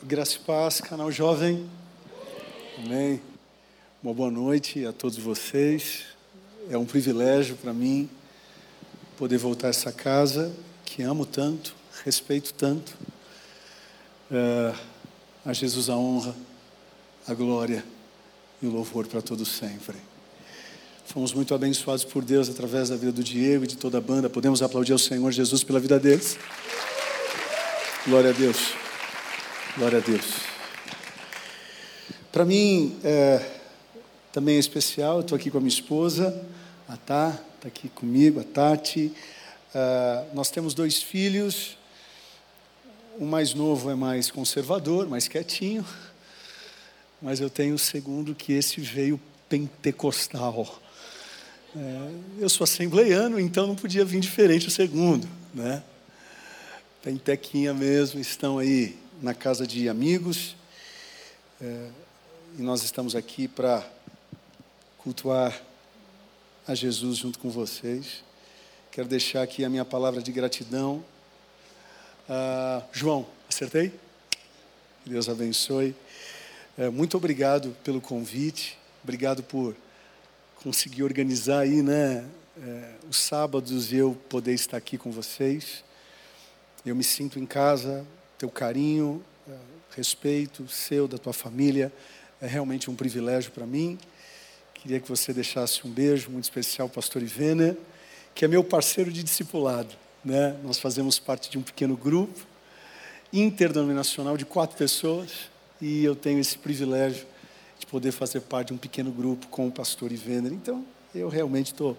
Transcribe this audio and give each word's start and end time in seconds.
Graça 0.00 0.36
e 0.36 0.38
paz, 0.38 0.80
canal 0.80 1.10
jovem. 1.10 1.68
Amém. 2.78 3.20
Uma 4.00 4.14
boa 4.14 4.30
noite 4.30 4.86
a 4.86 4.92
todos 4.92 5.18
vocês. 5.18 6.04
É 6.70 6.78
um 6.78 6.84
privilégio 6.84 7.56
para 7.56 7.72
mim 7.72 8.08
poder 9.18 9.38
voltar 9.38 9.66
a 9.66 9.70
essa 9.70 9.90
casa 9.90 10.52
que 10.84 11.02
amo 11.02 11.26
tanto, 11.26 11.74
respeito 12.04 12.54
tanto. 12.54 12.96
É, 14.30 14.72
a 15.44 15.52
Jesus 15.52 15.90
a 15.90 15.96
honra, 15.96 16.32
a 17.26 17.34
glória 17.34 17.84
e 18.62 18.68
o 18.68 18.70
louvor 18.70 19.04
para 19.08 19.20
todos 19.20 19.48
sempre. 19.48 19.96
Fomos 21.06 21.32
muito 21.32 21.52
abençoados 21.56 22.04
por 22.04 22.24
Deus 22.24 22.48
através 22.48 22.88
da 22.88 22.94
vida 22.94 23.10
do 23.10 23.24
Diego 23.24 23.64
e 23.64 23.66
de 23.66 23.76
toda 23.76 23.98
a 23.98 24.00
banda. 24.00 24.30
Podemos 24.30 24.62
aplaudir 24.62 24.92
ao 24.92 24.98
Senhor 24.98 25.32
Jesus 25.32 25.64
pela 25.64 25.80
vida 25.80 25.98
deles. 25.98 26.38
Glória 28.06 28.30
a 28.30 28.32
Deus. 28.32 28.87
Glória 29.78 29.98
a 29.98 30.00
Deus. 30.00 30.40
Para 32.32 32.44
mim, 32.44 32.98
é, 33.04 33.48
também 34.32 34.56
é 34.56 34.58
especial, 34.58 35.20
estou 35.20 35.36
aqui 35.36 35.52
com 35.52 35.58
a 35.58 35.60
minha 35.60 35.68
esposa, 35.68 36.44
a 36.88 36.96
Tá, 36.96 37.40
está 37.54 37.68
aqui 37.68 37.88
comigo, 37.88 38.40
a 38.40 38.42
Tati. 38.42 39.12
Uh, 39.72 40.34
nós 40.34 40.50
temos 40.50 40.74
dois 40.74 41.00
filhos, 41.00 41.78
o 43.20 43.24
mais 43.24 43.54
novo 43.54 43.88
é 43.88 43.94
mais 43.94 44.32
conservador, 44.32 45.08
mais 45.08 45.28
quietinho, 45.28 45.86
mas 47.22 47.38
eu 47.38 47.48
tenho 47.48 47.76
o 47.76 47.78
segundo 47.78 48.34
que 48.34 48.54
esse 48.54 48.80
veio 48.80 49.20
pentecostal. 49.48 50.76
É, 51.76 52.10
eu 52.40 52.48
sou 52.48 52.64
assembleiano, 52.64 53.38
então 53.38 53.64
não 53.68 53.76
podia 53.76 54.04
vir 54.04 54.18
diferente 54.18 54.66
o 54.66 54.72
segundo, 54.72 55.28
né? 55.54 55.84
Pentequinha 57.00 57.72
mesmo, 57.72 58.18
estão 58.18 58.58
aí 58.58 58.98
na 59.20 59.34
casa 59.34 59.66
de 59.66 59.88
amigos. 59.88 60.54
É, 61.60 61.88
e 62.58 62.62
nós 62.62 62.82
estamos 62.82 63.16
aqui 63.16 63.48
para 63.48 63.84
cultuar 64.96 65.60
a 66.66 66.74
Jesus 66.74 67.18
junto 67.18 67.38
com 67.38 67.50
vocês. 67.50 68.22
Quero 68.92 69.08
deixar 69.08 69.42
aqui 69.42 69.64
a 69.64 69.68
minha 69.68 69.84
palavra 69.84 70.22
de 70.22 70.30
gratidão. 70.30 71.04
Ah, 72.28 72.82
João, 72.92 73.26
acertei? 73.48 73.92
Deus 75.04 75.28
abençoe. 75.28 75.96
É, 76.76 76.88
muito 76.88 77.16
obrigado 77.16 77.76
pelo 77.82 78.00
convite. 78.00 78.78
Obrigado 79.02 79.42
por 79.42 79.74
conseguir 80.62 81.02
organizar 81.02 81.60
aí, 81.60 81.82
né? 81.82 82.24
É, 82.60 82.94
os 83.08 83.16
sábados 83.16 83.92
eu 83.92 84.16
poder 84.28 84.52
estar 84.52 84.76
aqui 84.76 84.96
com 84.98 85.10
vocês. 85.10 85.82
Eu 86.84 86.94
me 86.94 87.04
sinto 87.04 87.38
em 87.38 87.46
casa, 87.46 88.06
teu 88.38 88.48
carinho, 88.48 89.22
eh, 89.48 89.52
respeito 89.96 90.66
seu, 90.68 91.08
da 91.08 91.18
tua 91.18 91.32
família, 91.32 91.92
é 92.40 92.46
realmente 92.46 92.88
um 92.88 92.94
privilégio 92.94 93.50
para 93.50 93.66
mim. 93.66 93.98
Queria 94.72 95.00
que 95.00 95.08
você 95.08 95.32
deixasse 95.32 95.84
um 95.84 95.90
beijo 95.90 96.30
muito 96.30 96.44
especial 96.44 96.86
ao 96.86 96.88
pastor 96.88 97.20
Ivena, 97.20 97.76
que 98.34 98.44
é 98.44 98.48
meu 98.48 98.62
parceiro 98.62 99.10
de 99.10 99.24
discipulado. 99.24 99.92
Né? 100.24 100.56
Nós 100.62 100.78
fazemos 100.78 101.18
parte 101.18 101.50
de 101.50 101.58
um 101.58 101.62
pequeno 101.62 101.96
grupo 101.96 102.46
interdenominacional 103.32 104.36
de 104.36 104.46
quatro 104.46 104.76
pessoas 104.76 105.50
e 105.80 106.04
eu 106.04 106.14
tenho 106.14 106.38
esse 106.38 106.56
privilégio 106.56 107.26
de 107.78 107.86
poder 107.86 108.12
fazer 108.12 108.40
parte 108.40 108.68
de 108.68 108.74
um 108.74 108.78
pequeno 108.78 109.10
grupo 109.10 109.48
com 109.48 109.66
o 109.66 109.72
pastor 109.72 110.12
Ivena. 110.12 110.48
Então, 110.48 110.86
eu 111.14 111.28
realmente 111.28 111.72
estou 111.72 111.96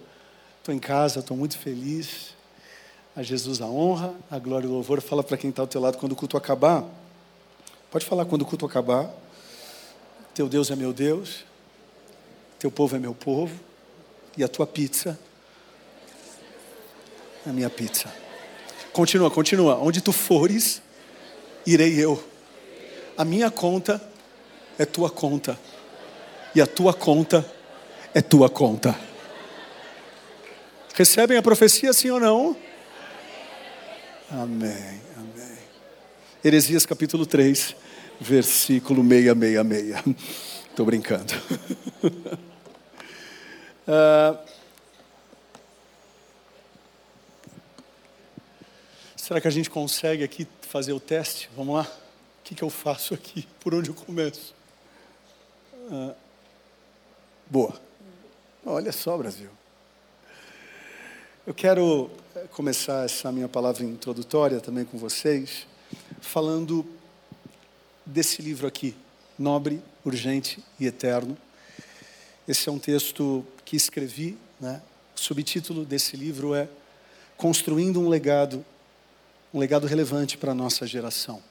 em 0.69 0.79
casa, 0.79 1.19
estou 1.19 1.35
muito 1.35 1.57
feliz 1.57 2.33
a 3.15 3.23
Jesus 3.23 3.61
a 3.61 3.65
honra, 3.65 4.13
a 4.29 4.39
glória 4.39 4.65
e 4.65 4.69
o 4.69 4.73
louvor. 4.73 5.02
Fala 5.02 5.23
para 5.23 5.38
quem 5.38 5.49
está 5.49 5.61
ao 5.61 5.67
teu 5.67 5.81
lado 5.81 5.97
quando 5.97 6.13
o 6.13 6.15
culto 6.15 6.38
acabar. 6.38 6.83
Pode 7.91 8.05
falar 8.05 8.25
quando 8.25 8.43
o 8.43 8.45
culto 8.45 8.66
acabar. 8.66 9.09
Teu 10.33 10.47
Deus 10.47 10.69
é 10.71 10.75
meu 10.75 10.93
Deus, 10.93 11.43
teu 12.57 12.71
povo 12.71 12.95
é 12.95 12.99
meu 12.99 13.13
povo, 13.13 13.59
e 14.38 14.43
a 14.43 14.47
tua 14.47 14.66
pizza 14.66 15.19
é 17.45 17.50
a 17.50 17.53
minha 17.53 17.69
pizza. 17.69 18.13
Continua, 18.94 19.29
continua. 19.29 19.78
Onde 19.79 20.01
tu 20.01 20.11
fores, 20.11 20.81
irei 21.66 22.01
eu. 22.01 22.23
A 23.17 23.25
minha 23.25 23.51
conta 23.51 24.01
é 24.78 24.85
tua 24.85 25.09
conta, 25.09 25.59
e 26.55 26.61
a 26.61 26.67
tua 26.67 26.94
conta 26.94 27.45
é 28.13 28.22
tua 28.22 28.50
conta. 28.50 28.97
Recebem 30.94 31.38
a 31.38 31.41
profecia, 31.41 31.91
sim 31.91 32.09
ou 32.11 32.19
não? 32.19 32.69
Amém, 34.31 35.01
amém. 35.17 35.57
Heresias 36.45 36.85
capítulo 36.85 37.25
3, 37.25 37.75
versículo 38.22 39.01
666. 39.01 40.16
Estou 40.69 40.85
brincando. 40.85 41.34
uh, 43.88 44.38
será 49.17 49.41
que 49.41 49.47
a 49.47 49.51
gente 49.51 49.67
consegue 49.67 50.23
aqui 50.23 50.47
fazer 50.61 50.94
o 50.94 51.00
teste? 51.00 51.50
Vamos 51.56 51.78
lá? 51.78 51.81
O 51.81 52.44
que, 52.44 52.53
que 52.53 52.63
eu 52.63 52.69
faço 52.69 53.16
aqui? 53.16 53.47
Por 53.59 53.73
onde 53.73 53.90
eu 53.90 53.96
começo? 53.96 54.53
Uh, 55.73 56.13
boa. 57.50 57.73
Olha 58.63 58.91
só, 58.91 59.17
Brasil. 59.17 59.50
Eu 61.49 61.55
quero 61.55 62.11
eh, 62.35 62.45
começar 62.51 63.05
essa 63.05 63.31
minha 63.31 63.49
palavra 63.49 63.83
introdutória 63.83 64.59
também 64.59 64.85
com 64.85 64.99
vocês, 64.99 65.65
falando 66.21 66.85
desse 68.05 68.39
livro 68.39 68.67
aqui, 68.67 68.95
Nobre, 69.35 69.81
Urgente 70.05 70.63
e 70.79 70.85
Eterno. 70.85 71.35
Esse 72.47 72.69
é 72.69 72.71
um 72.71 72.77
texto 72.77 73.43
que 73.65 73.75
escrevi, 73.75 74.37
né? 74.59 74.79
o 75.17 75.19
subtítulo 75.19 75.85
desse 75.85 76.15
livro 76.15 76.53
é 76.53 76.69
Construindo 77.35 77.99
um 77.99 78.09
Legado, 78.09 78.63
um 79.51 79.57
legado 79.57 79.87
relevante 79.87 80.37
para 80.37 80.51
a 80.51 80.55
nossa 80.55 80.85
geração. 80.85 81.41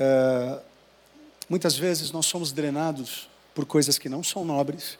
É, 0.00 0.58
muitas 1.48 1.76
vezes 1.76 2.10
nós 2.10 2.26
somos 2.26 2.50
drenados 2.50 3.28
por 3.54 3.64
coisas 3.64 3.98
que 3.98 4.08
não 4.08 4.24
são 4.24 4.44
nobres, 4.44 4.98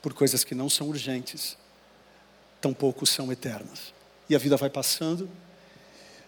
por 0.00 0.14
coisas 0.14 0.42
que 0.44 0.54
não 0.54 0.70
são 0.70 0.88
urgentes 0.88 1.58
tampouco 2.60 3.06
são 3.06 3.30
eternas. 3.30 3.94
E 4.28 4.34
a 4.34 4.38
vida 4.38 4.56
vai 4.56 4.70
passando. 4.70 5.28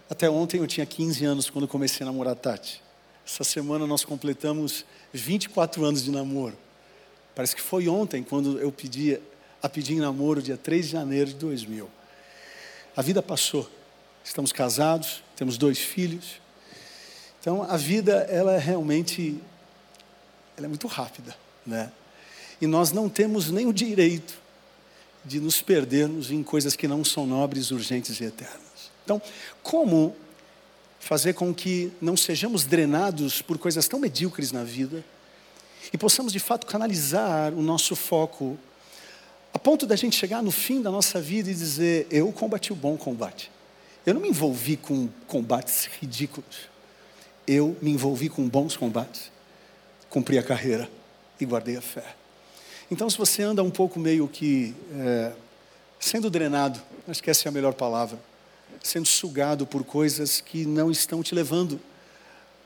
Até 0.09 0.31
ontem 0.31 0.61
eu 0.61 0.67
tinha 0.67 0.87
15 0.87 1.25
anos 1.25 1.51
quando 1.51 1.67
comecei 1.67 2.05
a 2.05 2.07
namorar 2.07 2.33
a 2.33 2.37
Tati. 2.37 2.83
Essa 3.27 3.45
semana 3.45 3.87
nós 3.87 4.05
completamos 4.05 4.85
24 5.13 5.85
anos 5.85 6.03
de 6.03 6.11
namoro. 6.11 6.57
Parece 7.35 7.55
que 7.55 7.63
foi 7.63 7.89
ontem 7.89 8.23
quando 8.23 8.59
eu 8.59 8.73
pedi 8.73 9.21
a 9.63 9.69
pedir 9.69 9.95
em 9.95 10.01
namoro, 10.01 10.41
dia 10.41 10.57
3 10.57 10.87
de 10.87 10.93
janeiro 10.93 11.31
de 11.31 11.37
2000. 11.37 11.91
A 12.97 13.03
vida 13.03 13.23
passou. 13.23 13.69
Estamos 14.25 14.53
casados, 14.53 15.23
temos 15.37 15.57
dois 15.59 15.79
filhos. 15.79 16.41
Então 17.41 17.63
a 17.63 17.77
vida 17.77 18.27
ela 18.31 18.55
é 18.55 18.59
realmente 18.59 19.41
ela 20.57 20.67
é 20.67 20.69
muito 20.69 20.87
rápida, 20.87 21.37
né? 21.65 21.93
E 22.61 22.67
nós 22.67 22.91
não 22.91 23.09
temos 23.09 23.51
nem 23.51 23.67
o 23.67 23.73
direito 23.73 24.41
de 25.25 25.41
nos 25.41 25.61
perdermos 25.61 26.31
em 26.31 26.43
coisas 26.43 26.77
que 26.77 26.89
não 26.89 27.05
são 27.05 27.27
nobres, 27.27 27.71
urgentes 27.71 28.21
e 28.21 28.25
eternas. 28.25 28.91
Então, 29.05 29.21
como 29.63 30.15
fazer 31.01 31.33
com 31.33 31.55
que 31.55 31.93
não 32.01 32.17
sejamos 32.17 32.65
drenados 32.65 33.41
por 33.41 33.59
coisas 33.59 33.87
tão 33.89 33.99
medíocres 33.99 34.53
na 34.53 34.65
vida 34.65 35.05
e 35.93 35.97
possamos 35.97 36.33
de 36.33 36.39
fato 36.39 36.67
canalizar 36.67 37.53
o 37.55 37.63
nosso 37.63 37.97
foco 37.97 38.59
a 39.53 39.59
ponto 39.59 39.87
da 39.87 39.97
gente 39.97 40.17
chegar 40.17 40.43
no 40.43 40.51
fim 40.51 40.83
da 40.83 40.91
nossa 40.91 41.21
vida 41.21 41.51
e 41.51 41.55
dizer: 41.55 42.07
Eu 42.11 42.31
combati 42.33 42.73
o 42.73 42.77
bom 42.77 42.97
combate. 42.97 43.51
Eu 44.05 44.15
não 44.15 44.21
me 44.21 44.29
envolvi 44.29 44.77
com 44.77 45.09
combates 45.27 45.89
ridículos. 46.01 46.69
Eu 47.47 47.77
me 47.81 47.91
envolvi 47.91 48.29
com 48.29 48.47
bons 48.49 48.77
combates. 48.77 49.33
Cumpri 50.11 50.39
a 50.39 50.43
carreira 50.43 50.89
e 51.41 51.45
guardei 51.45 51.77
a 51.77 51.81
fé. 51.81 52.18
Então, 52.91 53.11
se 53.11 53.19
você 53.19 53.43
anda 53.43 53.63
um 53.63 53.71
pouco 53.71 53.99
meio 54.01 54.27
que 54.27 54.75
é, 54.95 55.33
sendo 56.01 56.31
drenado, 56.31 56.81
acho 57.07 57.23
que 57.23 57.29
essa 57.29 57.47
é 57.47 57.51
a 57.51 57.53
melhor 57.53 57.75
palavra, 57.75 58.19
sendo 58.83 59.07
sugado 59.07 59.67
por 59.67 59.85
coisas 59.85 60.41
que 60.41 60.65
não 60.65 60.91
estão 60.91 61.23
te 61.23 61.35
levando 61.35 61.79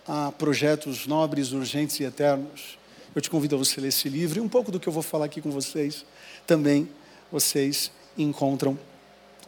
a 0.06 0.30
projetos 0.30 1.08
nobres, 1.08 1.50
urgentes 1.50 1.98
e 1.98 2.04
eternos, 2.04 2.78
eu 3.14 3.20
te 3.20 3.28
convido 3.28 3.56
a 3.56 3.58
você 3.58 3.80
ler 3.80 3.88
esse 3.88 4.08
livro 4.08 4.38
e 4.38 4.40
um 4.40 4.48
pouco 4.48 4.70
do 4.70 4.78
que 4.78 4.88
eu 4.88 4.92
vou 4.92 5.02
falar 5.02 5.24
aqui 5.24 5.40
com 5.40 5.50
vocês 5.50 6.04
também 6.46 6.88
vocês 7.30 7.90
encontram 8.16 8.78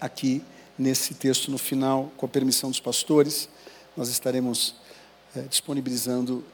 aqui 0.01 0.43
nesse 0.77 1.15
texto 1.15 1.51
no 1.51 1.59
final, 1.59 2.13
com 2.17 2.27
a 2.27 2.29
permissão 2.29 2.71
dos 2.71 2.81
pastores, 2.81 3.49
nós 3.97 4.09
estaremos 4.09 4.75
é, 5.37 5.43
disponibilizando 5.43 6.45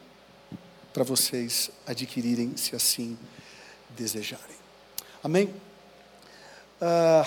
para 0.93 1.05
vocês 1.05 1.71
adquirirem, 1.87 2.57
se 2.57 2.77
assim 2.77 3.17
desejarem. 3.97 4.57
Amém? 5.23 5.55
Ah, 6.81 7.27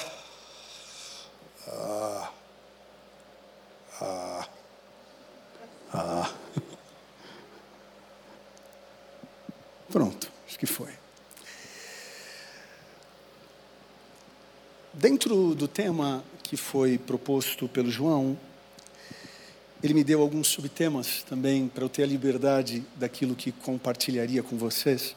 ah, 1.67 2.31
ah, 4.01 4.47
ah. 5.93 6.33
Pronto, 9.91 10.31
acho 10.47 10.57
que 10.57 10.65
foi. 10.65 10.91
Dentro 14.91 15.53
do 15.53 15.67
tema 15.67 16.23
que 16.41 16.57
foi 16.57 16.97
proposto 16.97 17.67
pelo 17.67 17.91
João, 17.91 18.37
ele 19.83 19.93
me 19.93 20.03
deu 20.03 20.21
alguns 20.21 20.47
subtemas 20.47 21.23
também 21.23 21.67
para 21.67 21.83
eu 21.83 21.89
ter 21.89 22.03
a 22.03 22.05
liberdade 22.05 22.83
daquilo 22.95 23.35
que 23.35 23.51
compartilharia 23.51 24.41
com 24.41 24.57
vocês. 24.57 25.15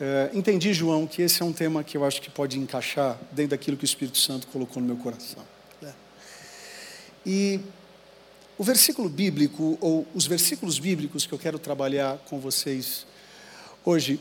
É, 0.00 0.30
entendi, 0.34 0.74
João, 0.74 1.06
que 1.06 1.22
esse 1.22 1.40
é 1.40 1.44
um 1.44 1.52
tema 1.52 1.84
que 1.84 1.96
eu 1.96 2.04
acho 2.04 2.20
que 2.20 2.28
pode 2.28 2.58
encaixar 2.58 3.16
dentro 3.30 3.50
daquilo 3.50 3.76
que 3.76 3.84
o 3.84 3.86
Espírito 3.86 4.18
Santo 4.18 4.48
colocou 4.48 4.82
no 4.82 4.88
meu 4.88 4.96
coração. 4.96 5.44
É. 5.82 5.92
E 7.24 7.60
o 8.58 8.64
versículo 8.64 9.08
bíblico, 9.08 9.78
ou 9.80 10.04
os 10.12 10.26
versículos 10.26 10.80
bíblicos 10.80 11.26
que 11.26 11.32
eu 11.32 11.38
quero 11.38 11.60
trabalhar 11.60 12.18
com 12.28 12.40
vocês 12.40 13.06
hoje, 13.84 14.20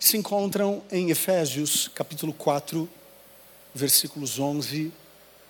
se 0.00 0.16
encontram 0.16 0.82
em 0.90 1.10
Efésios 1.10 1.88
capítulo 1.88 2.32
4, 2.32 2.88
versículos 3.74 4.38
11 4.38 4.90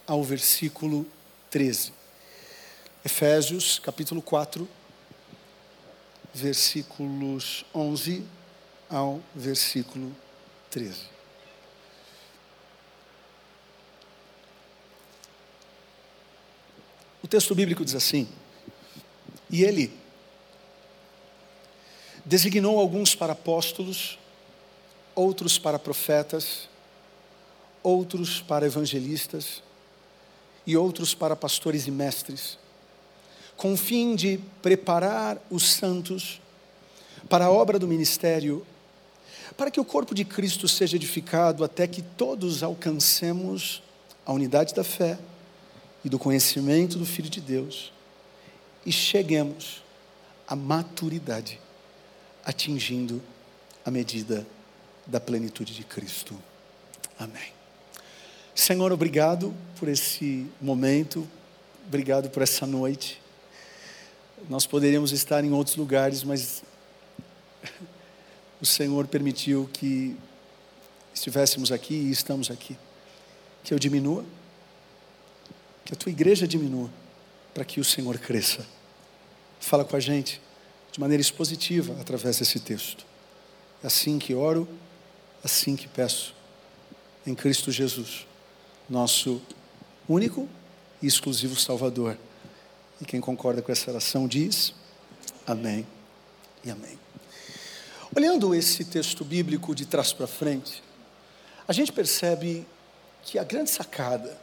ao 0.05 0.25
versículo 0.25 1.07
13. 1.49 1.93
Efésios 3.05 3.79
capítulo 3.79 4.21
4, 4.21 4.69
versículos 6.35 7.65
11 7.73 8.38
ao 8.89 9.21
versículo 9.35 10.15
13. 10.71 11.19
O 17.23 17.29
texto 17.29 17.55
bíblico 17.55 17.85
diz 17.85 17.95
assim: 17.95 18.29
E 19.51 19.63
ele 19.63 19.93
designou 22.25 22.79
alguns 22.79 23.15
para 23.15 23.33
apóstolos, 23.33 24.19
outros 25.15 25.59
para 25.59 25.79
profetas, 25.79 26.69
outros 27.83 28.41
para 28.41 28.67
evangelistas 28.67 29.63
e 30.67 30.77
outros 30.77 31.15
para 31.15 31.35
pastores 31.35 31.87
e 31.87 31.91
mestres, 31.91 32.59
com 33.57 33.73
o 33.73 33.77
fim 33.77 34.15
de 34.15 34.39
preparar 34.63 35.39
os 35.51 35.73
santos 35.73 36.41
para 37.29 37.47
a 37.47 37.51
obra 37.51 37.79
do 37.79 37.89
ministério, 37.89 38.67
para 39.57 39.71
que 39.71 39.81
o 39.81 39.85
corpo 39.85 40.15
de 40.15 40.25
Cristo 40.25 40.69
seja 40.69 40.97
edificado 40.97 41.65
até 41.65 41.87
que 41.87 42.03
todos 42.03 42.63
alcancemos 42.63 43.83
a 44.25 44.33
unidade 44.33 44.75
da 44.75 44.85
fé 44.85 45.19
e 46.05 46.09
do 46.09 46.19
conhecimento 46.19 46.99
do 46.99 47.07
Filho 47.07 47.31
de 47.31 47.41
Deus 47.41 47.93
e 48.85 48.93
cheguemos 48.93 49.83
à 50.47 50.57
maturidade, 50.57 51.61
atingindo 52.45 53.23
a 53.85 53.91
medida 53.91 54.47
da 55.07 55.21
plenitude 55.21 55.75
de 55.75 55.85
Cristo. 55.85 56.39
Amém. 57.19 57.53
Senhor, 58.55 58.93
obrigado 58.93 59.55
por 59.79 59.89
esse 59.89 60.47
momento, 60.61 61.27
obrigado 61.87 62.29
por 62.31 62.43
essa 62.43 62.67
noite. 62.67 63.21
Nós 64.49 64.67
poderíamos 64.67 65.13
estar 65.13 65.45
em 65.45 65.53
outros 65.53 65.77
lugares, 65.77 66.23
mas 66.23 66.63
o 68.61 68.67
Senhor 68.67 69.07
permitiu 69.07 69.69
que 69.73 70.17
estivéssemos 71.15 71.73
aqui 71.73 71.95
e 71.95 72.11
estamos 72.11 72.51
aqui. 72.51 72.77
Que 73.65 73.75
eu 73.75 73.79
diminua, 73.79 74.25
que 75.85 75.93
a 75.95 75.97
tua 75.97 76.11
igreja 76.11 76.47
diminua, 76.47 76.91
para 77.55 77.65
que 77.65 77.81
o 77.81 77.85
Senhor 77.85 78.19
cresça. 78.19 78.67
Fala 79.61 79.85
com 79.85 79.97
a 79.97 80.01
gente 80.01 80.41
de 80.93 81.01
maneira 81.01 81.21
expositiva 81.21 81.97
através 82.01 82.39
desse 82.39 82.61
texto. 82.61 83.05
É 83.83 83.87
assim 83.87 84.19
que 84.19 84.35
oro 84.35 84.69
assim 85.43 85.77
que 85.77 85.89
peço, 85.89 86.35
em 87.27 87.35
Cristo 87.35 87.71
Jesus, 87.71 88.27
nosso 88.89 89.41
único 90.09 90.49
e 91.03 91.07
exclusivo 91.07 91.57
Salvador. 91.57 92.17
E 93.01 93.05
quem 93.05 93.21
concorda 93.21 93.63
com 93.63 93.71
essa 93.71 93.91
oração 93.91 94.27
diz: 94.27 94.75
Amém 95.47 95.87
e 96.65 96.71
Amém. 96.71 97.08
Olhando 98.17 98.55
esse 98.55 98.85
texto 98.85 99.23
bíblico 99.25 99.75
de 99.75 99.85
trás 99.85 100.13
para 100.13 100.27
frente, 100.27 100.83
a 101.67 101.73
gente 101.73 101.93
percebe 101.93 102.67
que 103.23 103.39
a 103.39 103.45
grande 103.45 103.71
sacada, 103.71 104.39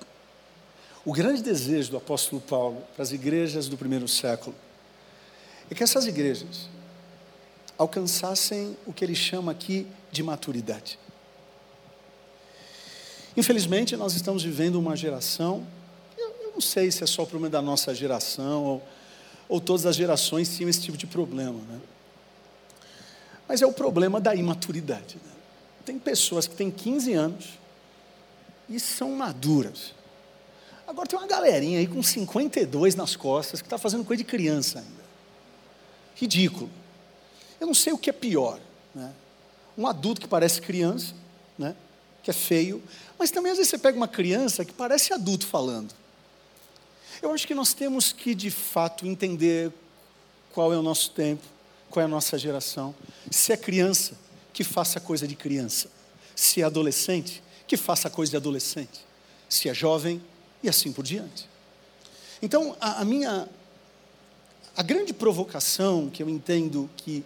o 1.04 1.12
grande 1.12 1.42
desejo 1.42 1.92
do 1.92 1.98
apóstolo 1.98 2.40
Paulo 2.40 2.84
para 2.94 3.02
as 3.02 3.12
igrejas 3.12 3.68
do 3.68 3.76
primeiro 3.76 4.08
século, 4.08 4.56
é 5.70 5.74
que 5.74 5.84
essas 5.84 6.06
igrejas 6.06 6.70
alcançassem 7.76 8.78
o 8.86 8.94
que 8.94 9.04
ele 9.04 9.16
chama 9.16 9.52
aqui 9.52 9.88
de 10.12 10.22
maturidade. 10.22 11.00
Infelizmente, 13.36 13.98
nós 13.98 14.14
estamos 14.14 14.44
vivendo 14.44 14.76
uma 14.76 14.96
geração, 14.96 15.66
eu, 16.18 16.52
não 16.54 16.62
sei 16.62 16.92
se 16.92 17.04
é 17.04 17.08
só 17.08 17.24
o 17.24 17.28
problema 17.28 17.50
da 17.50 17.62
nossa 17.64 17.94
geração, 17.96 18.64
ou, 18.64 18.84
ou 19.50 19.60
todas 19.60 19.88
as 19.88 19.96
gerações 19.96 20.56
tinham 20.56 20.70
esse 20.70 20.82
tipo 20.82 20.98
de 20.98 21.08
problema, 21.08 21.60
né? 21.68 21.82
Mas 23.48 23.62
é 23.62 23.66
o 23.66 23.72
problema 23.72 24.20
da 24.20 24.36
imaturidade. 24.36 25.18
Né? 25.24 25.32
Tem 25.86 26.00
pessoas 26.00 26.48
que 26.48 26.56
têm 26.56 26.72
15 26.72 27.14
anos 27.14 27.60
e 28.68 28.80
são 28.80 29.12
maduras. 29.12 29.94
Agora 30.88 31.08
tem 31.08 31.18
uma 31.18 31.28
galerinha 31.28 31.80
aí 31.80 31.88
com 31.88 32.02
52 32.02 32.96
nas 32.96 33.16
costas 33.16 33.62
que 33.62 33.68
está 33.68 33.78
fazendo 33.78 34.04
coisa 34.04 34.24
de 34.24 34.30
criança 34.30 34.80
ainda. 34.80 35.06
Ridículo. 36.16 36.70
Eu 37.60 37.68
não 37.68 37.74
sei 37.74 37.94
o 37.94 37.98
que 37.98 38.10
é 38.10 38.14
pior. 38.14 38.60
Né? 38.94 39.12
Um 39.78 39.88
adulto 39.88 40.22
que 40.22 40.28
parece 40.28 40.62
criança, 40.62 41.14
né? 41.58 41.76
que 42.24 42.30
é 42.30 42.34
feio, 42.34 42.82
mas 43.20 43.32
também 43.32 43.52
às 43.52 43.58
vezes 43.58 43.70
você 43.70 43.78
pega 43.78 43.98
uma 43.98 44.08
criança 44.08 44.66
que 44.66 44.74
parece 44.74 45.14
adulto 45.14 45.46
falando. 45.46 45.94
Eu 47.22 47.32
acho 47.32 47.48
que 47.48 47.56
nós 47.56 47.74
temos 47.74 48.12
que 48.12 48.34
de 48.34 48.52
fato 48.52 49.06
entender 49.06 49.72
qual 50.54 50.74
é 50.74 50.78
o 50.78 50.82
nosso 50.82 51.12
tempo, 51.12 51.44
qual 51.96 52.02
é 52.02 52.06
a 52.06 52.10
nossa 52.10 52.38
geração. 52.38 52.94
Se 53.32 53.54
é 53.54 53.58
criança, 53.58 54.18
que 54.52 54.66
faça 54.66 55.00
coisa 55.00 55.26
de 55.26 55.34
criança. 55.34 55.90
Se 56.36 56.62
é 56.62 56.66
adolescente, 56.66 57.42
que 57.66 57.78
faça 57.78 58.10
coisa 58.10 58.32
de 58.32 58.36
adolescente. 58.36 59.00
Se 59.48 59.70
é 59.70 59.74
jovem, 59.74 60.22
e 60.62 60.68
assim 60.68 60.92
por 60.92 61.06
diante. 61.06 61.48
Então, 62.42 62.76
a, 62.82 63.00
a 63.00 63.06
minha. 63.06 63.48
A 64.76 64.84
grande 64.84 65.14
provocação 65.14 66.10
que 66.10 66.22
eu 66.22 66.30
entendo 66.30 66.90
que 66.98 67.24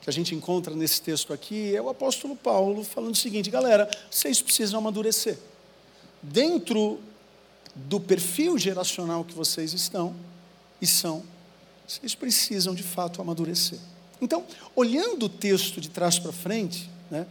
que 0.00 0.08
a 0.08 0.12
gente 0.12 0.36
encontra 0.36 0.72
nesse 0.72 1.02
texto 1.02 1.32
aqui 1.32 1.74
é 1.74 1.82
o 1.82 1.88
apóstolo 1.88 2.36
Paulo 2.36 2.84
falando 2.84 3.14
o 3.14 3.18
seguinte: 3.18 3.50
galera, 3.50 3.90
vocês 4.08 4.40
precisam 4.40 4.78
amadurecer. 4.78 5.36
Dentro 6.22 7.00
do 7.74 7.98
perfil 7.98 8.56
geracional 8.56 9.24
que 9.24 9.34
vocês 9.34 9.72
estão 9.72 10.14
e 10.80 10.86
são, 10.86 11.24
vocês 11.88 12.14
precisam 12.14 12.72
de 12.72 12.84
fato 12.84 13.20
amadurecer. 13.20 13.80
Então, 14.20 14.44
olhando 14.74 15.26
o 15.26 15.28
texto 15.28 15.80
de 15.80 15.90
trás 15.90 16.18
para 16.18 16.32
frente, 16.32 16.90
né, 17.10 17.26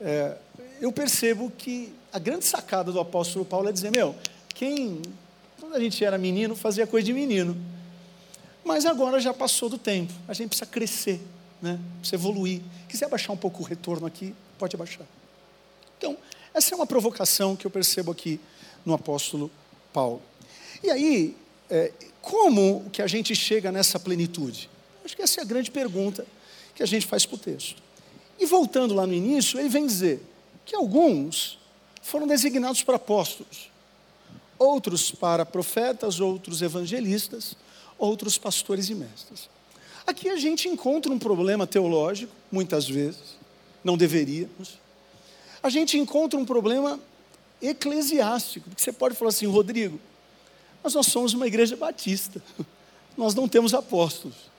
é, 0.00 0.36
eu 0.80 0.92
percebo 0.92 1.50
que 1.50 1.92
a 2.12 2.18
grande 2.18 2.44
sacada 2.44 2.92
do 2.92 3.00
apóstolo 3.00 3.44
Paulo 3.44 3.68
é 3.68 3.72
dizer: 3.72 3.90
meu, 3.90 4.14
quem, 4.54 5.02
quando 5.60 5.74
a 5.74 5.80
gente 5.80 6.04
era 6.04 6.16
menino, 6.16 6.54
fazia 6.54 6.86
coisa 6.86 7.04
de 7.04 7.12
menino, 7.12 7.56
mas 8.64 8.86
agora 8.86 9.18
já 9.20 9.34
passou 9.34 9.68
do 9.68 9.78
tempo, 9.78 10.12
a 10.28 10.32
gente 10.32 10.48
precisa 10.48 10.66
crescer 10.66 11.20
né? 11.60 11.78
Você 12.02 12.14
evoluir. 12.14 12.60
Quiser 12.88 13.08
baixar 13.08 13.32
um 13.32 13.36
pouco 13.36 13.62
o 13.62 13.66
retorno 13.66 14.06
aqui, 14.06 14.34
pode 14.58 14.74
abaixar. 14.76 15.06
Então, 15.98 16.16
essa 16.54 16.74
é 16.74 16.76
uma 16.76 16.86
provocação 16.86 17.56
que 17.56 17.66
eu 17.66 17.70
percebo 17.70 18.12
aqui 18.12 18.40
no 18.84 18.94
apóstolo 18.94 19.50
Paulo. 19.92 20.22
E 20.82 20.90
aí, 20.90 21.36
é, 21.70 21.92
como 22.20 22.88
que 22.90 23.02
a 23.02 23.06
gente 23.06 23.34
chega 23.34 23.72
nessa 23.72 23.98
plenitude? 23.98 24.68
Acho 25.06 25.14
que 25.14 25.22
essa 25.22 25.40
é 25.40 25.42
a 25.42 25.46
grande 25.46 25.70
pergunta 25.70 26.26
que 26.74 26.82
a 26.82 26.86
gente 26.86 27.06
faz 27.06 27.24
para 27.24 27.36
o 27.36 27.38
texto. 27.38 27.80
E 28.40 28.44
voltando 28.44 28.92
lá 28.92 29.06
no 29.06 29.14
início, 29.14 29.56
ele 29.56 29.68
vem 29.68 29.86
dizer 29.86 30.20
que 30.64 30.74
alguns 30.74 31.60
foram 32.02 32.26
designados 32.26 32.82
para 32.82 32.96
apóstolos, 32.96 33.70
outros 34.58 35.12
para 35.12 35.46
profetas, 35.46 36.18
outros 36.18 36.60
evangelistas, 36.60 37.54
outros 37.96 38.36
pastores 38.36 38.90
e 38.90 38.96
mestres. 38.96 39.48
Aqui 40.04 40.28
a 40.28 40.36
gente 40.36 40.68
encontra 40.68 41.12
um 41.12 41.20
problema 41.20 41.68
teológico, 41.68 42.32
muitas 42.50 42.88
vezes, 42.88 43.36
não 43.84 43.96
deveríamos. 43.96 44.76
A 45.62 45.70
gente 45.70 45.96
encontra 45.96 46.36
um 46.36 46.44
problema 46.44 46.98
eclesiástico, 47.62 48.68
porque 48.70 48.82
você 48.82 48.92
pode 48.92 49.14
falar 49.14 49.28
assim, 49.28 49.46
Rodrigo, 49.46 50.00
mas 50.82 50.94
nós 50.94 51.06
somos 51.06 51.32
uma 51.32 51.46
igreja 51.46 51.76
batista, 51.76 52.42
nós 53.16 53.36
não 53.36 53.46
temos 53.48 53.72
apóstolos. 53.72 54.55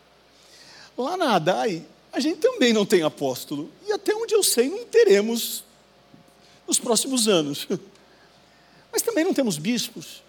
Lá 0.97 1.15
na 1.15 1.35
Adai, 1.35 1.85
a 2.11 2.19
gente 2.19 2.39
também 2.39 2.73
não 2.73 2.85
tem 2.85 3.03
apóstolo, 3.03 3.69
e 3.87 3.91
até 3.91 4.15
onde 4.15 4.33
eu 4.33 4.43
sei, 4.43 4.69
não 4.69 4.85
teremos 4.85 5.63
nos 6.67 6.79
próximos 6.79 7.27
anos. 7.27 7.67
Mas 8.91 9.01
também 9.01 9.23
não 9.23 9.33
temos 9.33 9.57
bispos, 9.57 10.23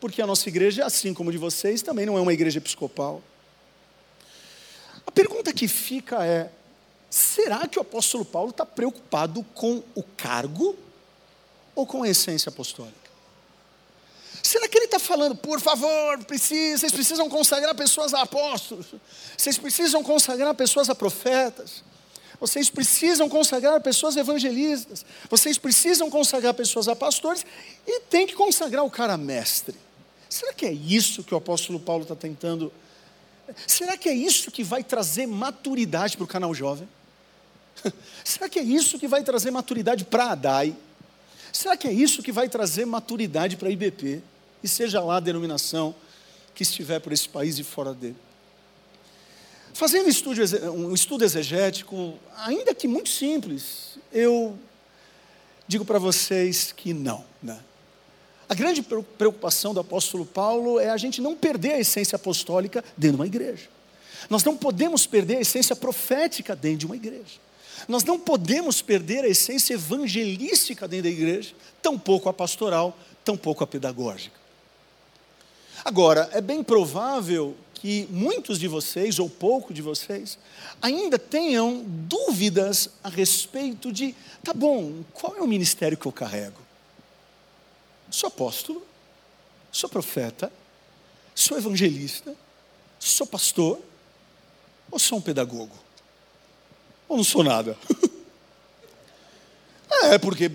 porque 0.00 0.20
a 0.20 0.26
nossa 0.26 0.48
igreja, 0.48 0.84
assim 0.84 1.14
como 1.14 1.30
a 1.30 1.32
de 1.32 1.38
vocês, 1.38 1.82
também 1.82 2.04
não 2.04 2.18
é 2.18 2.20
uma 2.20 2.32
igreja 2.32 2.58
episcopal 2.58 3.22
pergunta 5.14 5.52
que 5.52 5.68
fica 5.68 6.26
é: 6.26 6.50
será 7.08 7.66
que 7.68 7.78
o 7.78 7.82
apóstolo 7.82 8.24
Paulo 8.24 8.50
está 8.50 8.66
preocupado 8.66 9.42
com 9.54 9.82
o 9.94 10.02
cargo 10.02 10.76
ou 11.74 11.86
com 11.86 12.02
a 12.02 12.08
essência 12.08 12.50
apostólica? 12.50 13.03
Será 14.54 14.68
que 14.68 14.78
ele 14.78 14.84
está 14.84 15.00
falando, 15.00 15.34
por 15.34 15.60
favor, 15.60 16.16
precisa, 16.26 16.78
vocês 16.78 16.92
precisam 16.92 17.28
consagrar 17.28 17.74
pessoas 17.74 18.14
a 18.14 18.22
apóstolos, 18.22 18.86
vocês 19.36 19.58
precisam 19.58 20.00
consagrar 20.00 20.54
pessoas 20.54 20.88
a 20.88 20.94
profetas, 20.94 21.82
vocês 22.38 22.70
precisam 22.70 23.28
consagrar 23.28 23.80
pessoas 23.80 24.16
evangelistas, 24.16 25.04
vocês 25.28 25.58
precisam 25.58 26.08
consagrar 26.08 26.54
pessoas 26.54 26.86
a 26.86 26.94
pastores 26.94 27.44
e 27.84 28.02
tem 28.02 28.28
que 28.28 28.34
consagrar 28.34 28.84
o 28.84 28.90
cara 28.90 29.16
mestre. 29.16 29.74
Será 30.30 30.52
que 30.52 30.66
é 30.66 30.72
isso 30.72 31.24
que 31.24 31.34
o 31.34 31.36
apóstolo 31.36 31.80
Paulo 31.80 32.04
está 32.04 32.14
tentando? 32.14 32.72
Será 33.66 33.96
que 33.96 34.08
é 34.08 34.14
isso 34.14 34.52
que 34.52 34.62
vai 34.62 34.84
trazer 34.84 35.26
maturidade 35.26 36.16
para 36.16 36.24
o 36.24 36.28
canal 36.28 36.54
jovem? 36.54 36.88
Será 38.22 38.48
que 38.48 38.60
é 38.60 38.62
isso 38.62 39.00
que 39.00 39.08
vai 39.08 39.24
trazer 39.24 39.50
maturidade 39.50 40.04
para 40.04 40.30
a 40.30 40.34
DAI? 40.36 40.76
Será 41.52 41.76
que 41.76 41.88
é 41.88 41.92
isso 41.92 42.22
que 42.22 42.30
vai 42.30 42.48
trazer 42.48 42.84
maturidade 42.84 43.56
para 43.56 43.66
a 43.66 43.72
IBP? 43.72 44.22
E 44.64 44.68
seja 44.68 44.98
lá 44.98 45.18
a 45.18 45.20
denominação 45.20 45.94
que 46.54 46.62
estiver 46.62 46.98
por 46.98 47.12
esse 47.12 47.28
país 47.28 47.58
e 47.58 47.62
fora 47.62 47.92
dele. 47.92 48.16
Fazendo 49.74 50.06
um 50.72 50.94
estudo 50.94 51.22
exegético, 51.22 52.14
ainda 52.38 52.74
que 52.74 52.88
muito 52.88 53.10
simples, 53.10 53.98
eu 54.10 54.58
digo 55.68 55.84
para 55.84 55.98
vocês 55.98 56.72
que 56.72 56.94
não. 56.94 57.26
Né? 57.42 57.58
A 58.48 58.54
grande 58.54 58.80
preocupação 58.82 59.74
do 59.74 59.80
apóstolo 59.80 60.24
Paulo 60.24 60.80
é 60.80 60.88
a 60.88 60.96
gente 60.96 61.20
não 61.20 61.36
perder 61.36 61.72
a 61.72 61.80
essência 61.80 62.16
apostólica 62.16 62.82
dentro 62.96 63.16
de 63.16 63.22
uma 63.22 63.26
igreja. 63.26 63.68
Nós 64.30 64.44
não 64.44 64.56
podemos 64.56 65.06
perder 65.06 65.36
a 65.36 65.40
essência 65.42 65.76
profética 65.76 66.56
dentro 66.56 66.78
de 66.78 66.86
uma 66.86 66.96
igreja. 66.96 67.38
Nós 67.86 68.02
não 68.02 68.18
podemos 68.18 68.80
perder 68.80 69.24
a 69.24 69.28
essência 69.28 69.74
evangelística 69.74 70.88
dentro 70.88 71.04
da 71.04 71.10
igreja, 71.10 71.52
tampouco 71.82 72.30
a 72.30 72.32
pastoral, 72.32 72.96
tampouco 73.22 73.62
a 73.62 73.66
pedagógica. 73.66 74.43
Agora, 75.84 76.30
é 76.32 76.40
bem 76.40 76.62
provável 76.62 77.54
que 77.74 78.08
muitos 78.10 78.58
de 78.58 78.66
vocês, 78.66 79.18
ou 79.18 79.28
pouco 79.28 79.74
de 79.74 79.82
vocês, 79.82 80.38
ainda 80.80 81.18
tenham 81.18 81.84
dúvidas 81.84 82.88
a 83.02 83.10
respeito 83.10 83.92
de, 83.92 84.14
tá 84.42 84.54
bom, 84.54 85.04
qual 85.12 85.36
é 85.36 85.42
o 85.42 85.46
ministério 85.46 85.98
que 85.98 86.06
eu 86.06 86.12
carrego? 86.12 86.58
Sou 88.10 88.28
apóstolo, 88.28 88.82
sou 89.70 89.90
profeta, 89.90 90.50
sou 91.34 91.58
evangelista, 91.58 92.34
sou 92.98 93.26
pastor, 93.26 93.78
ou 94.90 94.98
sou 94.98 95.18
um 95.18 95.22
pedagogo? 95.22 95.76
Ou 97.06 97.18
não 97.18 97.24
sou 97.24 97.44
nada? 97.44 97.76
é, 100.04 100.16
porque 100.16 100.50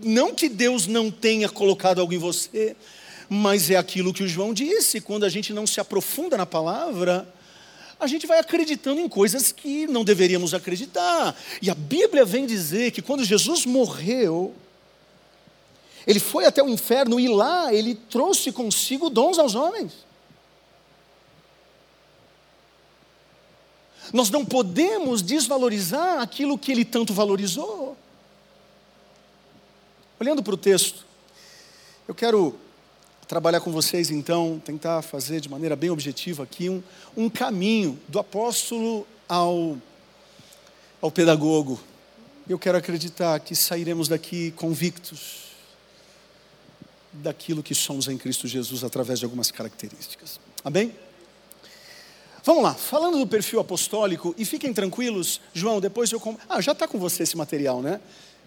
não 0.00 0.32
que 0.32 0.48
Deus 0.48 0.86
não 0.86 1.10
tenha 1.10 1.48
colocado 1.48 2.00
algo 2.00 2.12
em 2.12 2.18
você, 2.18 2.76
mas 3.32 3.70
é 3.70 3.76
aquilo 3.76 4.12
que 4.12 4.24
o 4.24 4.28
João 4.28 4.52
disse: 4.52 5.00
quando 5.00 5.22
a 5.22 5.28
gente 5.28 5.52
não 5.52 5.64
se 5.64 5.78
aprofunda 5.78 6.36
na 6.36 6.44
palavra, 6.44 7.32
a 8.00 8.08
gente 8.08 8.26
vai 8.26 8.40
acreditando 8.40 9.00
em 9.00 9.08
coisas 9.08 9.52
que 9.52 9.86
não 9.86 10.02
deveríamos 10.02 10.52
acreditar. 10.52 11.36
E 11.62 11.70
a 11.70 11.74
Bíblia 11.74 12.24
vem 12.24 12.44
dizer 12.44 12.90
que 12.90 13.00
quando 13.00 13.24
Jesus 13.24 13.64
morreu, 13.64 14.52
ele 16.04 16.18
foi 16.18 16.44
até 16.44 16.60
o 16.60 16.68
inferno 16.68 17.20
e 17.20 17.28
lá 17.28 17.72
ele 17.72 17.94
trouxe 17.94 18.50
consigo 18.50 19.08
dons 19.08 19.38
aos 19.38 19.54
homens. 19.54 19.92
Nós 24.12 24.28
não 24.28 24.44
podemos 24.44 25.22
desvalorizar 25.22 26.20
aquilo 26.20 26.58
que 26.58 26.72
ele 26.72 26.84
tanto 26.84 27.14
valorizou. 27.14 27.96
Olhando 30.18 30.42
para 30.42 30.54
o 30.54 30.58
texto, 30.58 31.06
eu 32.08 32.14
quero 32.14 32.58
trabalhar 33.30 33.60
com 33.60 33.70
vocês 33.70 34.10
então, 34.10 34.60
tentar 34.64 35.02
fazer 35.02 35.40
de 35.40 35.48
maneira 35.48 35.76
bem 35.76 35.88
objetiva 35.88 36.42
aqui 36.42 36.68
um, 36.68 36.82
um 37.16 37.30
caminho 37.30 37.96
do 38.08 38.18
apóstolo 38.18 39.06
ao, 39.28 39.78
ao 41.00 41.12
pedagogo. 41.12 41.80
Eu 42.48 42.58
quero 42.58 42.76
acreditar 42.76 43.38
que 43.38 43.54
sairemos 43.54 44.08
daqui 44.08 44.50
convictos 44.56 45.42
daquilo 47.12 47.62
que 47.62 47.72
somos 47.72 48.08
em 48.08 48.18
Cristo 48.18 48.48
Jesus 48.48 48.82
através 48.82 49.20
de 49.20 49.24
algumas 49.24 49.52
características. 49.52 50.40
Amém? 50.64 50.92
Vamos 52.42 52.64
lá, 52.64 52.74
falando 52.74 53.16
do 53.16 53.26
perfil 53.28 53.60
apostólico, 53.60 54.34
e 54.36 54.44
fiquem 54.44 54.74
tranquilos, 54.74 55.40
João, 55.54 55.80
depois 55.80 56.10
eu. 56.10 56.20
Ah, 56.48 56.60
já 56.60 56.72
está 56.72 56.88
com 56.88 56.98
você 56.98 57.22
esse 57.22 57.36
material, 57.36 57.80
né? 57.80 58.00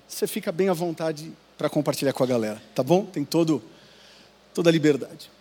Você 0.09 0.27
fica 0.27 0.51
bem 0.51 0.67
à 0.67 0.73
vontade 0.73 1.31
para 1.57 1.69
compartilhar 1.69 2.11
com 2.11 2.23
a 2.25 2.27
galera, 2.27 2.61
tá 2.75 2.83
bom? 2.83 3.05
Tem 3.05 3.23
todo 3.23 3.63
toda 4.53 4.69
a 4.69 4.74
liberdade. 4.74 5.31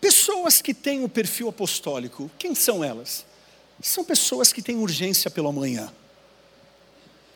Pessoas 0.00 0.62
que 0.62 0.72
têm 0.72 1.04
o 1.04 1.08
perfil 1.08 1.48
apostólico, 1.48 2.30
quem 2.38 2.54
são 2.54 2.82
elas? 2.82 3.26
São 3.82 4.04
pessoas 4.04 4.52
que 4.52 4.62
têm 4.62 4.76
urgência 4.76 5.30
pelo 5.30 5.48
amanhã. 5.48 5.92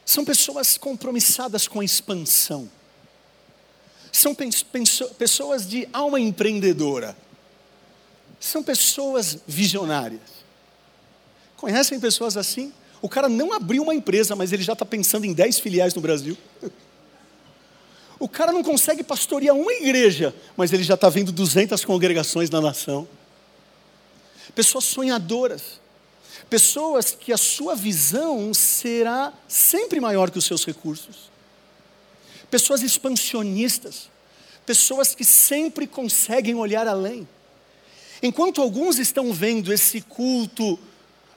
São 0.04 0.24
pessoas 0.24 0.76
compromissadas 0.76 1.66
com 1.66 1.80
a 1.80 1.84
expansão. 1.84 2.70
São 4.12 4.34
pessoas 5.18 5.66
de 5.66 5.88
alma 5.92 6.20
empreendedora. 6.20 7.16
São 8.38 8.62
pessoas 8.62 9.38
visionárias. 9.46 10.20
Conhecem 11.56 11.98
pessoas 11.98 12.36
assim? 12.36 12.72
O 13.00 13.08
cara 13.08 13.28
não 13.28 13.52
abriu 13.52 13.82
uma 13.82 13.94
empresa, 13.94 14.36
mas 14.36 14.52
ele 14.52 14.62
já 14.62 14.74
está 14.74 14.84
pensando 14.84 15.24
em 15.24 15.32
10 15.32 15.58
filiais 15.58 15.94
no 15.94 16.00
Brasil. 16.00 16.36
O 18.18 18.28
cara 18.28 18.52
não 18.52 18.62
consegue 18.62 19.02
pastorear 19.02 19.54
uma 19.56 19.72
igreja, 19.72 20.34
mas 20.56 20.72
ele 20.72 20.82
já 20.82 20.94
está 20.94 21.08
vendo 21.08 21.32
200 21.32 21.84
congregações 21.84 22.48
na 22.50 22.60
nação. 22.60 23.08
Pessoas 24.54 24.84
sonhadoras, 24.84 25.80
pessoas 26.48 27.10
que 27.10 27.32
a 27.32 27.36
sua 27.36 27.74
visão 27.74 28.54
será 28.54 29.32
sempre 29.48 30.00
maior 30.00 30.30
que 30.30 30.38
os 30.38 30.44
seus 30.44 30.64
recursos. 30.64 31.30
Pessoas 32.50 32.82
expansionistas, 32.82 34.08
pessoas 34.64 35.14
que 35.14 35.24
sempre 35.24 35.86
conseguem 35.86 36.54
olhar 36.54 36.86
além. 36.86 37.26
Enquanto 38.22 38.62
alguns 38.62 38.98
estão 38.98 39.32
vendo 39.32 39.72
esse 39.72 40.00
culto 40.00 40.78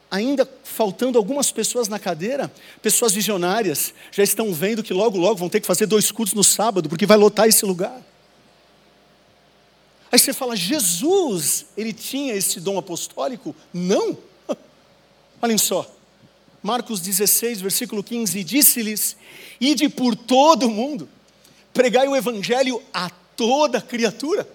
ainda 0.10 0.50
faltando 0.64 1.18
algumas 1.18 1.52
pessoas 1.52 1.88
na 1.88 2.00
cadeira, 2.00 2.52
pessoas 2.82 3.14
visionárias, 3.14 3.94
já 4.12 4.24
estão 4.24 4.54
vendo 4.54 4.84
que 4.84 4.94
logo, 4.94 5.18
logo 5.18 5.36
vão 5.36 5.50
ter 5.50 5.60
que 5.60 5.68
fazer 5.68 5.86
dois 5.86 6.12
cultos 6.12 6.34
no 6.34 6.44
sábado, 6.44 6.88
porque 6.88 7.06
vai 7.06 7.18
lotar 7.18 7.48
esse 7.48 7.66
lugar. 7.66 8.02
Aí 10.12 10.18
você 10.18 10.34
fala, 10.34 10.56
Jesus, 10.56 11.66
ele 11.76 11.92
tinha 11.92 12.34
esse 12.34 12.60
dom 12.60 12.78
apostólico? 12.78 13.56
Não. 13.74 14.18
Olhem 15.42 15.58
só, 15.58 15.90
Marcos 16.64 17.02
16, 17.02 17.62
versículo 17.62 18.04
15: 18.04 18.44
Disse-lhes: 18.44 19.18
Ide 19.60 19.90
por 19.90 20.16
todo 20.16 20.68
o 20.68 20.72
mundo, 20.72 21.10
pregai 21.74 22.08
o 22.08 22.16
evangelho 22.16 22.82
a 22.94 23.10
toda 23.10 23.82
criatura. 23.82 24.48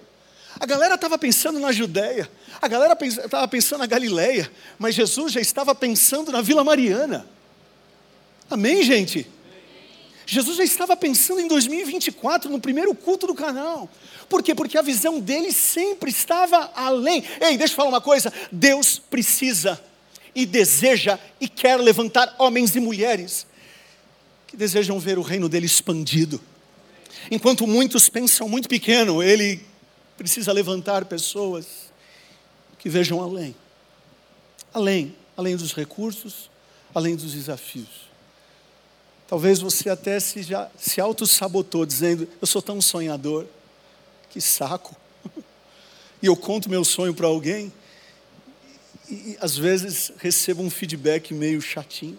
A 0.59 0.67
galera 0.67 0.95
estava 0.95 1.19
pensando 1.19 1.59
na 1.59 1.73
Judéia, 1.73 2.31
a 2.61 2.69
galera 2.69 2.97
estava 3.03 3.49
pensando 3.49 3.81
na 3.81 3.87
Galileia, 3.87 4.51
mas 4.79 4.95
Jesus 4.95 5.33
já 5.33 5.41
estava 5.41 5.75
pensando 5.75 6.31
na 6.31 6.41
Vila 6.41 6.63
Mariana. 6.63 7.27
Amém, 8.51 8.83
gente? 8.83 9.27
Jesus 10.27 10.57
já 10.57 10.65
estava 10.65 10.97
pensando 10.97 11.41
em 11.41 11.49
2024, 11.49 12.51
no 12.51 12.61
primeiro 12.61 12.95
culto 12.95 13.27
do 13.27 13.35
canal. 13.35 13.89
Por 14.29 14.43
quê? 14.43 14.55
Porque 14.55 14.79
a 14.79 14.83
visão 14.83 15.19
dele 15.21 15.53
sempre 15.53 16.11
estava 16.11 16.71
além. 16.75 17.25
Ei, 17.41 17.57
deixa 17.57 17.73
eu 17.73 17.77
falar 17.77 17.89
uma 17.89 18.01
coisa: 18.01 18.33
Deus 18.51 18.99
precisa 18.99 19.83
e 20.35 20.47
deseja 20.47 21.19
e 21.41 21.49
quer 21.49 21.77
levantar 21.77 22.35
homens 22.39 22.75
e 22.75 22.81
mulheres 22.81 23.47
que 24.47 24.57
desejam 24.57 24.99
ver 24.99 25.19
o 25.19 25.23
reino 25.23 25.49
dele 25.49 25.67
expandido. 25.67 26.41
Enquanto 27.31 27.67
muitos 27.67 28.09
pensam 28.09 28.49
muito 28.49 28.69
pequeno, 28.69 29.23
ele 29.23 29.61
precisa 30.17 30.53
levantar 30.53 31.05
pessoas 31.05 31.92
que 32.83 32.89
vejam 32.89 33.23
além. 33.23 33.55
Além, 34.75 35.15
além 35.37 35.57
dos 35.57 35.73
recursos, 35.73 36.51
além 36.93 37.15
dos 37.15 37.33
desafios. 37.33 38.11
Talvez 39.29 39.61
você 39.61 39.89
até 39.89 40.19
se, 40.19 40.43
já, 40.43 40.69
se 40.77 41.01
auto-sabotou, 41.01 41.87
dizendo: 41.87 42.29
Eu 42.41 42.47
sou 42.47 42.61
tão 42.61 42.81
sonhador, 42.83 43.47
que 44.29 44.41
saco. 44.41 44.95
E 46.21 46.27
eu 46.27 46.37
conto 46.37 46.71
meu 46.71 46.85
sonho 46.85 47.13
para 47.13 47.27
alguém, 47.27 47.73
e, 49.11 49.15
e 49.15 49.39
às 49.41 49.59
vezes 49.59 50.13
recebo 50.19 50.63
um 50.63 50.71
feedback 50.71 51.35
meio 51.35 51.61
chatinho. 51.61 52.17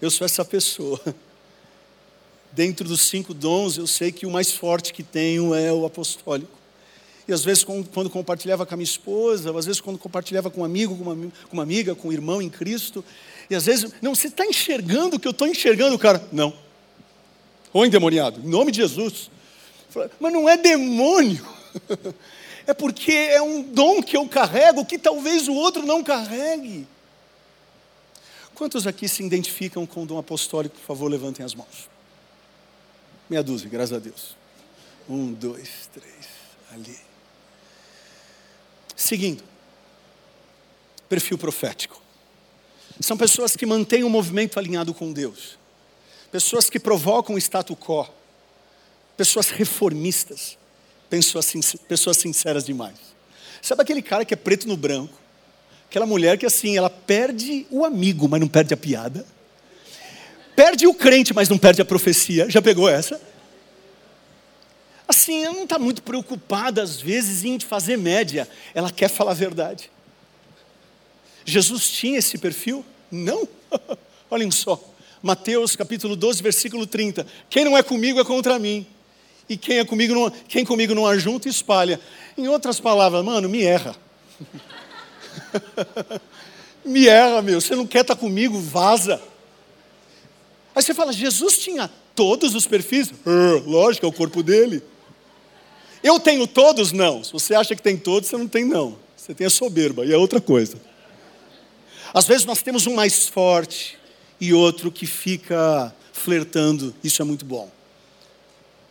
Eu 0.00 0.10
sou 0.10 0.24
essa 0.24 0.42
pessoa. 0.46 0.98
Dentro 2.52 2.88
dos 2.88 3.02
cinco 3.02 3.34
dons, 3.34 3.76
eu 3.76 3.86
sei 3.86 4.10
que 4.10 4.24
o 4.24 4.30
mais 4.30 4.52
forte 4.52 4.94
que 4.94 5.02
tenho 5.02 5.54
é 5.54 5.70
o 5.70 5.84
apostólico. 5.84 6.59
E 7.30 7.32
às 7.32 7.44
vezes 7.44 7.62
quando 7.62 8.10
compartilhava 8.10 8.66
com 8.66 8.74
a 8.74 8.76
minha 8.76 8.84
esposa, 8.84 9.52
ou 9.52 9.58
às 9.58 9.64
vezes 9.64 9.80
quando 9.80 9.96
compartilhava 9.98 10.50
com 10.50 10.62
um 10.62 10.64
amigo, 10.64 10.96
com 10.96 11.04
uma, 11.52 11.62
amiga, 11.62 11.94
com 11.94 12.08
um 12.08 12.12
irmão 12.12 12.42
em 12.42 12.50
Cristo, 12.50 13.04
e 13.48 13.54
às 13.54 13.66
vezes, 13.66 13.92
não, 14.02 14.16
você 14.16 14.26
está 14.26 14.44
enxergando 14.44 15.14
o 15.14 15.20
que 15.20 15.28
eu 15.28 15.30
estou 15.30 15.46
enxergando, 15.46 15.96
cara? 15.96 16.26
Não. 16.32 16.52
Ou 17.72 17.86
endemoniado, 17.86 18.40
em 18.40 18.48
nome 18.48 18.72
de 18.72 18.78
Jesus. 18.78 19.30
Mas 20.18 20.32
não 20.32 20.48
é 20.48 20.56
demônio. 20.56 21.46
É 22.66 22.74
porque 22.74 23.10
é 23.10 23.42
um 23.42 23.62
dom 23.62 24.00
que 24.00 24.16
eu 24.16 24.28
carrego 24.28 24.84
que 24.84 24.96
talvez 24.96 25.48
o 25.48 25.54
outro 25.54 25.84
não 25.84 26.04
carregue. 26.04 26.86
Quantos 28.54 28.86
aqui 28.86 29.08
se 29.08 29.24
identificam 29.24 29.84
com 29.86 30.04
o 30.04 30.06
dom 30.06 30.18
apostólico? 30.18 30.76
Por 30.76 30.84
favor, 30.84 31.10
levantem 31.10 31.44
as 31.44 31.52
mãos. 31.52 31.88
Meia 33.28 33.42
dúzia, 33.42 33.68
graças 33.68 33.96
a 33.96 33.98
Deus. 33.98 34.36
Um, 35.08 35.32
dois, 35.32 35.88
três, 35.92 36.28
ali. 36.72 37.09
Seguindo. 39.00 39.42
Perfil 41.08 41.38
profético. 41.38 42.00
São 43.00 43.16
pessoas 43.16 43.56
que 43.56 43.64
mantêm 43.64 44.04
o 44.04 44.08
um 44.08 44.10
movimento 44.10 44.58
alinhado 44.58 44.92
com 44.92 45.10
Deus. 45.10 45.58
Pessoas 46.30 46.68
que 46.68 46.78
provocam 46.78 47.34
o 47.34 47.38
status 47.38 47.74
quo. 47.80 48.06
Pessoas 49.16 49.48
reformistas. 49.48 50.58
Pessoas, 51.08 51.46
sinceras 52.18 52.64
demais. 52.64 52.98
Sabe 53.62 53.82
aquele 53.82 54.02
cara 54.02 54.24
que 54.24 54.34
é 54.34 54.36
preto 54.36 54.68
no 54.68 54.76
branco? 54.76 55.18
Aquela 55.88 56.06
mulher 56.06 56.36
que 56.36 56.44
assim, 56.44 56.76
ela 56.76 56.90
perde 56.90 57.66
o 57.70 57.86
amigo, 57.86 58.28
mas 58.28 58.38
não 58.38 58.48
perde 58.48 58.74
a 58.74 58.76
piada. 58.76 59.26
Perde 60.54 60.86
o 60.86 60.92
crente, 60.92 61.32
mas 61.32 61.48
não 61.48 61.56
perde 61.56 61.80
a 61.80 61.86
profecia. 61.86 62.50
Já 62.50 62.60
pegou 62.60 62.86
essa? 62.86 63.20
Assim, 65.10 65.44
ela 65.44 65.54
não 65.54 65.64
está 65.64 65.76
muito 65.76 66.04
preocupada, 66.04 66.80
às 66.80 67.00
vezes, 67.00 67.42
em 67.42 67.58
fazer 67.58 67.98
média. 67.98 68.48
Ela 68.72 68.92
quer 68.92 69.08
falar 69.08 69.32
a 69.32 69.34
verdade. 69.34 69.90
Jesus 71.44 71.90
tinha 71.90 72.20
esse 72.20 72.38
perfil? 72.38 72.84
Não. 73.10 73.48
Olhem 74.30 74.52
só. 74.52 74.80
Mateus 75.20 75.74
capítulo 75.74 76.14
12, 76.14 76.40
versículo 76.40 76.86
30. 76.86 77.26
Quem 77.50 77.64
não 77.64 77.76
é 77.76 77.82
comigo 77.82 78.20
é 78.20 78.24
contra 78.24 78.56
mim. 78.56 78.86
E 79.48 79.56
quem 79.56 79.78
é 79.78 79.84
comigo 79.84 80.14
não, 80.14 80.30
quem 80.30 80.64
comigo 80.64 80.94
não 80.94 81.04
ajunta, 81.04 81.48
espalha. 81.48 81.98
Em 82.38 82.46
outras 82.46 82.78
palavras, 82.78 83.24
mano, 83.24 83.48
me 83.48 83.64
erra. 83.64 83.96
me 86.86 87.08
erra, 87.08 87.42
meu. 87.42 87.60
Você 87.60 87.74
não 87.74 87.84
quer 87.84 88.02
estar 88.02 88.14
comigo, 88.14 88.60
vaza. 88.60 89.20
Aí 90.72 90.80
você 90.80 90.94
fala, 90.94 91.12
Jesus 91.12 91.58
tinha 91.58 91.90
todos 92.14 92.54
os 92.54 92.64
perfis? 92.64 93.10
Uh, 93.10 93.68
lógico, 93.68 94.06
é 94.06 94.08
o 94.08 94.12
corpo 94.12 94.40
dele. 94.40 94.80
Eu 96.02 96.18
tenho 96.18 96.46
todos? 96.46 96.92
Não. 96.92 97.22
Se 97.22 97.32
você 97.32 97.54
acha 97.54 97.74
que 97.76 97.82
tem 97.82 97.96
todos, 97.96 98.28
você 98.28 98.36
não 98.36 98.48
tem, 98.48 98.64
não. 98.64 98.96
Você 99.16 99.34
tem 99.34 99.46
a 99.46 99.50
soberba, 99.50 100.04
e 100.04 100.12
é 100.12 100.16
outra 100.16 100.40
coisa. 100.40 100.76
Às 102.12 102.26
vezes 102.26 102.44
nós 102.44 102.62
temos 102.62 102.86
um 102.86 102.94
mais 102.94 103.28
forte 103.28 103.98
e 104.40 104.52
outro 104.52 104.90
que 104.90 105.06
fica 105.06 105.94
flertando, 106.12 106.94
isso 107.04 107.22
é 107.22 107.24
muito 107.24 107.44
bom. 107.44 107.70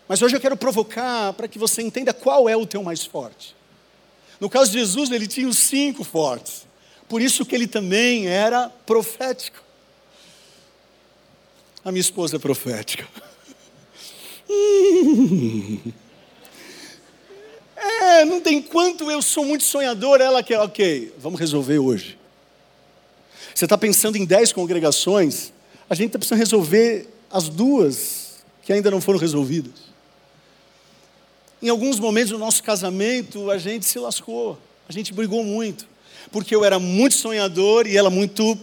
Mas 0.07 0.21
hoje 0.21 0.35
eu 0.35 0.39
quero 0.39 0.55
provocar 0.55 1.33
para 1.33 1.47
que 1.47 1.59
você 1.59 1.81
entenda 1.81 2.13
qual 2.13 2.47
é 2.47 2.55
o 2.55 2.65
teu 2.65 2.81
mais 2.81 3.03
forte. 3.05 3.55
No 4.39 4.49
caso 4.49 4.71
de 4.71 4.79
Jesus, 4.79 5.11
ele 5.11 5.27
tinha 5.27 5.47
os 5.47 5.57
cinco 5.57 6.03
fortes. 6.03 6.65
Por 7.07 7.21
isso 7.21 7.45
que 7.45 7.53
ele 7.53 7.67
também 7.67 8.27
era 8.27 8.69
profético. 8.85 9.61
A 11.83 11.91
minha 11.91 12.01
esposa 12.01 12.37
é 12.37 12.39
profética. 12.39 13.07
É, 17.89 18.25
não 18.25 18.39
tem 18.39 18.62
quanto 18.62 19.10
eu 19.10 19.22
sou 19.22 19.43
muito 19.43 19.63
sonhador, 19.63 20.22
ela 20.22 20.43
quer, 20.43 20.60
ok, 20.60 21.13
vamos 21.17 21.39
resolver 21.39 21.79
hoje. 21.79 22.17
Você 23.53 23.65
está 23.65 23.77
pensando 23.77 24.15
em 24.15 24.25
dez 24.25 24.53
congregações, 24.53 25.52
a 25.89 25.95
gente 25.95 26.08
está 26.08 26.19
precisando 26.19 26.39
resolver 26.39 27.10
as 27.32 27.49
duas 27.49 28.43
que 28.62 28.71
ainda 28.71 28.91
não 28.91 29.02
foram 29.02 29.19
resolvidas. 29.19 29.89
Em 31.62 31.69
alguns 31.69 31.99
momentos 31.99 32.32
do 32.32 32.38
nosso 32.38 32.63
casamento, 32.63 33.49
a 33.49 33.58
gente 33.58 33.86
se 33.86 33.99
lascou, 33.99 34.58
a 34.88 34.93
gente 34.93 35.13
brigou 35.13 35.43
muito, 35.43 35.88
porque 36.32 36.56
eu 36.56 36.63
era 36.63 36.80
muito 36.80 37.15
sonhador 37.15 37.88
e 37.88 37.97
ela 37.97 38.10
muito 38.10 38.58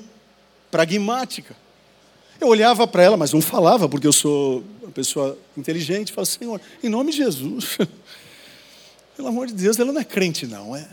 pragmática. 0.70 1.54
Eu 2.40 2.48
olhava 2.48 2.86
para 2.86 3.02
ela, 3.02 3.16
mas 3.16 3.32
não 3.32 3.40
falava, 3.40 3.88
porque 3.88 4.06
eu 4.06 4.12
sou 4.12 4.62
uma 4.82 4.92
pessoa 4.92 5.38
inteligente, 5.56 6.10
e 6.10 6.12
falava, 6.12 6.30
Senhor, 6.30 6.60
em 6.82 6.88
nome 6.88 7.10
de 7.10 7.18
Jesus, 7.18 7.78
Pelo 9.16 9.28
amor 9.28 9.46
de 9.46 9.54
Deus, 9.54 9.78
ela 9.78 9.92
não 9.92 10.00
é 10.00 10.04
crente, 10.04 10.46
não, 10.46 10.76
é? 10.76 10.86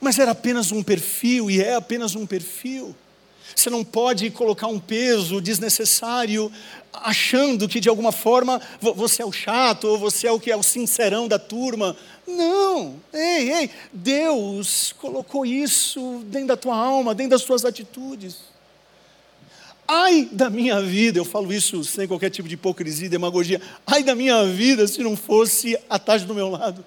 Mas 0.00 0.18
era 0.18 0.32
apenas 0.32 0.70
um 0.70 0.82
perfil, 0.82 1.50
e 1.50 1.62
é 1.62 1.74
apenas 1.74 2.14
um 2.14 2.26
perfil. 2.26 2.94
Você 3.56 3.70
não 3.70 3.82
pode 3.82 4.30
colocar 4.30 4.66
um 4.66 4.78
peso 4.78 5.40
desnecessário, 5.40 6.52
achando 6.92 7.68
que 7.68 7.80
de 7.80 7.88
alguma 7.88 8.12
forma 8.12 8.60
você 8.80 9.22
é 9.22 9.26
o 9.26 9.32
chato, 9.32 9.84
ou 9.84 9.98
você 9.98 10.26
é 10.26 10.32
o 10.32 10.40
que 10.40 10.50
é 10.50 10.56
o 10.56 10.62
sincerão 10.62 11.26
da 11.26 11.38
turma. 11.38 11.96
Não, 12.26 13.00
ei, 13.12 13.52
ei, 13.52 13.70
Deus 13.92 14.94
colocou 14.98 15.46
isso 15.46 16.22
dentro 16.26 16.48
da 16.48 16.56
tua 16.56 16.76
alma, 16.76 17.14
dentro 17.14 17.30
das 17.30 17.42
tuas 17.42 17.64
atitudes. 17.64 18.53
Ai 19.86 20.28
da 20.32 20.48
minha 20.48 20.80
vida, 20.80 21.18
eu 21.18 21.24
falo 21.24 21.52
isso 21.52 21.84
sem 21.84 22.08
qualquer 22.08 22.30
tipo 22.30 22.48
de 22.48 22.54
hipocrisia 22.54 23.08
demagogia. 23.08 23.60
Ai 23.86 24.02
da 24.02 24.14
minha 24.14 24.44
vida 24.46 24.86
se 24.86 25.02
não 25.02 25.16
fosse 25.16 25.78
a 25.88 25.98
Tati 25.98 26.24
do 26.24 26.34
meu 26.34 26.48
lado. 26.48 26.84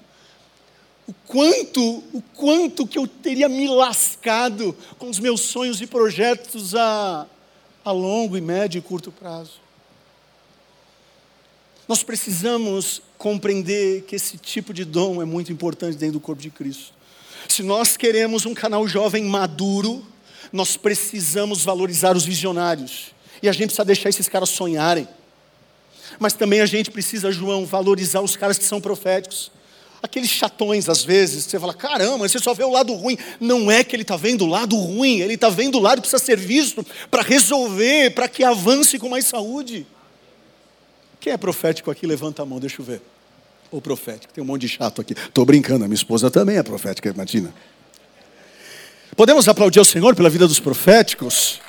O 1.08 1.14
quanto, 1.26 2.04
o 2.12 2.22
quanto 2.34 2.88
que 2.88 2.98
eu 2.98 3.08
teria 3.08 3.48
me 3.48 3.68
lascado 3.68 4.76
com 4.98 5.10
os 5.10 5.20
meus 5.20 5.42
sonhos 5.42 5.80
e 5.80 5.88
projetos 5.88 6.76
a, 6.76 7.28
a 7.86 7.92
longo 7.92 8.36
e 8.36 8.42
médio 8.42 8.80
e 8.80 8.82
curto 8.82 9.12
prazo. 9.12 9.68
Nós 11.88 12.04
precisamos 12.04 13.02
compreender 13.18 14.02
que 14.02 14.16
esse 14.16 14.38
tipo 14.38 14.74
de 14.74 14.84
dom 14.84 15.22
é 15.22 15.26
muito 15.26 15.54
importante 15.54 15.96
dentro 15.96 16.14
do 16.14 16.20
corpo 16.20 16.42
de 16.42 16.50
Cristo. 16.50 16.94
Se 17.48 17.64
nós 17.64 17.96
queremos 17.96 18.46
um 18.46 18.54
canal 18.54 18.86
jovem 18.88 19.24
maduro, 19.24 20.06
nós 20.52 20.78
precisamos 20.78 21.64
valorizar 21.64 22.16
os 22.16 22.26
visionários. 22.26 23.14
E 23.42 23.50
a 23.50 23.52
gente 23.52 23.68
precisa 23.68 23.86
deixar 23.86 24.10
esses 24.10 24.28
caras 24.28 24.50
sonharem. 24.50 25.08
Mas 26.20 26.34
também 26.34 26.62
a 26.62 26.66
gente 26.66 26.90
precisa, 26.90 27.32
João, 27.32 27.66
valorizar 27.66 28.22
os 28.22 28.36
caras 28.36 28.58
que 28.58 28.66
são 28.66 28.82
proféticos. 28.82 29.52
Aqueles 30.02 30.30
chatões, 30.30 30.88
às 30.90 31.04
vezes, 31.04 31.46
você 31.46 31.60
fala, 31.60 31.74
caramba, 31.74 32.28
você 32.28 32.40
só 32.40 32.54
vê 32.54 32.64
o 32.64 32.70
lado 32.70 32.94
ruim. 32.94 33.18
Não 33.40 33.70
é 33.70 33.84
que 33.84 33.96
ele 33.96 34.04
está 34.04 34.16
vendo 34.16 34.46
o 34.46 34.48
lado 34.48 34.76
ruim, 34.78 35.20
ele 35.20 35.34
está 35.34 35.50
vendo 35.50 35.78
o 35.78 35.82
lado 35.82 36.02
que 36.02 36.08
precisa 36.08 36.24
ser 36.24 36.38
visto 36.38 36.86
para 37.10 37.22
resolver, 37.22 38.12
para 38.12 38.28
que 38.28 38.44
avance 38.44 38.98
com 39.00 39.10
mais 39.10 39.26
saúde. 39.26 39.86
Quem 41.20 41.34
é 41.34 41.38
profético 41.38 41.90
aqui? 41.90 42.06
Levanta 42.06 42.44
a 42.44 42.46
mão, 42.46 42.60
deixa 42.60 42.82
eu 42.82 42.86
ver. 42.86 43.02
O 43.72 43.82
profético, 43.82 44.34
tem 44.34 44.44
um 44.44 44.48
monte 44.48 44.62
de 44.62 44.70
chato 44.70 45.02
aqui. 45.02 45.14
Estou 45.14 45.44
brincando, 45.44 45.84
a 45.84 45.88
minha 45.88 45.96
esposa 45.96 46.32
também 46.32 46.58
é 46.58 46.64
profética, 46.64 47.10
imagina. 47.10 47.54
Podemos 49.18 49.48
aplaudir 49.48 49.80
ao 49.80 49.86
Senhor 49.86 50.16
pela 50.16 50.30
vida 50.30 50.48
dos 50.48 50.60
proféticos? 50.60 51.60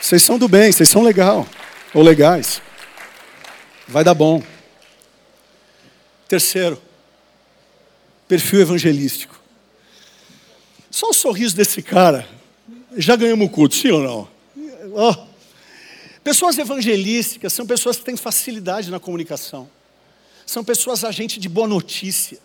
Vocês 0.00 0.22
são 0.22 0.38
do 0.38 0.46
bem, 0.46 0.70
vocês 0.70 0.88
são 0.88 1.02
legal, 1.02 1.44
ou 1.92 2.00
legais. 2.00 2.62
Vai 3.88 4.04
dar 4.04 4.14
bom. 4.14 4.40
Terceiro, 6.28 6.80
perfil 8.28 8.60
evangelístico. 8.60 9.42
Só 10.92 11.08
o 11.08 11.12
sorriso 11.12 11.56
desse 11.56 11.82
cara, 11.82 12.28
já 12.96 13.16
ganhamos 13.16 13.48
o 13.48 13.50
culto, 13.50 13.74
sim 13.74 13.90
ou 13.90 14.00
não? 14.00 14.28
Oh. 14.94 15.26
Pessoas 16.22 16.56
evangelísticas 16.56 17.52
são 17.52 17.66
pessoas 17.66 17.96
que 17.96 18.04
têm 18.04 18.16
facilidade 18.16 18.92
na 18.92 19.00
comunicação. 19.00 19.68
São 20.46 20.62
pessoas 20.62 21.02
agentes 21.02 21.40
de 21.40 21.48
boa 21.48 21.66
notícia. 21.66 22.38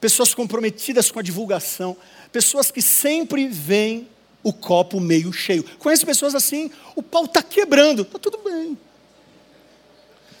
Pessoas 0.00 0.34
comprometidas 0.34 1.10
com 1.10 1.18
a 1.18 1.22
divulgação 1.22 1.96
pessoas 2.34 2.68
que 2.72 2.82
sempre 2.82 3.46
veem 3.46 4.08
o 4.42 4.52
copo 4.52 4.98
meio 4.98 5.32
cheio. 5.32 5.64
Conhece 5.78 6.04
pessoas 6.04 6.34
assim, 6.34 6.68
o 6.96 7.02
pau 7.02 7.26
está 7.26 7.40
quebrando, 7.40 8.02
está 8.02 8.18
tudo 8.18 8.38
bem. 8.38 8.76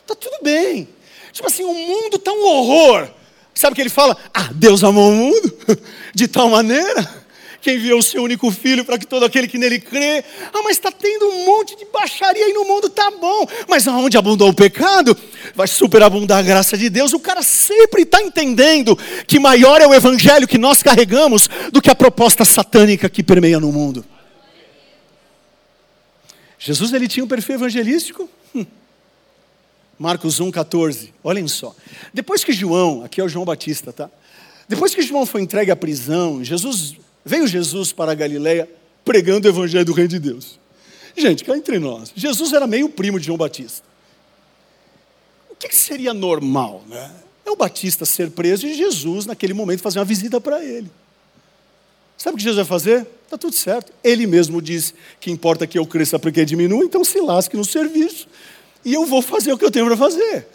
Está 0.00 0.16
tudo 0.16 0.38
bem. 0.42 0.88
Tipo 1.32 1.46
assim, 1.46 1.62
o 1.62 1.72
mundo 1.72 2.16
está 2.16 2.32
um 2.32 2.44
horror. 2.44 3.08
Sabe 3.54 3.72
o 3.72 3.76
que 3.76 3.82
ele 3.82 3.90
fala? 3.90 4.16
Ah, 4.34 4.50
Deus 4.52 4.82
amou 4.82 5.08
o 5.08 5.14
mundo 5.14 5.58
de 6.12 6.26
tal 6.26 6.50
maneira 6.50 7.23
que 7.64 7.72
enviou 7.72 7.98
o 7.98 8.02
seu 8.02 8.22
único 8.22 8.50
filho 8.50 8.84
para 8.84 8.98
que 8.98 9.06
todo 9.06 9.24
aquele 9.24 9.48
que 9.48 9.56
nele 9.56 9.80
crê. 9.80 10.22
Ah, 10.52 10.60
mas 10.62 10.76
está 10.76 10.92
tendo 10.92 11.26
um 11.26 11.46
monte 11.46 11.74
de 11.74 11.86
baixaria 11.86 12.44
aí 12.44 12.52
no 12.52 12.66
mundo, 12.66 12.90
tá 12.90 13.10
bom. 13.10 13.46
Mas 13.66 13.88
aonde 13.88 14.18
abundou 14.18 14.50
o 14.50 14.54
pecado, 14.54 15.16
vai 15.54 15.66
superabundar 15.66 16.40
a 16.40 16.42
graça 16.42 16.76
de 16.76 16.90
Deus. 16.90 17.14
O 17.14 17.18
cara 17.18 17.42
sempre 17.42 18.02
está 18.02 18.20
entendendo 18.20 18.94
que 19.26 19.40
maior 19.40 19.80
é 19.80 19.86
o 19.86 19.94
evangelho 19.94 20.46
que 20.46 20.58
nós 20.58 20.82
carregamos 20.82 21.48
do 21.72 21.80
que 21.80 21.88
a 21.88 21.94
proposta 21.94 22.44
satânica 22.44 23.08
que 23.08 23.22
permeia 23.22 23.58
no 23.58 23.72
mundo. 23.72 24.04
Jesus 26.58 26.92
ele 26.92 27.08
tinha 27.08 27.24
um 27.24 27.28
perfil 27.28 27.54
evangelístico? 27.54 28.28
Hum. 28.54 28.66
Marcos 29.98 30.38
1,14. 30.38 31.12
Olhem 31.22 31.48
só. 31.48 31.74
Depois 32.12 32.44
que 32.44 32.52
João, 32.52 33.02
aqui 33.02 33.22
é 33.22 33.24
o 33.24 33.28
João 33.28 33.46
Batista, 33.46 33.90
tá? 33.90 34.10
Depois 34.68 34.94
que 34.94 35.00
João 35.00 35.24
foi 35.24 35.40
entregue 35.40 35.70
à 35.70 35.76
prisão, 35.76 36.44
Jesus 36.44 36.96
veio 37.24 37.46
Jesus 37.46 37.92
para 37.92 38.12
a 38.12 38.14
Galileia 38.14 38.68
pregando 39.04 39.46
o 39.46 39.50
evangelho 39.50 39.84
do 39.84 39.92
reino 39.92 40.08
de 40.08 40.18
Deus. 40.18 40.58
Gente, 41.16 41.44
cá 41.44 41.56
entre 41.56 41.78
nós, 41.78 42.12
Jesus 42.14 42.52
era 42.52 42.66
meio 42.66 42.88
primo 42.88 43.20
de 43.20 43.26
João 43.26 43.38
Batista. 43.38 43.86
O 45.50 45.54
que, 45.54 45.74
seria 45.74 46.12
normal, 46.12 46.82
né? 46.88 47.10
É 47.46 47.50
o 47.50 47.56
Batista 47.56 48.04
ser 48.04 48.30
preso 48.30 48.66
e 48.66 48.74
Jesus, 48.74 49.26
naquele 49.26 49.54
momento, 49.54 49.80
fazer 49.80 49.98
uma 49.98 50.04
visita 50.04 50.40
para 50.40 50.64
ele. 50.64 50.90
Sabe 52.16 52.34
o 52.34 52.38
que 52.38 52.42
Jesus 52.42 52.56
vai 52.56 52.64
fazer? 52.64 53.06
Está 53.24 53.36
tudo 53.36 53.54
certo. 53.54 53.92
Ele 54.02 54.26
mesmo 54.26 54.60
disse 54.60 54.94
que 55.20 55.30
importa 55.30 55.66
que 55.66 55.78
eu 55.78 55.86
cresça 55.86 56.18
para 56.18 56.32
que 56.32 56.44
diminua, 56.44 56.84
então 56.84 57.04
se 57.04 57.20
lasque 57.20 57.56
no 57.56 57.64
serviço. 57.64 58.26
E 58.84 58.94
eu 58.94 59.06
vou 59.06 59.22
fazer 59.22 59.52
o 59.52 59.58
que 59.58 59.64
eu 59.64 59.70
tenho 59.70 59.86
para 59.86 59.96
fazer. 59.96 60.46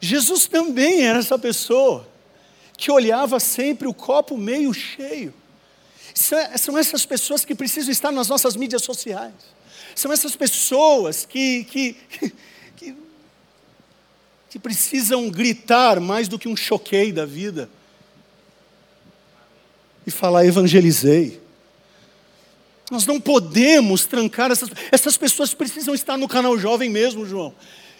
Jesus 0.00 0.46
também 0.46 1.04
era 1.04 1.18
essa 1.18 1.38
pessoa 1.38 2.06
que 2.78 2.92
olhava 2.92 3.40
sempre 3.40 3.88
o 3.88 3.92
copo 3.92 4.38
meio 4.38 4.72
cheio. 4.72 5.34
São 6.14 6.78
essas 6.78 7.04
pessoas 7.04 7.44
que 7.44 7.54
precisam 7.54 7.90
estar 7.90 8.12
nas 8.12 8.28
nossas 8.28 8.54
mídias 8.54 8.82
sociais. 8.82 9.34
São 9.96 10.12
essas 10.12 10.36
pessoas 10.36 11.26
que, 11.26 11.64
que, 11.64 11.96
que, 12.76 12.96
que 14.48 14.58
precisam 14.60 15.28
gritar 15.28 15.98
mais 15.98 16.28
do 16.28 16.38
que 16.38 16.48
um 16.48 16.56
choquei 16.56 17.12
da 17.12 17.26
vida 17.26 17.68
e 20.06 20.10
falar: 20.10 20.46
evangelizei. 20.46 21.40
Nós 22.90 23.04
não 23.06 23.20
podemos 23.20 24.06
trancar 24.06 24.52
essas, 24.52 24.70
essas 24.92 25.16
pessoas 25.16 25.52
precisam 25.52 25.94
estar 25.94 26.16
no 26.16 26.28
canal 26.28 26.56
jovem 26.56 26.88
mesmo, 26.88 27.26
João. 27.26 27.52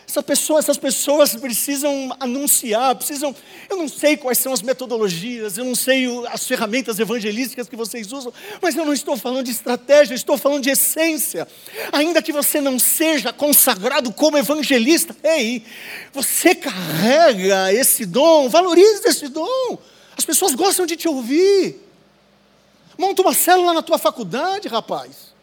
Essa 0.08 0.22
pessoa, 0.22 0.58
essas 0.58 0.78
pessoas 0.78 1.36
precisam 1.36 2.16
anunciar, 2.18 2.94
precisam. 2.94 3.36
Eu 3.68 3.76
não 3.76 3.86
sei 3.86 4.16
quais 4.16 4.38
são 4.38 4.54
as 4.54 4.62
metodologias, 4.62 5.58
eu 5.58 5.64
não 5.66 5.74
sei 5.74 6.06
as 6.28 6.46
ferramentas 6.46 6.98
evangelísticas 6.98 7.68
que 7.68 7.76
vocês 7.76 8.10
usam, 8.10 8.32
mas 8.62 8.74
eu 8.74 8.86
não 8.86 8.94
estou 8.94 9.18
falando 9.18 9.44
de 9.44 9.50
estratégia, 9.50 10.14
estou 10.14 10.38
falando 10.38 10.62
de 10.62 10.70
essência. 10.70 11.46
Ainda 11.92 12.22
que 12.22 12.32
você 12.32 12.58
não 12.58 12.78
seja 12.78 13.34
consagrado 13.34 14.10
como 14.10 14.38
evangelista, 14.38 15.14
ei, 15.22 15.62
você 16.10 16.54
carrega 16.54 17.70
esse 17.74 18.06
dom, 18.06 18.48
valorize 18.48 19.02
esse 19.04 19.28
dom. 19.28 19.76
As 20.16 20.24
pessoas 20.24 20.54
gostam 20.54 20.86
de 20.86 20.96
te 20.96 21.06
ouvir. 21.06 21.86
Monta 22.96 23.20
uma 23.20 23.34
célula 23.34 23.74
na 23.74 23.82
tua 23.82 23.98
faculdade, 23.98 24.68
rapaz. 24.68 25.34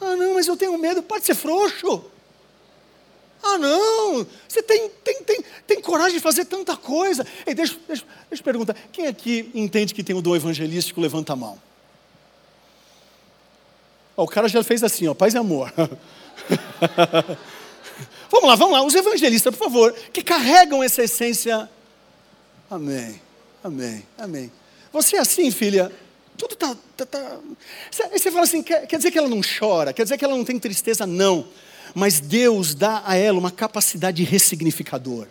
Ah, 0.00 0.16
não, 0.16 0.34
mas 0.34 0.48
eu 0.48 0.56
tenho 0.56 0.76
medo. 0.76 1.04
Pode 1.04 1.24
ser 1.24 1.36
frouxo. 1.36 2.10
Ah, 3.46 3.58
não, 3.58 4.26
você 4.48 4.62
tem, 4.62 4.88
tem, 5.04 5.22
tem, 5.22 5.44
tem 5.66 5.80
coragem 5.82 6.14
de 6.14 6.20
fazer 6.20 6.46
tanta 6.46 6.74
coisa. 6.78 7.26
Ei, 7.46 7.54
deixa, 7.54 7.76
deixa, 7.86 8.02
deixa 8.30 8.40
eu 8.40 8.44
perguntar: 8.44 8.74
quem 8.90 9.06
aqui 9.06 9.50
entende 9.54 9.92
que 9.92 10.02
tem 10.02 10.16
o 10.16 10.22
dom 10.22 10.34
evangelístico? 10.34 10.98
Levanta 10.98 11.34
a 11.34 11.36
mão. 11.36 11.60
o 14.16 14.26
cara 14.26 14.48
já 14.48 14.64
fez 14.64 14.82
assim, 14.82 15.06
ó, 15.08 15.14
paz 15.14 15.34
e 15.34 15.38
amor. 15.38 15.70
vamos 18.30 18.48
lá, 18.48 18.54
vamos 18.54 18.72
lá, 18.72 18.82
os 18.82 18.94
evangelistas, 18.94 19.54
por 19.54 19.64
favor, 19.64 19.92
que 19.92 20.22
carregam 20.22 20.82
essa 20.82 21.02
essência. 21.04 21.68
Amém, 22.70 23.20
amém, 23.62 24.06
amém. 24.16 24.50
Você 24.90 25.16
é 25.16 25.20
assim, 25.20 25.50
filha? 25.50 25.92
Tudo 26.38 26.54
está. 26.54 26.74
Tá, 26.96 27.04
tá. 27.04 27.38
Aí 28.10 28.18
você 28.18 28.30
fala 28.30 28.44
assim: 28.44 28.62
quer, 28.62 28.86
quer 28.86 28.96
dizer 28.96 29.10
que 29.10 29.18
ela 29.18 29.28
não 29.28 29.42
chora, 29.42 29.92
quer 29.92 30.04
dizer 30.04 30.16
que 30.16 30.24
ela 30.24 30.34
não 30.34 30.46
tem 30.46 30.58
tristeza? 30.58 31.06
Não. 31.06 31.46
Mas 31.94 32.20
Deus 32.20 32.74
dá 32.74 33.02
a 33.06 33.14
ela 33.14 33.38
uma 33.38 33.50
capacidade 33.50 34.22
ressignificadora. 34.24 35.30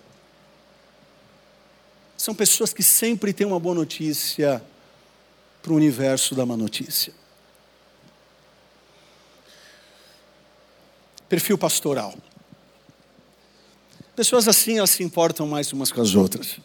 São 2.18 2.34
pessoas 2.34 2.74
que 2.74 2.82
sempre 2.82 3.34
têm 3.34 3.46
uma 3.46 3.60
boa 3.60 3.76
notícia 3.76 4.64
para 5.62 5.74
o 5.74 5.76
universo 5.76 6.34
da 6.36 6.46
má 6.46 6.56
notícia. 6.56 7.14
Perfil 11.28 11.58
pastoral. 11.58 12.16
Pessoas 14.16 14.48
assim, 14.48 14.78
elas 14.78 14.92
se 14.92 15.04
importam 15.04 15.48
mais 15.48 15.74
umas 15.74 15.92
com 15.92 16.00
as 16.00 16.16
outras. 16.16 16.60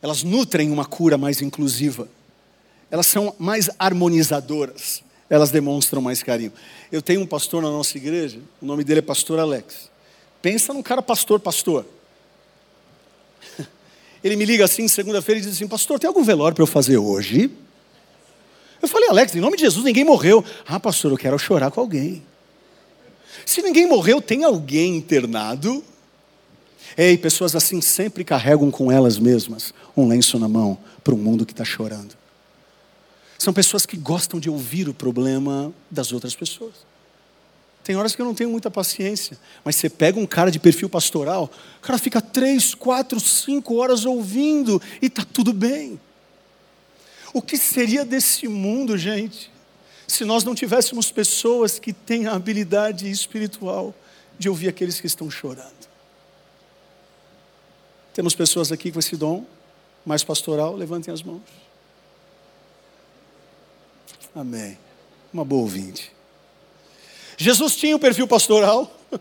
Elas 0.00 0.22
nutrem 0.22 0.70
uma 0.70 0.84
cura 0.84 1.18
mais 1.18 1.40
inclusiva 1.40 2.08
elas 2.90 3.06
são 3.06 3.34
mais 3.38 3.68
harmonizadoras, 3.78 5.02
elas 5.28 5.50
demonstram 5.50 6.00
mais 6.00 6.22
carinho. 6.22 6.52
Eu 6.90 7.02
tenho 7.02 7.20
um 7.20 7.26
pastor 7.26 7.62
na 7.62 7.70
nossa 7.70 7.96
igreja, 7.96 8.40
o 8.60 8.66
nome 8.66 8.84
dele 8.84 9.00
é 9.00 9.02
Pastor 9.02 9.38
Alex. 9.38 9.90
Pensa 10.40 10.72
num 10.72 10.82
cara 10.82 11.02
pastor, 11.02 11.40
pastor. 11.40 11.84
Ele 14.22 14.36
me 14.36 14.44
liga 14.44 14.64
assim, 14.64 14.86
segunda-feira, 14.88 15.40
e 15.40 15.42
diz 15.42 15.52
assim: 15.52 15.66
Pastor, 15.66 15.98
tem 15.98 16.08
algum 16.08 16.22
velório 16.22 16.54
para 16.54 16.62
eu 16.62 16.66
fazer 16.66 16.96
hoje? 16.96 17.50
Eu 18.80 18.88
falei, 18.88 19.08
Alex, 19.08 19.34
em 19.34 19.40
nome 19.40 19.56
de 19.56 19.64
Jesus, 19.64 19.84
ninguém 19.84 20.04
morreu. 20.04 20.44
Ah, 20.66 20.78
pastor, 20.78 21.10
eu 21.10 21.18
quero 21.18 21.38
chorar 21.38 21.70
com 21.70 21.80
alguém. 21.80 22.22
Se 23.44 23.60
ninguém 23.60 23.86
morreu, 23.86 24.22
tem 24.22 24.44
alguém 24.44 24.96
internado? 24.96 25.84
Ei, 26.96 27.18
pessoas 27.18 27.54
assim 27.54 27.80
sempre 27.80 28.24
carregam 28.24 28.70
com 28.70 28.90
elas 28.90 29.18
mesmas 29.18 29.74
um 29.96 30.06
lenço 30.06 30.38
na 30.38 30.48
mão 30.48 30.78
para 31.02 31.14
um 31.14 31.18
mundo 31.18 31.44
que 31.44 31.52
está 31.52 31.64
chorando. 31.64 32.16
São 33.38 33.52
pessoas 33.52 33.86
que 33.86 33.96
gostam 33.96 34.40
de 34.40 34.50
ouvir 34.50 34.88
o 34.88 34.94
problema 34.94 35.72
das 35.88 36.10
outras 36.10 36.34
pessoas. 36.34 36.74
Tem 37.84 37.96
horas 37.96 38.14
que 38.14 38.20
eu 38.20 38.26
não 38.26 38.34
tenho 38.34 38.50
muita 38.50 38.70
paciência, 38.70 39.38
mas 39.64 39.76
você 39.76 39.88
pega 39.88 40.18
um 40.18 40.26
cara 40.26 40.50
de 40.50 40.58
perfil 40.58 40.90
pastoral, 40.90 41.50
o 41.78 41.80
cara 41.80 41.98
fica 41.98 42.20
três, 42.20 42.74
quatro, 42.74 43.18
cinco 43.18 43.76
horas 43.76 44.04
ouvindo 44.04 44.82
e 45.00 45.06
está 45.06 45.24
tudo 45.24 45.52
bem. 45.52 45.98
O 47.32 47.40
que 47.40 47.56
seria 47.56 48.04
desse 48.04 48.48
mundo, 48.48 48.98
gente, 48.98 49.50
se 50.06 50.24
nós 50.24 50.42
não 50.44 50.54
tivéssemos 50.54 51.12
pessoas 51.12 51.78
que 51.78 51.92
têm 51.92 52.26
a 52.26 52.34
habilidade 52.34 53.08
espiritual 53.08 53.94
de 54.38 54.48
ouvir 54.48 54.68
aqueles 54.68 55.00
que 55.00 55.06
estão 55.06 55.30
chorando? 55.30 55.88
Temos 58.12 58.34
pessoas 58.34 58.72
aqui 58.72 58.90
com 58.90 58.98
esse 58.98 59.16
dom 59.16 59.46
mais 60.04 60.24
pastoral, 60.24 60.74
levantem 60.74 61.14
as 61.14 61.22
mãos. 61.22 61.67
Amém. 64.38 64.78
Uma 65.34 65.44
boa 65.44 65.62
ouvinte. 65.62 66.12
Jesus 67.36 67.74
tinha 67.74 67.96
o 67.96 67.98
perfil 67.98 68.24
pastoral. 68.24 68.88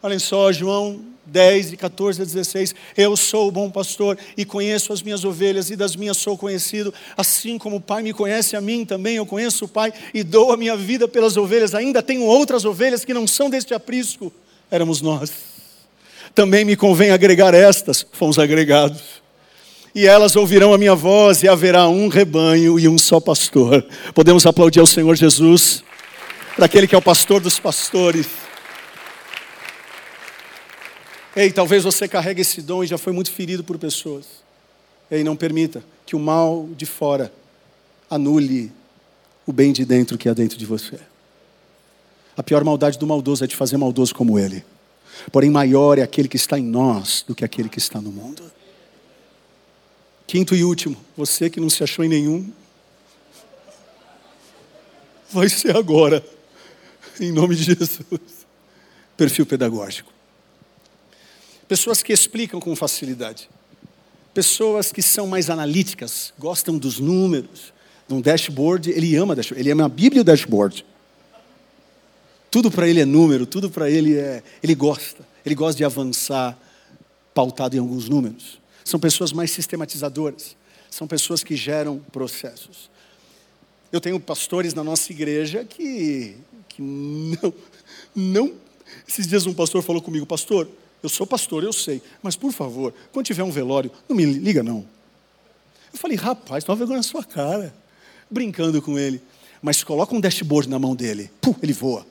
Olhem 0.00 0.20
só, 0.20 0.52
João 0.52 1.04
10, 1.26 1.70
de 1.70 1.76
14 1.76 2.22
a 2.22 2.24
16. 2.24 2.72
Eu 2.96 3.16
sou 3.16 3.48
o 3.48 3.50
bom 3.50 3.68
pastor 3.68 4.16
e 4.36 4.44
conheço 4.44 4.92
as 4.92 5.02
minhas 5.02 5.24
ovelhas 5.24 5.70
e 5.70 5.76
das 5.76 5.96
minhas 5.96 6.18
sou 6.18 6.38
conhecido. 6.38 6.94
Assim 7.16 7.58
como 7.58 7.78
o 7.78 7.80
Pai 7.80 8.00
me 8.04 8.12
conhece 8.12 8.54
a 8.54 8.60
mim, 8.60 8.84
também 8.84 9.16
eu 9.16 9.26
conheço 9.26 9.64
o 9.64 9.68
Pai 9.68 9.92
e 10.14 10.22
dou 10.22 10.52
a 10.52 10.56
minha 10.56 10.76
vida 10.76 11.08
pelas 11.08 11.36
ovelhas. 11.36 11.74
Ainda 11.74 12.00
tenho 12.00 12.22
outras 12.22 12.64
ovelhas 12.64 13.04
que 13.04 13.12
não 13.12 13.26
são 13.26 13.50
deste 13.50 13.74
aprisco. 13.74 14.32
Éramos 14.70 15.00
nós. 15.00 15.32
Também 16.32 16.64
me 16.64 16.76
convém 16.76 17.10
agregar 17.10 17.54
estas. 17.54 18.06
Fomos 18.12 18.38
agregados 18.38 19.21
e 19.94 20.06
elas 20.06 20.36
ouvirão 20.36 20.72
a 20.72 20.78
minha 20.78 20.94
voz, 20.94 21.42
e 21.42 21.48
haverá 21.48 21.88
um 21.88 22.08
rebanho 22.08 22.78
e 22.78 22.88
um 22.88 22.96
só 22.96 23.20
pastor. 23.20 23.84
Podemos 24.14 24.46
aplaudir 24.46 24.80
ao 24.80 24.86
Senhor 24.86 25.14
Jesus, 25.14 25.84
para 26.56 26.66
aquele 26.66 26.86
que 26.86 26.94
é 26.94 26.98
o 26.98 27.02
pastor 27.02 27.40
dos 27.40 27.58
pastores. 27.58 28.26
Ei, 31.34 31.50
talvez 31.50 31.84
você 31.84 32.06
carregue 32.06 32.42
esse 32.42 32.60
dom 32.60 32.84
e 32.84 32.86
já 32.86 32.98
foi 32.98 33.12
muito 33.12 33.30
ferido 33.30 33.64
por 33.64 33.78
pessoas. 33.78 34.26
Ei, 35.10 35.24
não 35.24 35.36
permita 35.36 35.82
que 36.04 36.14
o 36.14 36.18
mal 36.18 36.68
de 36.76 36.86
fora 36.86 37.32
anule 38.08 38.70
o 39.46 39.52
bem 39.52 39.72
de 39.72 39.84
dentro 39.84 40.18
que 40.18 40.28
há 40.28 40.34
dentro 40.34 40.58
de 40.58 40.66
você. 40.66 40.98
A 42.36 42.42
pior 42.42 42.64
maldade 42.64 42.98
do 42.98 43.06
maldoso 43.06 43.44
é 43.44 43.46
te 43.46 43.56
fazer 43.56 43.76
maldoso 43.76 44.14
como 44.14 44.38
ele. 44.38 44.64
Porém, 45.30 45.50
maior 45.50 45.98
é 45.98 46.02
aquele 46.02 46.28
que 46.28 46.36
está 46.36 46.58
em 46.58 46.64
nós 46.64 47.24
do 47.26 47.34
que 47.34 47.44
aquele 47.44 47.68
que 47.68 47.78
está 47.78 48.00
no 48.00 48.10
mundo. 48.10 48.42
Quinto 50.32 50.56
e 50.56 50.64
último, 50.64 50.96
você 51.14 51.50
que 51.50 51.60
não 51.60 51.68
se 51.68 51.84
achou 51.84 52.02
em 52.02 52.08
nenhum, 52.08 52.50
vai 55.30 55.46
ser 55.46 55.76
agora, 55.76 56.24
em 57.20 57.30
nome 57.30 57.54
de 57.54 57.64
Jesus. 57.64 58.46
Perfil 59.14 59.44
pedagógico. 59.44 60.10
Pessoas 61.68 62.02
que 62.02 62.14
explicam 62.14 62.58
com 62.60 62.74
facilidade. 62.74 63.50
Pessoas 64.32 64.90
que 64.90 65.02
são 65.02 65.26
mais 65.26 65.50
analíticas, 65.50 66.32
gostam 66.38 66.78
dos 66.78 66.98
números, 66.98 67.70
de 68.08 68.14
um 68.14 68.20
dashboard, 68.22 68.90
ele 68.90 69.14
ama 69.16 69.36
dashboard, 69.36 69.60
ele 69.60 69.70
ama 69.70 69.84
a 69.84 69.88
Bíblia 69.90 70.20
e 70.20 70.22
o 70.22 70.24
dashboard. 70.24 70.82
Tudo 72.50 72.70
para 72.70 72.88
ele 72.88 73.02
é 73.02 73.04
número, 73.04 73.44
tudo 73.44 73.70
para 73.70 73.90
ele 73.90 74.16
é. 74.16 74.42
Ele 74.62 74.74
gosta, 74.74 75.28
ele 75.44 75.54
gosta 75.54 75.76
de 75.76 75.84
avançar 75.84 76.58
pautado 77.34 77.76
em 77.76 77.80
alguns 77.80 78.08
números. 78.08 78.61
São 78.84 78.98
pessoas 78.98 79.32
mais 79.32 79.50
sistematizadoras, 79.50 80.56
são 80.90 81.06
pessoas 81.06 81.42
que 81.42 81.56
geram 81.56 81.98
processos. 82.12 82.90
Eu 83.90 84.00
tenho 84.00 84.18
pastores 84.18 84.74
na 84.74 84.82
nossa 84.82 85.12
igreja 85.12 85.64
que, 85.64 86.36
que 86.68 86.80
não, 86.80 87.54
não, 88.14 88.54
Esses 89.06 89.26
dias 89.26 89.46
um 89.46 89.54
pastor 89.54 89.82
falou 89.82 90.00
comigo, 90.00 90.24
pastor, 90.26 90.68
eu 91.02 91.08
sou 91.08 91.26
pastor, 91.26 91.64
eu 91.64 91.72
sei, 91.72 92.00
mas 92.22 92.36
por 92.36 92.52
favor, 92.52 92.94
quando 93.12 93.26
tiver 93.26 93.42
um 93.42 93.50
velório, 93.50 93.90
não 94.08 94.16
me 94.16 94.24
liga 94.24 94.62
não. 94.62 94.86
Eu 95.92 95.98
falei, 95.98 96.16
rapaz, 96.16 96.64
toma 96.64 96.76
vergonha 96.76 96.98
na 96.98 97.02
sua 97.02 97.22
cara. 97.22 97.74
Brincando 98.30 98.80
com 98.80 98.98
ele. 98.98 99.20
Mas 99.60 99.84
coloca 99.84 100.14
um 100.14 100.20
dashboard 100.20 100.68
na 100.68 100.78
mão 100.78 100.96
dele. 100.96 101.30
Puh, 101.40 101.54
ele 101.62 101.72
voa. 101.72 102.06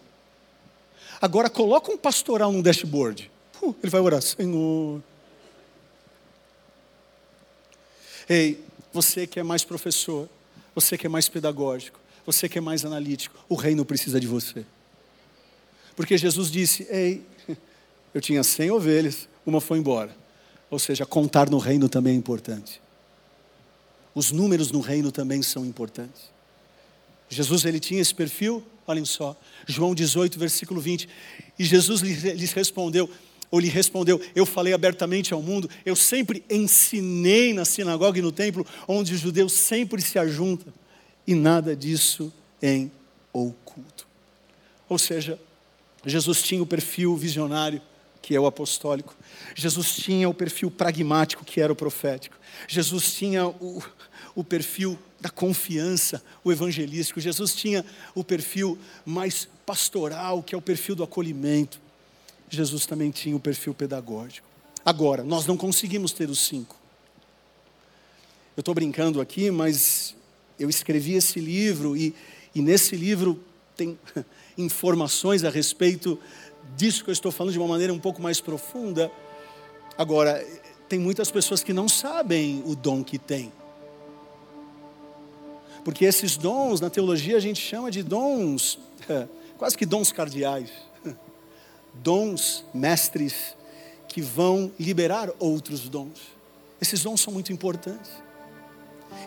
Agora 1.20 1.50
coloca 1.50 1.92
um 1.92 1.98
pastoral 1.98 2.52
no 2.52 2.62
dashboard. 2.62 3.32
Puh, 3.60 3.76
ele 3.82 3.90
vai 3.90 4.02
orar, 4.02 4.22
Senhor. 4.22 5.02
Ei, 8.32 8.64
você 8.94 9.28
que 9.28 9.42
é 9.42 9.44
mais 9.44 9.66
professor, 9.66 10.30
você 10.74 10.98
que 10.98 11.06
é 11.06 11.10
mais 11.10 11.28
pedagógico, 11.28 12.00
você 12.26 12.48
que 12.48 12.58
é 12.58 12.62
mais 12.62 12.86
analítico, 12.86 13.38
o 13.50 13.56
reino 13.56 13.84
precisa 13.84 14.22
de 14.22 14.26
você. 14.26 14.66
Porque 15.98 16.18
Jesus 16.18 16.50
disse: 16.50 16.88
Ei, 16.90 17.26
eu 18.16 18.22
tinha 18.22 18.42
cem 18.42 18.72
ovelhas, 18.72 19.28
uma 19.46 19.60
foi 19.60 19.80
embora. 19.80 20.16
Ou 20.70 20.80
seja, 20.80 21.06
contar 21.06 21.50
no 21.50 21.58
reino 21.58 21.90
também 21.90 22.14
é 22.14 22.16
importante. 22.16 22.82
Os 24.16 24.32
números 24.32 24.72
no 24.72 24.80
reino 24.80 25.12
também 25.12 25.44
são 25.44 25.66
importantes. 25.66 26.32
Jesus 27.28 27.66
ele 27.66 27.82
tinha 27.82 28.00
esse 28.00 28.16
perfil, 28.16 28.64
olhem 28.88 29.04
só, 29.04 29.36
João 29.68 29.94
18, 29.94 30.40
versículo 30.40 30.80
20. 30.80 31.10
E 31.60 31.66
Jesus 31.66 32.00
lhes 32.00 32.54
respondeu, 32.54 33.10
ou 33.52 33.60
lhe 33.60 33.68
respondeu: 33.68 34.20
Eu 34.34 34.46
falei 34.46 34.74
abertamente 34.74 35.34
ao 35.34 35.42
mundo, 35.42 35.70
eu 35.86 35.96
sempre 35.96 36.44
ensinei 36.50 37.54
na 37.54 37.66
sinagoga 37.66 38.18
e 38.18 38.22
no 38.22 38.32
templo, 38.32 38.66
onde 38.88 39.14
os 39.14 39.20
judeus 39.20 39.52
sempre 39.52 40.02
se 40.02 40.18
ajuntam, 40.18 40.74
e 41.28 41.36
nada 41.36 41.76
disso 41.76 42.34
em 42.62 42.90
oculto. 43.34 44.08
Ou 44.88 44.98
seja, 44.98 45.38
Jesus 46.06 46.42
tinha 46.42 46.64
o 46.64 46.66
perfil 46.66 47.16
visionário, 47.16 47.82
que 48.22 48.36
é 48.36 48.40
o 48.40 48.46
apostólico. 48.46 49.16
Jesus 49.56 49.96
tinha 49.96 50.30
o 50.30 50.34
perfil 50.34 50.72
pragmático, 50.72 51.44
que 51.44 51.60
era 51.60 51.72
o 51.72 51.76
profético. 51.76 52.38
Jesus 52.68 53.14
tinha 53.14 53.48
o, 53.48 53.84
o 54.36 54.44
perfil 54.44 54.98
da 55.20 55.30
confiança, 55.30 56.24
o 56.44 56.52
evangelístico. 56.52 57.20
Jesus 57.20 57.54
tinha 57.54 57.86
o 58.16 58.24
perfil 58.24 58.78
mais 59.06 59.48
pastoral, 59.66 60.42
que 60.42 60.56
é 60.56 60.58
o 60.58 60.62
perfil 60.62 60.96
do 60.96 61.04
acolhimento. 61.04 61.80
Jesus 62.52 62.86
também 62.86 63.10
tinha 63.12 63.36
o 63.36 63.40
perfil 63.40 63.74
pedagógico. 63.74 64.46
Agora, 64.84 65.24
nós 65.24 65.46
não 65.46 65.56
conseguimos 65.56 66.12
ter 66.12 66.30
os 66.30 66.40
cinco. 66.40 66.76
Eu 68.58 68.62
estou 68.62 68.76
brincando 68.76 69.22
aqui, 69.22 69.50
mas 69.50 70.14
eu 70.60 70.70
escrevi 70.70 71.14
esse 71.14 71.40
livro 71.40 71.96
e, 71.96 72.14
e 72.54 72.62
nesse 72.62 72.98
livro 72.98 73.40
tem 73.78 73.98
informações 74.58 75.46
a 75.46 75.50
respeito 75.50 76.20
disso 76.76 77.06
que 77.06 77.10
eu 77.10 77.14
estou 77.14 77.32
falando 77.32 77.54
de 77.54 77.60
uma 77.60 77.68
maneira 77.70 77.94
um 77.94 78.00
pouco 78.00 78.22
mais 78.22 78.42
profunda. 78.42 79.10
Agora, 79.98 80.46
tem 80.90 81.00
muitas 81.00 81.32
pessoas 81.32 81.64
que 81.64 81.72
não 81.72 81.88
sabem 81.88 82.62
o 82.66 82.76
dom 82.76 83.02
que 83.02 83.18
têm. 83.18 83.50
Porque 85.86 86.04
esses 86.04 86.36
dons, 86.36 86.82
na 86.82 86.90
teologia, 86.90 87.38
a 87.38 87.40
gente 87.40 87.62
chama 87.62 87.90
de 87.90 88.04
dons, 88.04 88.78
quase 89.58 89.78
que 89.78 89.86
dons 89.86 90.12
cardeais. 90.12 90.70
Dons 91.94 92.66
mestres 92.74 93.56
que 94.08 94.22
vão 94.22 94.72
liberar 94.80 95.30
outros 95.40 95.88
dons. 95.88 96.20
Esses 96.82 97.04
dons 97.04 97.22
são 97.22 97.32
muito 97.32 97.54
importantes. 97.54 98.12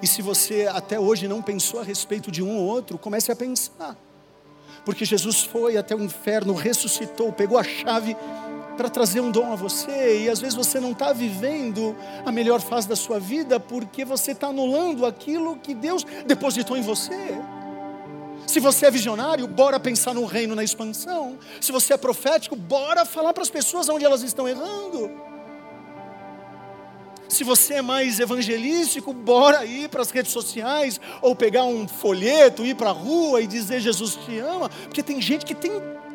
E 0.03 0.07
se 0.07 0.21
você 0.23 0.67
até 0.67 0.99
hoje 0.99 1.29
não 1.29 1.41
pensou 1.41 1.81
a 1.81 1.85
respeito 1.85 2.31
de 2.31 2.43
um 2.43 2.57
ou 2.57 2.65
outro, 2.65 2.99
comece 2.99 3.31
a 3.31 3.37
pensar. 3.37 3.97
Porque 4.85 5.05
Jesus 5.05 5.43
foi 5.43 5.77
até 5.77 5.95
o 5.95 6.03
inferno, 6.03 6.53
ressuscitou, 6.53 7.33
pegou 7.33 7.57
a 7.57 7.65
chave 7.65 8.17
para 8.77 8.89
trazer 8.89 9.21
um 9.21 9.31
dom 9.31 9.53
a 9.53 9.57
você, 9.57 10.25
e 10.25 10.29
às 10.29 10.41
vezes 10.41 10.55
você 10.55 10.81
não 10.81 10.91
está 10.91 11.13
vivendo 11.13 11.97
a 12.27 12.33
melhor 12.33 12.61
fase 12.61 12.89
da 12.89 12.97
sua 12.97 13.21
vida 13.21 13.61
porque 13.61 14.05
você 14.05 14.33
está 14.33 14.49
anulando 14.49 15.07
aquilo 15.07 15.57
que 15.57 15.75
Deus 15.75 16.05
depositou 16.27 16.77
em 16.77 16.83
você. 16.83 17.39
Se 18.55 18.61
você 18.61 18.87
é 18.87 18.91
visionário, 18.93 19.49
bora 19.49 19.81
pensar 19.81 20.15
no 20.15 20.25
reino 20.25 20.55
na 20.55 20.63
expansão. 20.63 21.37
Se 21.61 21.73
você 21.73 21.93
é 21.93 21.97
profético, 21.97 22.55
bora 22.55 23.05
falar 23.05 23.33
para 23.33 23.43
as 23.43 23.51
pessoas 23.51 23.89
onde 23.89 24.05
elas 24.05 24.23
estão 24.23 24.49
errando. 24.49 25.11
Se 27.29 27.43
você 27.43 27.75
é 27.75 27.83
mais 27.83 28.21
evangelístico, 28.21 29.13
bora 29.13 29.65
ir 29.65 29.89
para 29.89 30.03
as 30.03 30.13
redes 30.13 30.31
sociais 30.31 31.01
ou 31.21 31.35
pegar 31.35 31.65
um 31.65 31.89
folheto, 31.89 32.65
ir 32.65 32.77
para 32.77 32.91
a 32.91 32.93
rua 32.93 33.41
e 33.41 33.49
dizer 33.49 33.81
Jesus 33.81 34.15
te 34.25 34.39
ama, 34.39 34.69
porque 34.69 35.03
tem 35.03 35.21
gente 35.21 35.45
que 35.45 35.57
tem, 35.57 35.73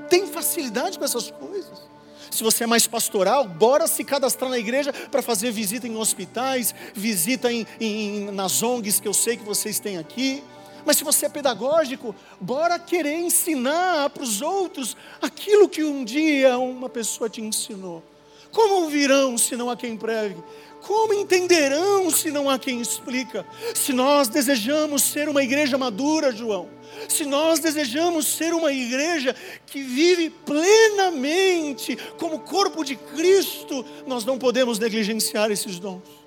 tem 0.09 0.25
facilidade 0.25 0.97
com 0.97 1.03
essas 1.03 1.29
coisas. 1.29 1.89
Se 2.31 2.41
você 2.41 2.63
é 2.63 2.67
mais 2.67 2.87
pastoral, 2.87 3.43
bora 3.43 3.85
se 3.85 4.01
cadastrar 4.05 4.49
na 4.49 4.57
igreja 4.57 4.93
para 5.11 5.21
fazer 5.21 5.51
visita 5.51 5.89
em 5.89 5.97
hospitais, 5.97 6.73
visita 6.93 7.51
em, 7.51 7.67
em, 7.81 8.31
nas 8.31 8.63
ONGs 8.63 9.01
que 9.01 9.07
eu 9.09 9.13
sei 9.13 9.35
que 9.35 9.43
vocês 9.43 9.77
têm 9.77 9.97
aqui. 9.97 10.41
Mas 10.85 10.97
se 10.97 11.03
você 11.03 11.25
é 11.25 11.29
pedagógico, 11.29 12.15
bora 12.39 12.79
querer 12.79 13.17
ensinar 13.17 14.09
para 14.09 14.23
os 14.23 14.41
outros 14.41 14.95
aquilo 15.21 15.69
que 15.69 15.83
um 15.83 16.03
dia 16.03 16.57
uma 16.57 16.89
pessoa 16.89 17.29
te 17.29 17.41
ensinou. 17.41 18.03
Como 18.51 18.89
virão 18.89 19.37
se 19.37 19.55
não 19.55 19.69
há 19.69 19.77
quem 19.77 19.95
pregue? 19.95 20.41
Como 20.81 21.13
entenderão 21.13 22.09
se 22.09 22.31
não 22.31 22.49
há 22.49 22.57
quem 22.57 22.81
explica? 22.81 23.45
Se 23.75 23.93
nós 23.93 24.27
desejamos 24.27 25.03
ser 25.03 25.29
uma 25.29 25.43
igreja 25.43 25.77
madura, 25.77 26.31
João, 26.31 26.69
se 27.07 27.25
nós 27.25 27.59
desejamos 27.59 28.25
ser 28.27 28.53
uma 28.53 28.71
igreja 28.71 29.35
que 29.65 29.81
vive 29.83 30.29
plenamente 30.29 31.97
como 32.17 32.39
corpo 32.39 32.83
de 32.83 32.95
Cristo, 32.95 33.85
nós 34.07 34.25
não 34.25 34.39
podemos 34.39 34.79
negligenciar 34.79 35.51
esses 35.51 35.79
dons. 35.79 36.18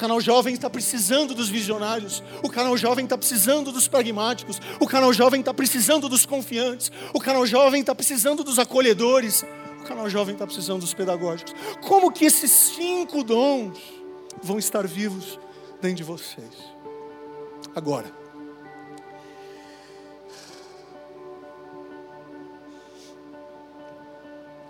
Canal 0.00 0.18
jovem 0.18 0.54
está 0.54 0.70
precisando 0.70 1.34
dos 1.34 1.50
visionários, 1.50 2.22
o 2.42 2.48
canal 2.48 2.74
jovem 2.74 3.04
está 3.04 3.18
precisando 3.18 3.70
dos 3.70 3.86
pragmáticos, 3.86 4.58
o 4.80 4.86
canal 4.86 5.12
jovem 5.12 5.40
está 5.40 5.52
precisando 5.52 6.08
dos 6.08 6.24
confiantes, 6.24 6.90
o 7.12 7.20
canal 7.20 7.44
jovem 7.44 7.82
está 7.82 7.94
precisando 7.94 8.42
dos 8.42 8.58
acolhedores, 8.58 9.44
o 9.78 9.84
canal 9.84 10.08
jovem 10.08 10.32
está 10.32 10.46
precisando 10.46 10.80
dos 10.80 10.94
pedagógicos. 10.94 11.54
Como 11.82 12.10
que 12.10 12.24
esses 12.24 12.50
cinco 12.50 13.22
dons 13.22 13.78
vão 14.42 14.58
estar 14.58 14.86
vivos 14.88 15.38
dentro 15.82 15.98
de 15.98 16.04
vocês? 16.04 16.54
Agora, 17.76 18.10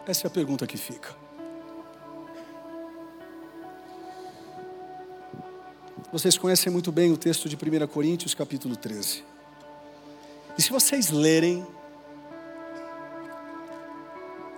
Essa 0.08 0.26
é 0.26 0.28
a 0.28 0.30
pergunta 0.30 0.66
que 0.66 0.76
fica. 0.76 1.19
Vocês 6.12 6.36
conhecem 6.36 6.72
muito 6.72 6.90
bem 6.90 7.12
o 7.12 7.16
texto 7.16 7.48
de 7.48 7.54
1 7.54 7.86
Coríntios, 7.86 8.34
capítulo 8.34 8.74
13. 8.74 9.22
E 10.58 10.62
se 10.62 10.68
vocês 10.70 11.10
lerem, 11.10 11.64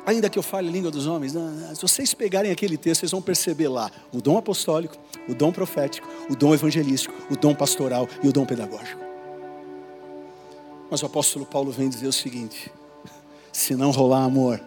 ainda 0.07 0.31
que 0.31 0.39
eu 0.39 0.43
fale 0.43 0.71
a 0.71 0.73
língua 0.73 0.91
dos 0.91 1.07
homens, 1.07 1.35
se 1.75 1.83
vocês 1.83 2.15
pegarem 2.15 2.51
aquele 2.51 2.79
texto, 2.79 3.01
vocês 3.01 3.13
vão 3.13 3.21
perceber 3.21 3.69
lá 3.69 3.91
o 4.11 4.23
dom 4.23 4.39
apostólico, 4.39 4.97
o 5.29 5.35
dom 5.35 5.53
profético, 5.53 6.09
o 6.31 6.35
dom 6.35 6.55
evangelístico, 6.55 7.15
o 7.31 7.37
dom 7.37 7.55
pastoral 7.55 8.09
e 8.23 8.29
o 8.29 8.33
dom 8.33 8.47
pedagógico. 8.47 9.03
Mas 10.91 11.03
o 11.03 11.07
apóstolo 11.07 11.45
Paulo 11.45 11.71
vem 11.71 11.91
dizer 11.91 12.07
o 12.07 12.13
seguinte: 12.15 12.73
se 13.53 13.77
não 13.77 13.91
rolar 13.91 14.25
amor, 14.25 14.59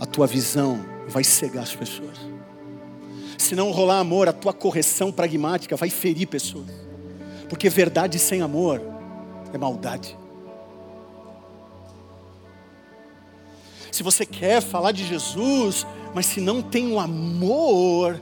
a 0.00 0.06
tua 0.06 0.26
visão 0.26 0.84
vai 1.06 1.22
cegar 1.22 1.62
as 1.62 1.74
pessoas. 1.74 2.18
Se 3.46 3.54
não 3.54 3.70
rolar 3.70 4.00
amor, 4.00 4.28
a 4.28 4.32
tua 4.32 4.52
correção 4.52 5.12
pragmática 5.12 5.76
vai 5.76 5.88
ferir 5.88 6.26
pessoas. 6.26 6.66
Porque 7.48 7.68
verdade 7.68 8.18
sem 8.18 8.42
amor 8.42 8.82
é 9.52 9.56
maldade. 9.56 10.18
Se 13.92 14.02
você 14.02 14.26
quer 14.26 14.60
falar 14.60 14.90
de 14.90 15.06
Jesus, 15.06 15.86
mas 16.12 16.26
se 16.26 16.40
não 16.40 16.60
tem 16.60 16.88
um 16.88 16.98
amor, 16.98 18.20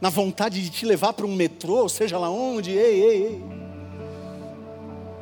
na 0.00 0.08
vontade 0.08 0.62
de 0.62 0.70
te 0.70 0.86
levar 0.86 1.12
para 1.12 1.26
um 1.26 1.36
metrô, 1.36 1.86
seja 1.86 2.16
lá 2.16 2.30
onde, 2.30 2.70
ei, 2.70 3.02
ei, 3.02 3.22
ei. 3.26 3.44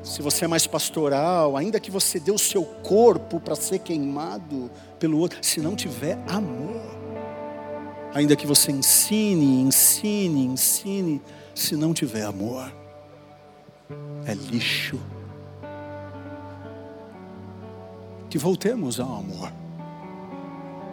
Se 0.04 0.22
você 0.22 0.44
é 0.44 0.48
mais 0.48 0.64
pastoral, 0.64 1.56
ainda 1.56 1.80
que 1.80 1.90
você 1.90 2.20
dê 2.20 2.30
o 2.30 2.38
seu 2.38 2.64
corpo 2.64 3.40
para 3.40 3.56
ser 3.56 3.80
queimado, 3.80 4.70
pelo 5.00 5.18
outro, 5.18 5.38
se 5.42 5.60
não 5.60 5.74
tiver 5.74 6.22
amor. 6.28 7.01
Ainda 8.14 8.36
que 8.36 8.46
você 8.46 8.70
ensine, 8.70 9.62
ensine, 9.62 10.44
ensine, 10.44 11.22
se 11.54 11.74
não 11.76 11.94
tiver 11.94 12.24
amor, 12.24 12.70
é 14.26 14.34
lixo. 14.34 15.00
Que 18.28 18.38
voltemos 18.38 19.00
ao 19.00 19.16
amor. 19.16 19.52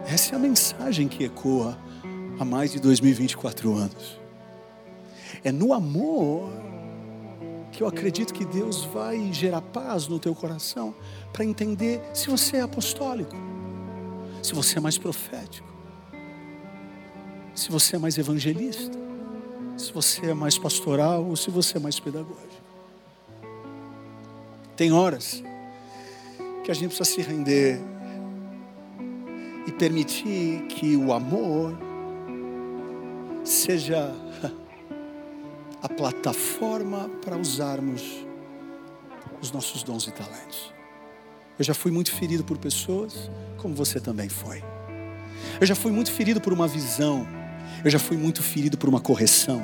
Essa 0.06 0.34
é 0.34 0.36
a 0.36 0.38
mensagem 0.38 1.08
que 1.08 1.24
ecoa 1.24 1.78
há 2.38 2.44
mais 2.44 2.72
de 2.72 2.80
2024 2.80 3.74
anos. 3.74 4.18
É 5.44 5.52
no 5.52 5.72
amor 5.72 6.50
que 7.70 7.82
eu 7.82 7.86
acredito 7.86 8.32
que 8.32 8.44
Deus 8.44 8.84
vai 8.84 9.32
gerar 9.32 9.60
paz 9.60 10.08
no 10.08 10.18
teu 10.18 10.34
coração 10.34 10.94
para 11.32 11.44
entender 11.44 12.02
se 12.12 12.28
você 12.28 12.56
é 12.56 12.62
apostólico, 12.62 13.36
se 14.42 14.54
você 14.54 14.78
é 14.78 14.80
mais 14.80 14.98
profético, 14.98 15.68
se 17.60 17.70
você 17.70 17.96
é 17.96 17.98
mais 17.98 18.16
evangelista, 18.16 18.98
se 19.76 19.92
você 19.92 20.30
é 20.30 20.34
mais 20.34 20.56
pastoral 20.56 21.26
ou 21.26 21.36
se 21.36 21.50
você 21.50 21.76
é 21.76 21.80
mais 21.80 22.00
pedagógico. 22.00 22.64
Tem 24.74 24.90
horas 24.92 25.42
que 26.64 26.70
a 26.70 26.74
gente 26.74 26.96
precisa 26.96 27.04
se 27.04 27.20
render 27.20 27.78
e 29.66 29.72
permitir 29.72 30.62
que 30.68 30.96
o 30.96 31.12
amor 31.12 31.76
seja 33.44 34.10
a 35.82 35.88
plataforma 35.90 37.10
para 37.22 37.36
usarmos 37.36 38.24
os 39.38 39.52
nossos 39.52 39.82
dons 39.82 40.06
e 40.06 40.12
talentos. 40.12 40.72
Eu 41.58 41.64
já 41.66 41.74
fui 41.74 41.92
muito 41.92 42.10
ferido 42.10 42.42
por 42.42 42.56
pessoas, 42.56 43.30
como 43.58 43.74
você 43.74 44.00
também 44.00 44.30
foi. 44.30 44.64
Eu 45.60 45.66
já 45.66 45.74
fui 45.74 45.92
muito 45.92 46.10
ferido 46.10 46.40
por 46.40 46.54
uma 46.54 46.66
visão. 46.66 47.39
Eu 47.84 47.90
já 47.90 47.98
fui 47.98 48.16
muito 48.16 48.42
ferido 48.42 48.76
por 48.76 48.88
uma 48.88 49.00
correção. 49.00 49.62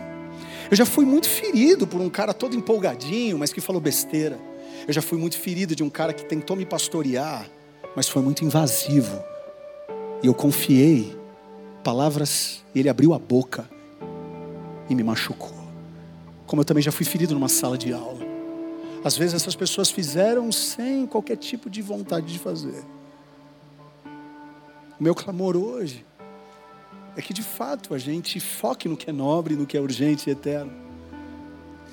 Eu 0.70 0.76
já 0.76 0.84
fui 0.84 1.04
muito 1.04 1.28
ferido 1.28 1.86
por 1.86 2.00
um 2.00 2.10
cara 2.10 2.34
todo 2.34 2.56
empolgadinho, 2.56 3.38
mas 3.38 3.52
que 3.52 3.60
falou 3.60 3.80
besteira. 3.80 4.38
Eu 4.86 4.92
já 4.92 5.02
fui 5.02 5.18
muito 5.18 5.38
ferido 5.38 5.76
de 5.76 5.82
um 5.82 5.90
cara 5.90 6.12
que 6.12 6.24
tentou 6.24 6.56
me 6.56 6.66
pastorear, 6.66 7.48
mas 7.94 8.08
foi 8.08 8.22
muito 8.22 8.44
invasivo. 8.44 9.22
E 10.22 10.26
eu 10.26 10.34
confiei 10.34 11.16
palavras, 11.84 12.64
ele 12.74 12.88
abriu 12.88 13.14
a 13.14 13.18
boca 13.18 13.68
e 14.88 14.94
me 14.94 15.02
machucou. 15.04 15.54
Como 16.46 16.62
eu 16.62 16.64
também 16.64 16.82
já 16.82 16.92
fui 16.92 17.04
ferido 17.04 17.34
numa 17.34 17.48
sala 17.48 17.78
de 17.78 17.92
aula. 17.92 18.24
Às 19.04 19.16
vezes 19.16 19.34
essas 19.34 19.54
pessoas 19.54 19.90
fizeram 19.90 20.50
sem 20.50 21.06
qualquer 21.06 21.36
tipo 21.36 21.70
de 21.70 21.80
vontade 21.80 22.26
de 22.26 22.38
fazer. 22.38 22.82
O 24.98 25.02
meu 25.02 25.14
clamor 25.14 25.56
hoje 25.56 26.04
é 27.16 27.22
que 27.22 27.32
de 27.32 27.42
fato 27.42 27.94
a 27.94 27.98
gente 27.98 28.38
foque 28.38 28.88
no 28.88 28.96
que 28.96 29.10
é 29.10 29.12
nobre, 29.12 29.56
no 29.56 29.66
que 29.66 29.76
é 29.76 29.80
urgente 29.80 30.28
e 30.28 30.32
eterno. 30.32 30.72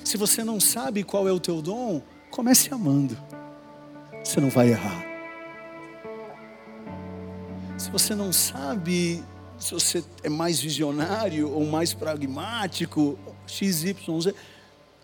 Se 0.04 0.16
você 0.16 0.44
não 0.44 0.60
sabe 0.60 1.02
qual 1.02 1.26
é 1.26 1.32
o 1.32 1.40
teu 1.40 1.62
dom, 1.62 2.02
comece 2.30 2.72
amando. 2.72 3.16
Você 4.22 4.40
não 4.40 4.50
vai 4.50 4.70
errar. 4.70 5.04
Se 7.78 7.90
você 7.90 8.14
não 8.14 8.32
sabe 8.32 9.24
se 9.58 9.72
você 9.72 10.04
é 10.22 10.28
mais 10.28 10.60
visionário 10.60 11.50
ou 11.50 11.64
mais 11.64 11.94
pragmático, 11.94 13.18
X, 13.46 13.84
Y, 13.84 14.20
Z. 14.20 14.34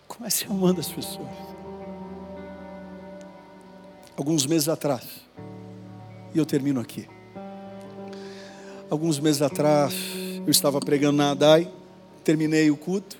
Comece 0.07 0.45
amando 0.45 0.79
as 0.79 0.87
pessoas. 0.87 1.27
Alguns 4.17 4.45
meses 4.45 4.67
atrás, 4.67 5.03
e 6.33 6.37
eu 6.37 6.45
termino 6.45 6.79
aqui. 6.79 7.07
Alguns 8.91 9.21
meses 9.21 9.41
atrás, 9.41 9.95
eu 10.45 10.51
estava 10.51 10.81
pregando 10.81 11.15
na 11.15 11.31
Adai, 11.31 11.71
terminei 12.25 12.69
o 12.69 12.75
culto, 12.75 13.17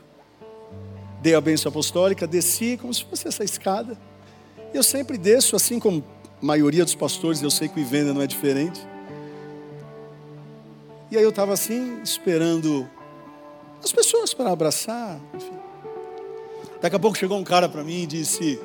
dei 1.21 1.33
a 1.33 1.39
bênção 1.39 1.69
apostólica, 1.69 2.27
desci 2.27 2.75
como 2.75 2.93
se 2.93 3.05
fosse 3.05 3.25
essa 3.25 3.41
escada. 3.41 3.97
Eu 4.73 4.83
sempre 4.83 5.17
desço, 5.17 5.55
assim 5.55 5.79
como 5.79 6.03
a 6.41 6.45
maioria 6.45 6.83
dos 6.83 6.93
pastores, 6.93 7.41
eu 7.41 7.49
sei 7.49 7.69
que 7.69 7.79
o 7.79 7.81
Ivenda 7.81 8.13
não 8.13 8.21
é 8.21 8.27
diferente. 8.27 8.85
E 11.09 11.15
aí 11.15 11.23
eu 11.23 11.29
estava 11.29 11.53
assim, 11.53 12.01
esperando 12.03 12.85
as 13.81 13.93
pessoas 13.93 14.33
para 14.33 14.51
abraçar. 14.51 15.21
Enfim. 15.33 15.57
Daqui 16.81 16.97
a 16.97 16.99
pouco 16.99 17.17
chegou 17.17 17.37
um 17.37 17.45
cara 17.45 17.69
para 17.69 17.81
mim 17.81 18.01
e 18.01 18.05
disse: 18.05 18.59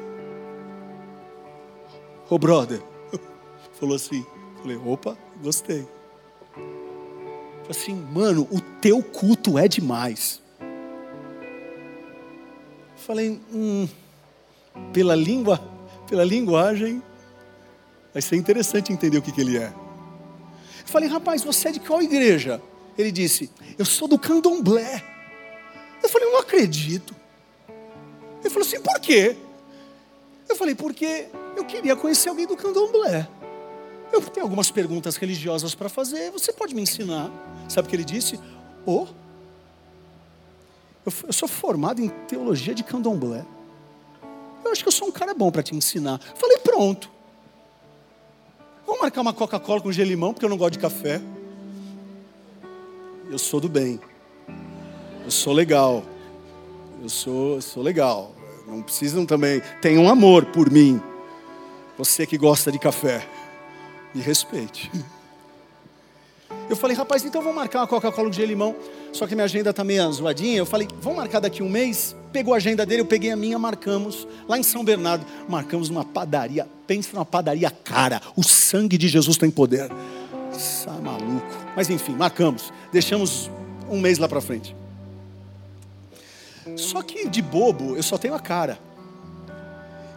Ô 2.29 2.35
oh, 2.35 2.39
brother, 2.39 2.83
falou 3.79 3.95
assim. 3.95 4.27
Falei: 4.61 4.77
opa, 4.85 5.17
gostei. 5.41 5.87
Assim, 7.69 7.95
mano, 7.95 8.47
o 8.51 8.61
teu 8.81 9.03
culto 9.03 9.59
é 9.59 9.67
demais. 9.67 10.41
Falei, 12.97 13.41
hum, 13.53 13.89
pela 14.93 15.15
língua, 15.15 15.61
pela 16.09 16.25
linguagem, 16.25 17.03
vai 18.13 18.23
ser 18.23 18.37
interessante 18.37 18.93
entender 18.93 19.19
o 19.19 19.23
que, 19.23 19.33
que 19.33 19.41
ele 19.41 19.59
é. 19.59 19.73
Falei, 20.85 21.09
rapaz, 21.09 21.43
você 21.43 21.69
é 21.69 21.73
de 21.73 21.81
qual 21.81 22.01
igreja? 22.01 22.61
Ele 22.97 23.13
disse: 23.13 23.51
Eu 23.79 23.85
sou 23.85 24.09
do 24.09 24.19
candomblé. 24.19 25.03
Eu 26.03 26.09
falei: 26.09 26.29
Eu 26.29 26.33
não 26.33 26.41
acredito. 26.41 27.15
Ele 28.41 28.51
falou 28.51 28.67
assim: 28.67 28.81
Por 28.81 29.01
quê? 29.01 29.37
Eu 30.49 30.57
falei: 30.57 30.75
Porque 30.75 31.27
eu 31.57 31.65
queria 31.65 31.95
conhecer 31.95 32.29
alguém 32.29 32.47
do 32.47 32.57
candomblé. 32.57 33.29
Eu 34.13 34.21
tenho 34.23 34.45
algumas 34.45 34.71
perguntas 34.71 35.17
religiosas 35.17 35.75
para 35.75 35.89
fazer. 35.89 36.31
Você 36.31 36.53
pode 36.53 36.75
me 36.75 36.83
ensinar? 36.83 37.31
Sabe 37.69 37.87
o 37.87 37.91
que 37.91 37.97
ele 37.97 38.05
disse? 38.05 38.39
Oh, 38.85 39.07
eu 41.05 41.33
sou 41.33 41.49
formado 41.49 42.01
em 42.01 42.09
teologia 42.09 42.75
de 42.75 42.83
candomblé. 42.83 43.45
Eu 44.65 44.73
acho 44.73 44.83
que 44.83 44.89
eu 44.89 44.93
sou 44.93 45.09
um 45.09 45.13
cara 45.13 45.35
bom 45.35 45.51
para 45.51 45.63
te 45.63 45.75
ensinar. 45.75 46.21
Falei: 46.35 46.59
Pronto. 46.59 47.11
Vamos 48.87 49.01
marcar 49.01 49.21
uma 49.21 49.33
Coca-Cola 49.33 49.81
com 49.81 49.91
gelimão, 49.91 50.33
porque 50.33 50.45
eu 50.45 50.51
não 50.51 50.57
gosto 50.57 50.75
de 50.75 50.79
café 50.79 51.21
eu 53.31 53.39
sou 53.39 53.61
do 53.61 53.69
bem. 53.69 53.99
Eu 55.25 55.31
sou 55.31 55.53
legal. 55.53 56.05
Eu 57.03 57.09
sou, 57.09 57.61
sou 57.61 57.83
legal. 57.83 58.33
Não 58.67 58.83
precisam 58.83 59.27
também. 59.27 59.61
Tenham 59.83 60.05
um 60.05 60.09
amor 60.09 60.47
por 60.47 60.71
mim. 60.71 61.01
Você 61.99 62.27
que 62.27 62.39
gosta 62.39 62.71
de 62.71 62.79
café, 62.79 63.27
me 64.17 64.23
respeite. 64.23 64.91
Eu 66.71 66.77
falei, 66.77 66.97
rapaz, 66.97 67.25
então 67.25 67.43
vamos 67.43 67.57
marcar 67.57 67.81
uma 67.81 67.87
Coca-Cola 67.87 68.31
de 68.31 68.45
limão. 68.45 68.75
Só 69.13 69.27
que 69.27 69.35
minha 69.35 69.45
agenda 69.45 69.71
está 69.71 69.85
meio 69.85 70.11
zoadinha. 70.13 70.59
Eu 70.59 70.67
falei, 70.67 70.89
vamos 71.01 71.19
marcar 71.19 71.41
daqui 71.41 71.63
um 71.63 71.69
mês. 71.69 72.15
Pegou 72.33 72.55
a 72.55 72.57
agenda 72.57 72.85
dele, 72.85 73.03
eu 73.03 73.07
peguei 73.07 73.31
a 73.31 73.37
minha, 73.37 73.59
marcamos. 73.59 74.27
Lá 74.49 74.59
em 74.59 74.63
São 74.63 74.85
Bernardo, 74.85 75.25
marcamos 75.49 75.89
uma 75.89 76.05
padaria. 76.05 76.67
Pensa 76.87 77.11
numa 77.13 77.25
padaria 77.25 77.71
cara. 77.71 78.21
O 78.37 78.43
sangue 78.43 78.99
de 78.99 79.07
Jesus 79.09 79.37
tem 79.37 79.51
poder. 79.51 79.91
Nossa, 80.53 80.91
maluco. 80.91 81.47
Mas 81.77 81.89
enfim, 81.89 82.13
marcamos. 82.13 82.73
Deixamos 82.93 83.51
um 83.89 84.01
mês 84.01 84.19
lá 84.19 84.29
para 84.29 84.41
frente. 84.41 84.75
Só 86.77 87.03
que 87.03 87.29
de 87.29 87.43
bobo, 87.43 87.97
eu 87.97 88.03
só 88.03 88.19
tenho 88.19 88.35
a 88.35 88.41
cara. 88.41 88.79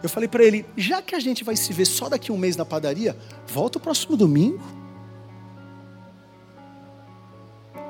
Eu 0.02 0.08
falei 0.08 0.28
para 0.28 0.44
ele: 0.44 0.64
já 0.76 1.02
que 1.02 1.14
a 1.14 1.20
gente 1.20 1.44
vai 1.44 1.56
se 1.56 1.72
ver 1.72 1.84
só 1.84 2.08
daqui 2.08 2.32
um 2.32 2.38
mês 2.38 2.56
na 2.56 2.64
padaria, 2.64 3.16
volta 3.46 3.78
o 3.78 3.80
próximo 3.80 4.16
domingo. 4.16 4.62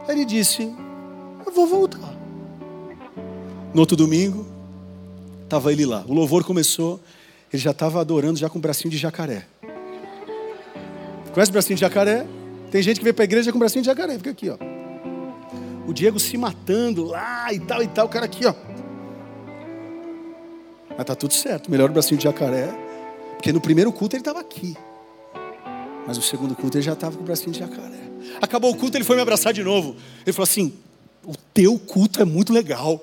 Ele 0.09 0.25
disse: 0.25 0.73
eu 1.47 1.53
vou 1.53 1.67
voltar. 1.67 2.15
No 3.73 3.81
outro 3.81 3.97
domingo, 3.97 4.47
estava 5.45 5.73
ele 5.73 5.87
lá. 5.87 6.05
O 6.07 6.15
louvor 6.15 6.45
começou, 6.45 7.01
ele 7.53 7.63
já 7.63 7.71
estava 7.71 8.01
adorando, 8.01 8.39
já 8.39 8.49
com 8.49 8.59
o 8.59 8.61
bracinho 8.61 8.91
de 8.91 8.99
jacaré. 8.99 9.47
Conhece 11.33 11.51
o 11.51 11.53
bracinho 11.53 11.77
de 11.77 11.81
jacaré? 11.81 12.27
Tem 12.71 12.83
gente 12.83 12.99
que 12.99 13.05
vem 13.05 13.13
para 13.13 13.23
a 13.23 13.27
igreja 13.27 13.53
com 13.53 13.59
o 13.59 13.61
bracinho 13.61 13.83
de 13.83 13.87
jacaré, 13.87 14.17
fica 14.17 14.31
aqui, 14.31 14.51
ó. 14.51 14.57
O 15.87 15.93
Diego 15.93 16.19
se 16.21 16.37
matando 16.37 17.05
lá 17.05 17.53
e 17.53 17.61
tal 17.61 17.83
e 17.83 17.89
tal, 17.89 18.07
o 18.07 18.09
cara 18.09 18.27
aqui, 18.27 18.47
ó. 18.47 18.55
Mas 21.01 21.07
tá 21.07 21.15
tudo 21.15 21.33
certo, 21.33 21.71
melhor 21.71 21.89
o 21.89 21.93
bracinho 21.95 22.19
de 22.19 22.25
jacaré, 22.25 22.69
porque 23.33 23.51
no 23.55 23.59
primeiro 23.59 23.91
culto 23.91 24.17
ele 24.17 24.21
estava 24.21 24.39
aqui. 24.39 24.77
Mas 26.07 26.19
no 26.19 26.23
segundo 26.23 26.55
culto 26.55 26.77
ele 26.77 26.83
já 26.83 26.93
estava 26.93 27.17
com 27.17 27.23
o 27.23 27.25
bracinho 27.25 27.53
de 27.53 27.59
jacaré. 27.59 28.03
Acabou 28.39 28.71
o 28.71 28.77
culto, 28.77 28.99
ele 28.99 29.05
foi 29.05 29.17
me 29.17 29.23
abraçar 29.23 29.55
de 29.55 29.65
novo. 29.65 29.97
Ele 30.27 30.33
falou 30.35 30.45
assim: 30.45 30.75
"O 31.25 31.35
teu 31.55 31.79
culto 31.79 32.21
é 32.21 32.25
muito 32.27 32.53
legal". 32.53 33.03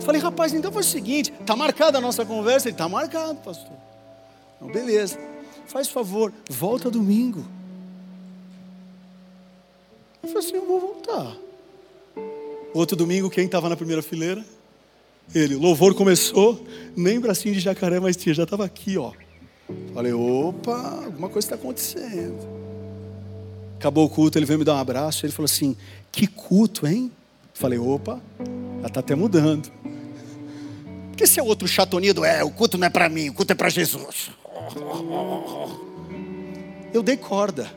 falei, 0.00 0.20
rapaz, 0.20 0.52
então 0.54 0.72
faz 0.72 0.88
o 0.88 0.90
seguinte, 0.90 1.32
tá 1.46 1.54
marcada 1.54 1.98
a 1.98 2.00
nossa 2.00 2.26
conversa, 2.26 2.68
ele 2.68 2.76
tá 2.76 2.88
marcado, 2.88 3.36
pastor. 3.36 3.76
Então, 4.56 4.66
beleza. 4.66 5.20
Faz 5.68 5.86
favor, 5.86 6.32
volta 6.50 6.90
domingo. 6.90 7.46
Eu 10.20 10.30
falei 10.30 10.44
assim: 10.44 10.56
eu 10.56 10.66
vou 10.66 10.80
voltar. 10.80 11.36
Outro 12.74 12.96
domingo, 12.96 13.30
quem 13.30 13.46
estava 13.46 13.68
na 13.68 13.76
primeira 13.76 14.02
fileira? 14.02 14.44
Ele. 15.34 15.54
O 15.54 15.60
louvor 15.60 15.94
começou, 15.94 16.64
nem 16.96 17.20
bracinho 17.20 17.54
de 17.54 17.60
jacaré 17.60 18.00
mais 18.00 18.16
tinha, 18.16 18.34
já 18.34 18.44
estava 18.44 18.64
aqui, 18.64 18.96
ó. 18.96 19.12
Falei: 19.92 20.12
opa, 20.12 21.04
alguma 21.04 21.28
coisa 21.28 21.46
está 21.46 21.54
acontecendo. 21.56 22.38
Acabou 23.76 24.06
o 24.06 24.08
culto, 24.08 24.38
ele 24.38 24.46
veio 24.46 24.58
me 24.58 24.64
dar 24.64 24.74
um 24.74 24.78
abraço. 24.78 25.26
Ele 25.26 25.32
falou 25.32 25.46
assim: 25.46 25.76
que 26.10 26.26
culto, 26.26 26.86
hein? 26.86 27.10
Falei: 27.52 27.78
opa, 27.78 28.20
já 28.80 28.86
está 28.86 29.00
até 29.00 29.14
mudando. 29.14 29.70
Porque 31.08 31.24
esse 31.24 31.40
é 31.40 31.42
outro 31.42 31.66
chatonido, 31.66 32.24
é, 32.24 32.44
o 32.44 32.50
culto 32.50 32.76
não 32.76 32.86
é 32.86 32.90
para 32.90 33.08
mim, 33.08 33.30
o 33.30 33.34
culto 33.34 33.52
é 33.52 33.54
para 33.54 33.70
Jesus. 33.70 34.30
Eu 36.92 37.02
dei 37.02 37.16
corda. 37.16 37.70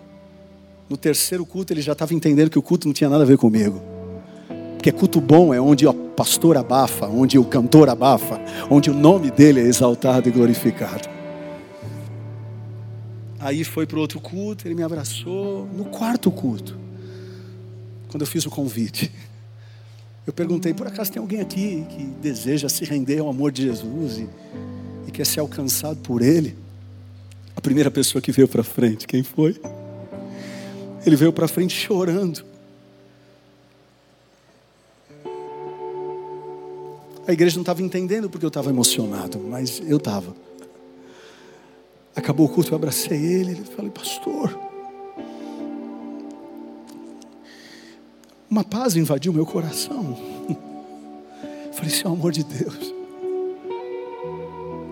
No 0.90 0.98
terceiro 0.98 1.46
culto 1.46 1.72
ele 1.72 1.82
já 1.82 1.94
estava 1.94 2.14
entendendo 2.14 2.50
que 2.50 2.60
o 2.60 2.62
culto 2.62 2.88
não 2.88 2.94
tinha 2.94 3.10
nada 3.10 3.24
a 3.24 3.26
ver 3.26 3.38
comigo. 3.38 3.82
Porque 4.80 4.94
culto 4.94 5.20
bom 5.20 5.54
é 5.54 5.60
onde 5.60 5.86
ó, 5.86 5.92
pastor 5.92 6.56
abafa, 6.56 7.06
onde 7.06 7.38
o 7.38 7.44
cantor 7.44 7.90
abafa, 7.90 8.40
onde 8.70 8.90
o 8.90 8.94
nome 8.94 9.30
dele 9.30 9.60
é 9.60 9.64
exaltado 9.64 10.30
e 10.30 10.32
glorificado. 10.32 11.06
Aí 13.42 13.66
foi 13.66 13.86
para 13.86 13.98
o 13.98 14.00
outro 14.00 14.22
culto, 14.22 14.66
ele 14.66 14.76
me 14.76 14.82
abraçou. 14.82 15.68
No 15.76 15.84
quarto 15.84 16.32
culto, 16.32 16.78
quando 18.08 18.22
eu 18.22 18.28
fiz 18.28 18.46
o 18.46 18.50
convite, 18.50 19.12
eu 20.26 20.32
perguntei: 20.32 20.74
por 20.74 20.88
acaso 20.88 21.12
tem 21.12 21.22
alguém 21.22 21.42
aqui 21.42 21.86
que 21.90 22.06
deseja 22.22 22.70
se 22.70 22.86
render 22.86 23.20
ao 23.20 23.28
amor 23.28 23.52
de 23.52 23.64
Jesus 23.64 24.20
e, 24.20 24.30
e 25.10 25.12
quer 25.12 25.26
ser 25.26 25.42
alcançado 25.42 25.98
por 25.98 26.22
Ele? 26.22 26.56
A 27.54 27.60
primeira 27.60 27.92
pessoa 27.92 28.22
que 28.22 28.32
veio 28.32 28.48
para 28.48 28.64
frente, 28.64 29.06
quem 29.06 29.24
foi? 29.24 29.60
Ele 31.06 31.18
veio 31.18 31.34
para 31.34 31.50
frente 31.50 31.76
chorando. 31.76 32.48
A 37.30 37.32
igreja 37.32 37.58
não 37.58 37.62
estava 37.62 37.84
entendendo 37.84 38.28
porque 38.28 38.44
eu 38.44 38.48
estava 38.48 38.72
emocionado, 38.72 39.38
mas 39.38 39.80
eu 39.86 39.98
estava. 39.98 40.36
Acabou 42.16 42.48
o 42.48 42.50
culto, 42.50 42.72
eu 42.72 42.76
abracei 42.76 43.24
ele, 43.24 43.52
ele 43.52 43.64
falei, 43.66 43.92
pastor. 43.92 44.60
Uma 48.50 48.64
paz 48.64 48.96
invadiu 48.96 49.32
meu 49.32 49.46
coração. 49.46 50.18
Falei, 51.72 51.92
isso 51.92 52.08
é 52.08 52.10
amor 52.10 52.32
de 52.32 52.44
Deus. 52.44 52.96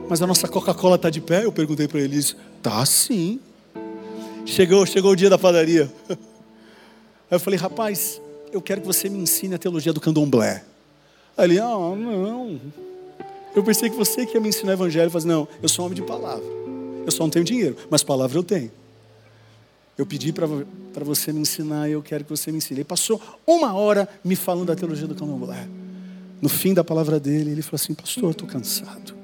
Mas 0.07 0.21
a 0.21 0.27
nossa 0.27 0.47
Coca-Cola 0.47 0.95
está 0.95 1.09
de 1.09 1.19
pé? 1.19 1.43
Eu 1.43 1.51
perguntei 1.51 1.87
para 1.87 2.01
ele 2.01 2.17
isso. 2.17 2.37
Tá 2.61 2.85
sim. 2.85 3.39
Chegou, 4.45 4.85
chegou 4.85 5.13
o 5.13 5.15
dia 5.15 5.27
da 5.31 5.39
padaria. 5.39 5.91
Aí 6.07 6.17
eu 7.31 7.39
falei, 7.39 7.57
rapaz, 7.57 8.21
eu 8.51 8.61
quero 8.61 8.81
que 8.81 8.85
você 8.85 9.09
me 9.09 9.17
ensine 9.17 9.55
a 9.55 9.57
teologia 9.57 9.91
do 9.91 9.99
candomblé. 9.99 10.63
Ele, 11.37 11.59
ah, 11.59 11.65
não. 11.65 12.59
Eu 13.55 13.63
pensei 13.63 13.89
que 13.89 13.95
você 13.95 14.25
que 14.25 14.35
ia 14.35 14.41
me 14.41 14.49
ensinar 14.49 14.71
o 14.71 14.73
evangelho. 14.73 15.07
Eu 15.07 15.11
falei, 15.11 15.27
não, 15.27 15.47
eu 15.61 15.69
sou 15.69 15.83
um 15.83 15.85
homem 15.87 15.95
de 15.95 16.01
palavra. 16.01 16.45
Eu 17.05 17.11
só 17.11 17.23
não 17.23 17.29
tenho 17.29 17.45
dinheiro, 17.45 17.77
mas 17.89 18.03
palavra 18.03 18.37
eu 18.37 18.43
tenho. 18.43 18.71
Eu 19.97 20.05
pedi 20.05 20.31
para 20.31 20.45
você 21.03 21.33
me 21.33 21.39
ensinar 21.39 21.89
e 21.89 21.93
eu 21.93 22.03
quero 22.03 22.23
que 22.23 22.29
você 22.29 22.51
me 22.51 22.57
ensine. 22.57 22.81
Ele 22.81 22.85
passou 22.85 23.19
uma 23.47 23.73
hora 23.73 24.07
me 24.23 24.35
falando 24.35 24.67
da 24.67 24.75
teologia 24.75 25.07
do 25.07 25.15
candomblé. 25.15 25.67
No 26.39 26.49
fim 26.49 26.73
da 26.73 26.83
palavra 26.83 27.19
dele, 27.19 27.51
ele 27.51 27.61
falou 27.63 27.75
assim: 27.75 27.95
Pastor, 27.95 28.31
estou 28.31 28.47
cansado. 28.47 29.15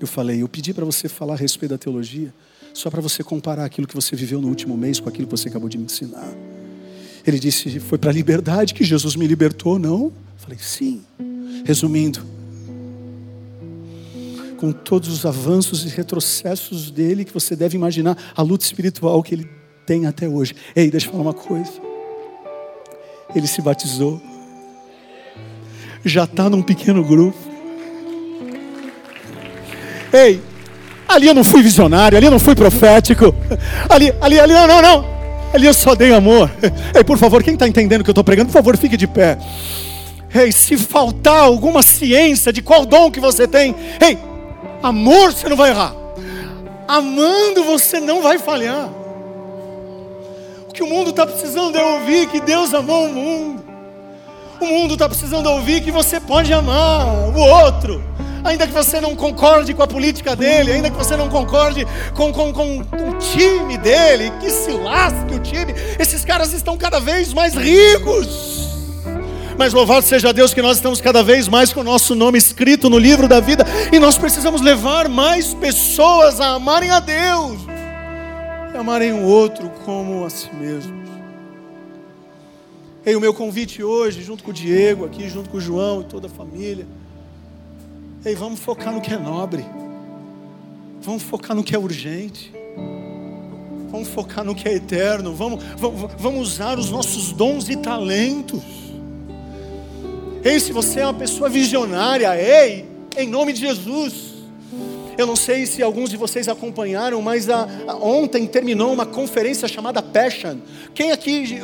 Eu 0.00 0.06
falei: 0.06 0.42
Eu 0.42 0.48
pedi 0.48 0.72
para 0.72 0.84
você 0.84 1.08
falar 1.08 1.34
a 1.34 1.36
respeito 1.36 1.72
da 1.72 1.78
teologia, 1.78 2.32
só 2.72 2.90
para 2.90 3.00
você 3.00 3.24
comparar 3.24 3.64
aquilo 3.64 3.88
que 3.88 3.94
você 3.94 4.14
viveu 4.14 4.40
no 4.40 4.48
último 4.48 4.76
mês 4.76 5.00
com 5.00 5.08
aquilo 5.08 5.26
que 5.26 5.32
você 5.32 5.48
acabou 5.48 5.68
de 5.68 5.78
me 5.78 5.84
ensinar. 5.84 6.32
Ele 7.26 7.38
disse: 7.38 7.80
Foi 7.80 7.98
para 7.98 8.10
a 8.10 8.12
liberdade 8.12 8.74
que 8.74 8.84
Jesus 8.84 9.16
me 9.16 9.26
libertou, 9.26 9.78
não? 9.78 10.04
Eu 10.04 10.12
falei: 10.38 10.58
Sim. 10.60 11.02
Resumindo, 11.64 12.20
com 14.62 14.72
todos 14.72 15.08
os 15.08 15.24
avanços 15.26 15.84
e 15.84 15.88
retrocessos 15.88 16.90
dele 16.90 17.24
que 17.24 17.32
você 17.32 17.56
deve 17.56 17.76
imaginar, 17.76 18.16
a 18.34 18.42
luta 18.42 18.64
espiritual 18.64 19.22
que 19.22 19.34
ele 19.34 19.50
tem 19.86 20.06
até 20.06 20.28
hoje. 20.28 20.54
Ei, 20.74 20.90
deixa 20.90 21.06
eu 21.06 21.10
falar 21.12 21.24
uma 21.24 21.34
coisa. 21.34 21.72
Ele 23.34 23.46
se 23.46 23.62
batizou, 23.62 24.20
já 26.04 26.24
está 26.24 26.48
num 26.50 26.62
pequeno 26.62 27.04
grupo. 27.04 27.36
Ei, 30.12 30.40
ali 31.08 31.26
eu 31.26 31.34
não 31.34 31.42
fui 31.42 31.62
visionário, 31.62 32.16
ali 32.16 32.26
eu 32.26 32.30
não 32.30 32.38
fui 32.38 32.54
profético, 32.54 33.34
ali, 33.88 34.12
ali, 34.20 34.38
ali, 34.38 34.52
não, 34.52 34.66
não, 34.66 34.82
não. 34.82 35.21
Ali 35.52 35.66
eu 35.66 35.74
só 35.74 35.94
dei 35.94 36.12
amor. 36.12 36.50
Ei, 36.94 37.04
por 37.04 37.18
favor, 37.18 37.42
quem 37.42 37.54
está 37.54 37.68
entendendo 37.68 38.00
o 38.00 38.04
que 38.04 38.10
eu 38.10 38.12
estou 38.12 38.24
pregando, 38.24 38.48
por 38.48 38.54
favor, 38.54 38.76
fique 38.76 38.96
de 38.96 39.06
pé. 39.06 39.38
Ei, 40.34 40.50
se 40.50 40.76
faltar 40.76 41.40
alguma 41.40 41.82
ciência 41.82 42.52
de 42.52 42.62
qual 42.62 42.86
dom 42.86 43.10
que 43.10 43.20
você 43.20 43.46
tem, 43.46 43.74
ei, 44.00 44.16
Amor, 44.82 45.32
você 45.32 45.48
não 45.48 45.56
vai 45.56 45.70
errar. 45.70 45.94
Amando, 46.88 47.62
você 47.64 48.00
não 48.00 48.20
vai 48.20 48.38
falhar. 48.38 48.90
O 50.68 50.72
que 50.72 50.82
o 50.82 50.86
mundo 50.88 51.10
está 51.10 51.24
precisando 51.24 51.78
é 51.78 51.84
ouvir 51.84 52.26
que 52.26 52.40
Deus 52.40 52.74
amou 52.74 53.06
o 53.06 53.12
mundo. 53.12 53.62
O 54.60 54.66
mundo 54.66 54.94
está 54.94 55.08
precisando 55.08 55.48
ouvir 55.48 55.82
que 55.82 55.92
você 55.92 56.18
pode 56.18 56.52
amar 56.52 57.06
o 57.28 57.38
outro. 57.38 58.02
Ainda 58.44 58.66
que 58.66 58.72
você 58.72 59.00
não 59.00 59.14
concorde 59.14 59.72
com 59.72 59.82
a 59.82 59.86
política 59.86 60.34
dele, 60.34 60.72
ainda 60.72 60.90
que 60.90 60.96
você 60.96 61.16
não 61.16 61.28
concorde 61.28 61.86
com, 62.14 62.32
com, 62.32 62.52
com, 62.52 62.84
com 62.84 63.10
o 63.10 63.18
time 63.18 63.78
dele, 63.78 64.32
que 64.40 64.50
se 64.50 64.72
lasque 64.72 65.34
o 65.34 65.38
time, 65.38 65.72
esses 65.98 66.24
caras 66.24 66.52
estão 66.52 66.76
cada 66.76 66.98
vez 66.98 67.32
mais 67.32 67.54
ricos. 67.54 68.62
Mas 69.56 69.72
louvado 69.72 70.04
seja 70.04 70.32
Deus 70.32 70.52
que 70.52 70.62
nós 70.62 70.78
estamos 70.78 71.00
cada 71.00 71.22
vez 71.22 71.46
mais 71.46 71.72
com 71.72 71.80
o 71.80 71.84
nosso 71.84 72.14
nome 72.14 72.38
escrito 72.38 72.90
no 72.90 72.98
livro 72.98 73.28
da 73.28 73.38
vida 73.38 73.64
e 73.92 73.98
nós 73.98 74.18
precisamos 74.18 74.60
levar 74.60 75.08
mais 75.08 75.54
pessoas 75.54 76.40
a 76.40 76.54
amarem 76.54 76.90
a 76.90 76.98
Deus 76.98 77.60
e 78.72 78.76
amarem 78.76 79.12
o 79.12 79.22
outro 79.22 79.70
como 79.84 80.24
a 80.24 80.30
si 80.30 80.52
mesmos. 80.54 81.08
Ei, 83.04 83.14
o 83.14 83.20
meu 83.20 83.34
convite 83.34 83.82
hoje, 83.82 84.22
junto 84.22 84.42
com 84.42 84.50
o 84.50 84.54
Diego 84.54 85.04
aqui, 85.04 85.28
junto 85.28 85.50
com 85.50 85.58
o 85.58 85.60
João 85.60 86.00
e 86.00 86.04
toda 86.04 86.28
a 86.28 86.30
família. 86.30 86.86
Ei, 88.24 88.34
vamos 88.34 88.60
focar 88.60 88.92
no 88.92 89.00
que 89.00 89.12
é 89.12 89.18
nobre. 89.18 89.64
Vamos 91.00 91.22
focar 91.22 91.56
no 91.56 91.64
que 91.64 91.74
é 91.74 91.78
urgente. 91.78 92.52
Vamos 93.90 94.08
focar 94.08 94.44
no 94.44 94.54
que 94.54 94.68
é 94.68 94.74
eterno. 94.74 95.34
Vamos, 95.34 95.62
vamos, 95.76 96.10
vamos 96.18 96.40
usar 96.52 96.78
os 96.78 96.90
nossos 96.90 97.32
dons 97.32 97.68
e 97.68 97.76
talentos 97.76 98.82
Ei, 100.44 100.58
se 100.58 100.72
você 100.72 100.98
é 100.98 101.04
uma 101.04 101.14
pessoa 101.14 101.48
visionária, 101.48 102.36
ei, 102.36 102.84
em 103.16 103.28
nome 103.28 103.52
de 103.52 103.60
Jesus. 103.60 104.32
Eu 105.16 105.24
não 105.24 105.36
sei 105.36 105.66
se 105.66 105.80
alguns 105.84 106.10
de 106.10 106.16
vocês 106.16 106.48
acompanharam, 106.48 107.22
mas 107.22 107.48
a, 107.48 107.68
a, 107.86 107.94
ontem 107.94 108.44
terminou 108.44 108.92
uma 108.92 109.06
conferência 109.06 109.68
chamada 109.68 110.02
Passion. 110.02 110.56
Quem 110.92 111.12
aqui 111.12 111.60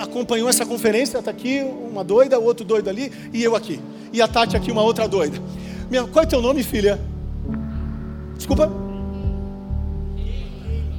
acompanhou 0.00 0.48
essa 0.48 0.64
conferência? 0.64 1.18
Está 1.18 1.32
aqui 1.32 1.60
uma 1.90 2.04
doida, 2.04 2.38
o 2.38 2.44
outro 2.44 2.64
doido 2.64 2.88
ali, 2.88 3.10
e 3.32 3.42
eu 3.42 3.56
aqui. 3.56 3.80
E 4.12 4.22
a 4.22 4.28
Tati 4.28 4.56
aqui, 4.56 4.70
uma 4.70 4.82
outra 4.82 5.08
doida. 5.08 5.36
Minha, 5.90 6.04
qual 6.04 6.22
é 6.22 6.26
teu 6.26 6.40
nome, 6.40 6.62
filha? 6.62 7.00
Desculpa? 8.36 8.70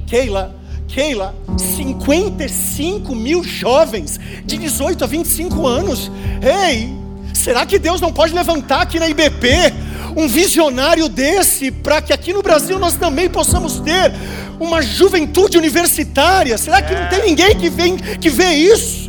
Keila. 0.06 0.54
Keila, 0.88 1.34
55 1.58 3.14
mil 3.14 3.42
jovens 3.42 4.20
de 4.44 4.56
18 4.56 5.02
a 5.02 5.06
25 5.06 5.66
anos. 5.66 6.10
Ei, 6.40 6.96
Será 7.36 7.64
que 7.66 7.78
Deus 7.78 8.00
não 8.00 8.12
pode 8.12 8.34
levantar 8.34 8.80
aqui 8.80 8.98
na 8.98 9.08
IBP 9.08 9.48
um 10.16 10.26
visionário 10.26 11.08
desse 11.08 11.70
para 11.70 12.00
que 12.00 12.12
aqui 12.12 12.32
no 12.32 12.42
Brasil 12.42 12.78
nós 12.78 12.94
também 12.94 13.28
possamos 13.28 13.78
ter 13.78 14.12
uma 14.58 14.80
juventude 14.82 15.56
universitária? 15.56 16.56
Será 16.56 16.80
que 16.80 16.94
não 16.94 17.06
tem 17.08 17.22
ninguém 17.22 17.54
que, 17.54 17.68
vem, 17.68 17.96
que 17.96 18.30
vê 18.30 18.50
isso? 18.50 19.05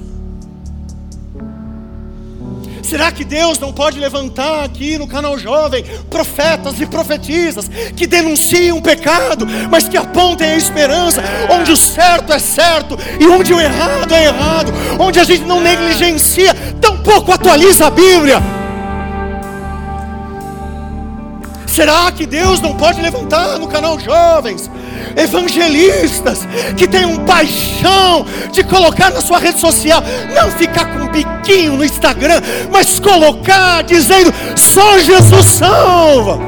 Será 2.89 3.11
que 3.11 3.23
Deus 3.23 3.59
não 3.59 3.73
pode 3.73 3.99
levantar 3.99 4.63
aqui 4.63 4.97
no 4.97 5.07
canal 5.07 5.37
jovem 5.37 5.83
profetas 6.09 6.79
e 6.79 6.85
profetisas 6.85 7.69
que 7.95 8.07
denunciam 8.07 8.77
o 8.77 8.81
pecado, 8.81 9.45
mas 9.69 9.87
que 9.87 9.97
apontem 9.97 10.51
a 10.51 10.57
esperança, 10.57 11.21
onde 11.49 11.71
o 11.71 11.77
certo 11.77 12.31
é 12.31 12.39
certo 12.39 12.97
e 13.19 13.27
onde 13.27 13.53
o 13.53 13.59
errado 13.59 14.13
é 14.13 14.25
errado, 14.25 14.71
onde 14.99 15.19
a 15.19 15.23
gente 15.23 15.43
não 15.43 15.59
negligencia 15.59 16.55
pouco 17.07 17.31
atualiza 17.31 17.87
a 17.87 17.89
Bíblia. 17.89 18.66
Será 21.77 22.11
que 22.11 22.25
Deus 22.25 22.59
não 22.59 22.73
pode 22.73 22.99
levantar 22.99 23.59
no 23.59 23.67
canal 23.67 23.99
Jovens 23.99 24.67
evangelistas 25.15 26.39
que 26.75 26.87
tenham 26.87 27.23
paixão 27.23 28.25
de 28.51 28.63
colocar 28.63 29.11
na 29.11 29.21
sua 29.21 29.37
rede 29.37 29.59
social, 29.59 30.01
não 30.33 30.49
ficar 30.49 30.85
com 30.85 31.07
biquinho 31.09 31.73
no 31.73 31.85
Instagram, 31.85 32.41
mas 32.71 32.99
colocar 32.99 33.83
dizendo: 33.83 34.33
só 34.55 34.97
Jesus 34.97 35.45
salva. 35.45 36.39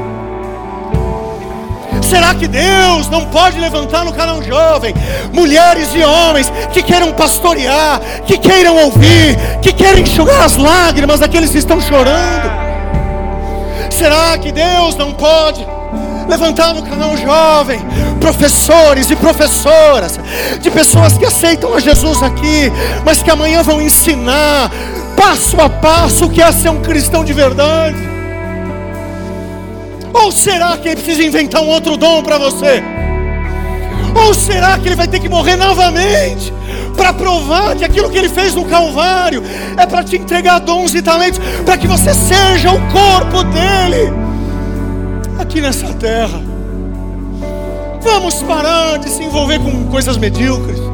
Será 2.02 2.34
que 2.34 2.48
Deus 2.48 3.08
não 3.08 3.26
pode 3.26 3.60
levantar 3.60 4.04
no 4.04 4.12
canal 4.12 4.42
jovem 4.42 4.92
mulheres 5.32 5.94
e 5.94 6.02
homens 6.02 6.52
que 6.72 6.82
queiram 6.82 7.12
pastorear, 7.12 8.00
que 8.26 8.36
queiram 8.36 8.76
ouvir, 8.78 9.36
que 9.62 9.72
querem 9.72 10.02
enxugar 10.02 10.42
as 10.42 10.56
lágrimas 10.56 11.20
daqueles 11.20 11.50
que 11.50 11.58
estão 11.58 11.80
chorando? 11.80 12.59
Será 14.00 14.38
que 14.38 14.50
Deus 14.50 14.96
não 14.96 15.12
pode 15.12 15.62
levantar 16.26 16.72
no 16.72 16.82
canal 16.82 17.14
jovem 17.18 17.78
professores 18.18 19.10
e 19.10 19.14
professoras, 19.14 20.18
de 20.58 20.70
pessoas 20.70 21.18
que 21.18 21.26
aceitam 21.26 21.74
a 21.74 21.80
Jesus 21.80 22.22
aqui, 22.22 22.72
mas 23.04 23.22
que 23.22 23.30
amanhã 23.30 23.62
vão 23.62 23.78
ensinar 23.78 24.70
passo 25.14 25.60
a 25.60 25.68
passo 25.68 26.24
o 26.24 26.30
que 26.30 26.40
é 26.40 26.50
ser 26.50 26.70
um 26.70 26.80
cristão 26.80 27.22
de 27.22 27.34
verdade? 27.34 27.98
Ou 30.14 30.32
será 30.32 30.78
que 30.78 30.88
ele 30.88 30.96
precisa 30.96 31.22
inventar 31.22 31.60
um 31.60 31.68
outro 31.68 31.98
dom 31.98 32.22
para 32.22 32.38
você? 32.38 32.82
Ou 34.14 34.34
será 34.34 34.78
que 34.78 34.88
ele 34.88 34.96
vai 34.96 35.08
ter 35.08 35.20
que 35.20 35.28
morrer 35.28 35.56
novamente 35.56 36.52
para 36.96 37.12
provar 37.12 37.76
que 37.76 37.84
aquilo 37.84 38.10
que 38.10 38.18
ele 38.18 38.28
fez 38.28 38.54
no 38.54 38.64
Calvário 38.64 39.42
é 39.76 39.86
para 39.86 40.04
te 40.04 40.16
entregar 40.16 40.58
dons 40.58 40.94
e 40.94 41.02
talentos, 41.02 41.40
para 41.64 41.76
que 41.76 41.86
você 41.86 42.12
seja 42.12 42.72
o 42.72 42.80
corpo 42.90 43.42
dele 43.44 44.12
aqui 45.38 45.60
nessa 45.60 45.86
terra? 45.94 46.40
Vamos 48.02 48.42
parar 48.42 48.98
de 48.98 49.10
se 49.10 49.22
envolver 49.22 49.58
com 49.58 49.86
coisas 49.86 50.16
medíocres. 50.16 50.89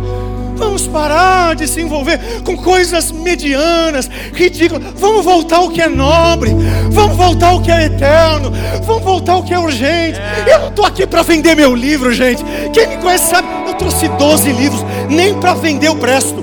Vamos 0.57 0.87
parar 0.87 1.55
de 1.55 1.69
se 1.69 1.81
envolver 1.81 2.19
com 2.43 2.57
coisas 2.57 3.13
medianas, 3.13 4.09
ridículas. 4.33 4.83
Vamos 4.97 5.25
voltar 5.25 5.57
ao 5.59 5.71
que 5.71 5.83
é 5.83 5.89
nobre. 5.89 6.51
Vamos 6.91 7.17
voltar 7.17 7.49
ao 7.49 7.61
que 7.61 7.71
é 7.71 7.85
eterno. 7.85 8.51
Vamos 8.85 9.05
voltar 9.05 9.33
ao 9.35 9.43
que 9.43 9.53
é 9.53 9.59
urgente. 9.59 10.19
Eu 10.51 10.59
não 10.61 10.69
estou 10.69 10.85
aqui 10.85 11.07
para 11.07 11.23
vender 11.23 11.55
meu 11.55 11.75
livro, 11.75 12.13
gente. 12.13 12.43
Quem 12.73 12.89
me 12.89 12.97
conhece 12.97 13.31
sabe, 13.31 13.47
eu 13.67 13.75
trouxe 13.75 14.09
12 14.09 14.53
livros. 14.53 14.85
Nem 15.11 15.35
para 15.35 15.55
vender 15.55 15.89
eu 15.89 15.97
presto. 15.97 16.43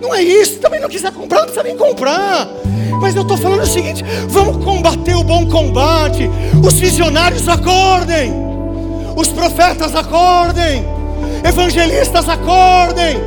Não 0.00 0.14
é 0.14 0.22
isso. 0.22 0.58
Também 0.58 0.80
não 0.80 0.88
quiser 0.88 1.12
comprar, 1.12 1.38
não 1.38 1.46
precisa 1.46 1.62
nem 1.62 1.76
comprar. 1.76 2.48
Mas 3.00 3.14
eu 3.14 3.22
estou 3.22 3.36
falando 3.36 3.62
o 3.62 3.66
seguinte: 3.66 4.04
vamos 4.28 4.64
combater 4.64 5.14
o 5.14 5.22
bom 5.22 5.46
combate. 5.48 6.28
Os 6.64 6.74
visionários 6.74 7.48
acordem. 7.48 8.32
Os 9.16 9.28
profetas 9.28 9.94
acordem 9.94 10.99
evangelistas 11.44 12.28
acordem, 12.28 13.20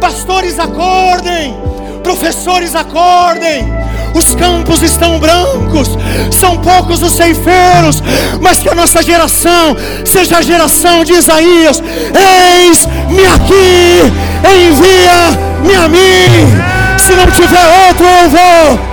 pastores 0.00 0.58
acordem, 0.58 1.56
professores 2.02 2.74
acordem. 2.74 3.80
Os 4.12 4.34
campos 4.34 4.82
estão 4.82 5.20
brancos, 5.20 5.96
são 6.32 6.56
poucos 6.58 7.00
os 7.00 7.12
ceifeiros, 7.12 8.02
mas 8.40 8.58
que 8.58 8.68
a 8.68 8.74
nossa 8.74 9.02
geração 9.02 9.76
seja 10.04 10.38
a 10.38 10.42
geração 10.42 11.04
de 11.04 11.12
Isaías: 11.12 11.80
Eis-me 11.80 13.26
aqui, 13.26 14.02
envia-me 14.44 15.74
a 15.76 15.88
mim. 15.88 16.70
Se 16.98 17.12
não 17.12 17.26
tiver 17.30 17.88
outro, 17.88 18.04
eu 18.04 18.30
vou. 18.30 18.90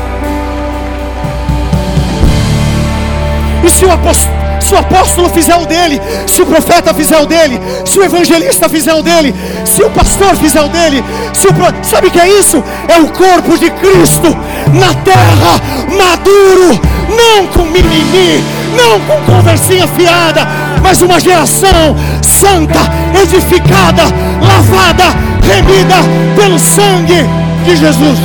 E 3.63 3.69
se 3.69 3.85
o 3.85 3.91
apóstolo 3.91 4.36
se 4.59 4.73
o 4.73 4.77
apóstolo 4.77 5.29
fizer 5.29 5.55
o 5.55 5.65
dele, 5.65 6.01
se 6.25 6.41
o 6.41 6.45
profeta 6.45 6.93
fizer 6.93 7.19
o 7.19 7.25
dele, 7.25 7.59
se 7.85 7.99
o 7.99 8.03
evangelista 8.03 8.67
fizer 8.67 8.93
o 8.93 9.01
dele, 9.01 9.33
se 9.65 9.83
o 9.83 9.89
pastor 9.89 10.35
fizer 10.35 10.61
o 10.61 10.69
dele, 10.69 11.03
se 11.33 11.47
o 11.47 11.53
pro... 11.53 11.65
sabe 11.83 12.07
o 12.07 12.11
que 12.11 12.19
é 12.19 12.39
isso? 12.39 12.63
É 12.87 12.99
o 12.99 13.07
corpo 13.09 13.57
de 13.57 13.69
Cristo 13.69 14.35
na 14.73 14.93
terra, 15.03 15.61
maduro, 15.97 16.79
não 17.09 17.47
com 17.47 17.63
mimimi, 17.63 18.43
não 18.75 18.99
com 19.01 19.31
conversinha 19.31 19.87
fiada, 19.87 20.47
mas 20.81 21.01
uma 21.01 21.19
geração 21.19 21.95
santa, 22.21 22.79
edificada, 23.21 24.03
lavada, 24.41 25.03
remida 25.41 25.95
pelo 26.35 26.59
sangue 26.59 27.25
de 27.65 27.75
Jesus. 27.75 28.19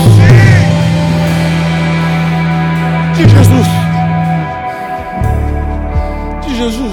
De 3.17 3.29
Jesus. 3.29 3.82
Jesus. 6.55 6.92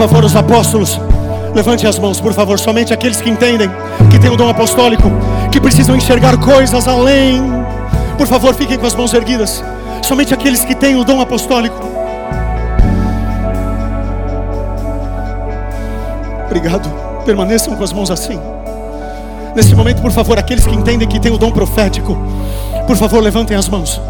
Favor, 0.00 0.24
os 0.24 0.34
apóstolos, 0.34 0.98
levante 1.54 1.86
as 1.86 1.98
mãos, 1.98 2.18
por 2.18 2.32
favor. 2.32 2.58
Somente 2.58 2.90
aqueles 2.90 3.20
que 3.20 3.28
entendem 3.28 3.70
que 4.10 4.18
tem 4.18 4.30
o 4.30 4.36
dom 4.36 4.48
apostólico, 4.48 5.12
que 5.52 5.60
precisam 5.60 5.94
enxergar 5.94 6.38
coisas 6.38 6.88
além. 6.88 7.42
Por 8.16 8.26
favor, 8.26 8.54
fiquem 8.54 8.78
com 8.78 8.86
as 8.86 8.94
mãos 8.94 9.12
erguidas. 9.12 9.62
Somente 10.02 10.32
aqueles 10.32 10.64
que 10.64 10.74
têm 10.74 10.96
o 10.96 11.04
dom 11.04 11.20
apostólico. 11.20 11.76
Obrigado. 16.46 16.90
Permaneçam 17.26 17.76
com 17.76 17.84
as 17.84 17.92
mãos 17.92 18.10
assim. 18.10 18.40
Nesse 19.54 19.74
momento, 19.74 20.00
por 20.00 20.12
favor, 20.12 20.38
aqueles 20.38 20.66
que 20.66 20.74
entendem 20.74 21.06
que 21.06 21.20
tem 21.20 21.30
o 21.30 21.36
dom 21.36 21.50
profético, 21.50 22.16
por 22.86 22.96
favor, 22.96 23.22
levantem 23.22 23.54
as 23.54 23.68
mãos. 23.68 24.00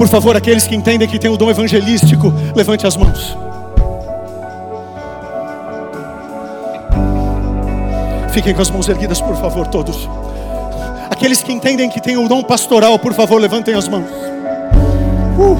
Por 0.00 0.08
favor, 0.08 0.34
aqueles 0.34 0.66
que 0.66 0.74
entendem 0.74 1.06
que 1.06 1.18
tem 1.18 1.30
o 1.30 1.36
dom 1.36 1.50
evangelístico, 1.50 2.32
levante 2.56 2.86
as 2.86 2.96
mãos. 2.96 3.36
Fiquem 8.32 8.54
com 8.54 8.62
as 8.62 8.70
mãos 8.70 8.88
erguidas, 8.88 9.20
por 9.20 9.36
favor, 9.36 9.66
todos. 9.66 10.08
Aqueles 11.10 11.42
que 11.42 11.52
entendem 11.52 11.90
que 11.90 12.00
tem 12.00 12.16
o 12.16 12.26
dom 12.26 12.42
pastoral, 12.42 12.98
por 12.98 13.12
favor, 13.12 13.38
levantem 13.38 13.74
as 13.74 13.88
mãos. 13.88 14.08
Uh. 15.38 15.58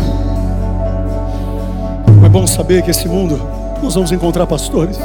É 2.24 2.28
bom 2.30 2.46
saber 2.46 2.80
que 2.80 2.90
esse 2.92 3.06
mundo 3.06 3.46
nós 3.82 3.94
vamos 3.94 4.10
encontrar 4.10 4.46
pastores. 4.46 4.98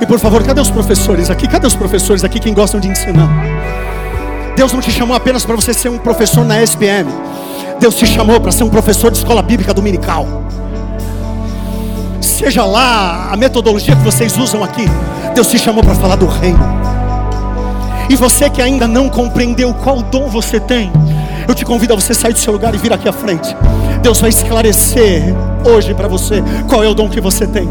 E 0.00 0.06
por 0.06 0.18
favor, 0.18 0.42
cadê 0.42 0.60
os 0.60 0.70
professores 0.70 1.30
aqui? 1.30 1.46
Cadê 1.46 1.68
os 1.68 1.76
professores 1.76 2.24
aqui 2.24 2.40
que 2.40 2.50
gostam 2.50 2.80
de 2.80 2.88
ensinar? 2.88 3.28
Deus 4.56 4.72
não 4.72 4.80
te 4.80 4.90
chamou 4.90 5.16
apenas 5.16 5.44
para 5.44 5.54
você 5.54 5.72
ser 5.72 5.88
um 5.88 5.98
professor 5.98 6.44
na 6.44 6.60
SPM. 6.60 7.08
Deus 7.80 7.94
te 7.94 8.06
chamou 8.06 8.38
para 8.38 8.52
ser 8.52 8.62
um 8.62 8.68
professor 8.68 9.10
de 9.10 9.16
escola 9.16 9.40
bíblica 9.40 9.72
dominical. 9.72 10.26
Seja 12.20 12.62
lá 12.62 13.30
a 13.32 13.36
metodologia 13.38 13.96
que 13.96 14.02
vocês 14.02 14.36
usam 14.36 14.62
aqui, 14.62 14.84
Deus 15.34 15.46
te 15.46 15.58
chamou 15.58 15.82
para 15.82 15.94
falar 15.94 16.16
do 16.16 16.26
reino. 16.26 16.60
E 18.10 18.16
você 18.16 18.50
que 18.50 18.60
ainda 18.60 18.86
não 18.86 19.08
compreendeu 19.08 19.72
qual 19.72 20.02
dom 20.02 20.28
você 20.28 20.60
tem, 20.60 20.92
eu 21.48 21.54
te 21.54 21.64
convido 21.64 21.94
a 21.94 21.96
você 21.96 22.12
sair 22.12 22.34
do 22.34 22.38
seu 22.38 22.52
lugar 22.52 22.74
e 22.74 22.78
vir 22.78 22.92
aqui 22.92 23.08
à 23.08 23.12
frente. 23.14 23.56
Deus 24.02 24.20
vai 24.20 24.28
esclarecer 24.28 25.34
hoje 25.64 25.94
para 25.94 26.06
você 26.06 26.44
qual 26.68 26.84
é 26.84 26.88
o 26.88 26.92
dom 26.92 27.08
que 27.08 27.20
você 27.20 27.46
tem. 27.46 27.66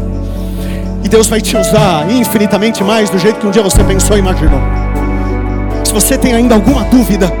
E 1.04 1.08
Deus 1.08 1.28
vai 1.28 1.40
te 1.40 1.56
usar 1.56 2.10
infinitamente 2.10 2.82
mais 2.82 3.10
do 3.10 3.18
jeito 3.18 3.38
que 3.38 3.46
um 3.46 3.50
dia 3.52 3.62
você 3.62 3.84
pensou 3.84 4.16
e 4.16 4.18
imaginou. 4.18 4.60
Se 5.84 5.92
você 5.92 6.18
tem 6.18 6.34
ainda 6.34 6.56
alguma 6.56 6.82
dúvida, 6.84 7.32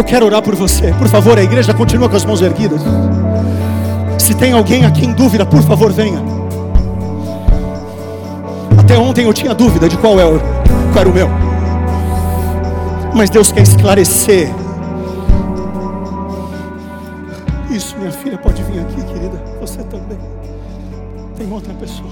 eu 0.00 0.04
quero 0.04 0.24
orar 0.24 0.40
por 0.40 0.54
você. 0.54 0.92
Por 0.94 1.08
favor, 1.08 1.38
a 1.38 1.42
igreja 1.42 1.74
continua 1.74 2.08
com 2.08 2.16
as 2.16 2.24
mãos 2.24 2.40
erguidas. 2.40 2.80
Se 4.18 4.34
tem 4.34 4.52
alguém 4.52 4.86
aqui 4.86 5.04
em 5.04 5.12
dúvida, 5.12 5.44
por 5.44 5.62
favor, 5.62 5.92
venha. 5.92 6.22
Até 8.78 8.96
ontem 8.96 9.26
eu 9.26 9.32
tinha 9.34 9.54
dúvida 9.54 9.88
de 9.88 9.98
qual, 9.98 10.18
é 10.18 10.24
o, 10.24 10.40
qual 10.92 11.00
era 11.00 11.08
o 11.08 11.12
meu. 11.12 11.28
Mas 13.14 13.28
Deus 13.28 13.52
quer 13.52 13.62
esclarecer. 13.62 14.50
Isso, 17.70 17.96
minha 17.98 18.10
filha, 18.10 18.38
pode 18.38 18.62
vir 18.62 18.80
aqui, 18.80 19.02
querida. 19.02 19.42
Você 19.60 19.82
também. 19.84 20.18
Tem 21.36 21.52
outra 21.52 21.74
pessoa. 21.74 22.10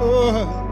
Oh. 0.00 0.63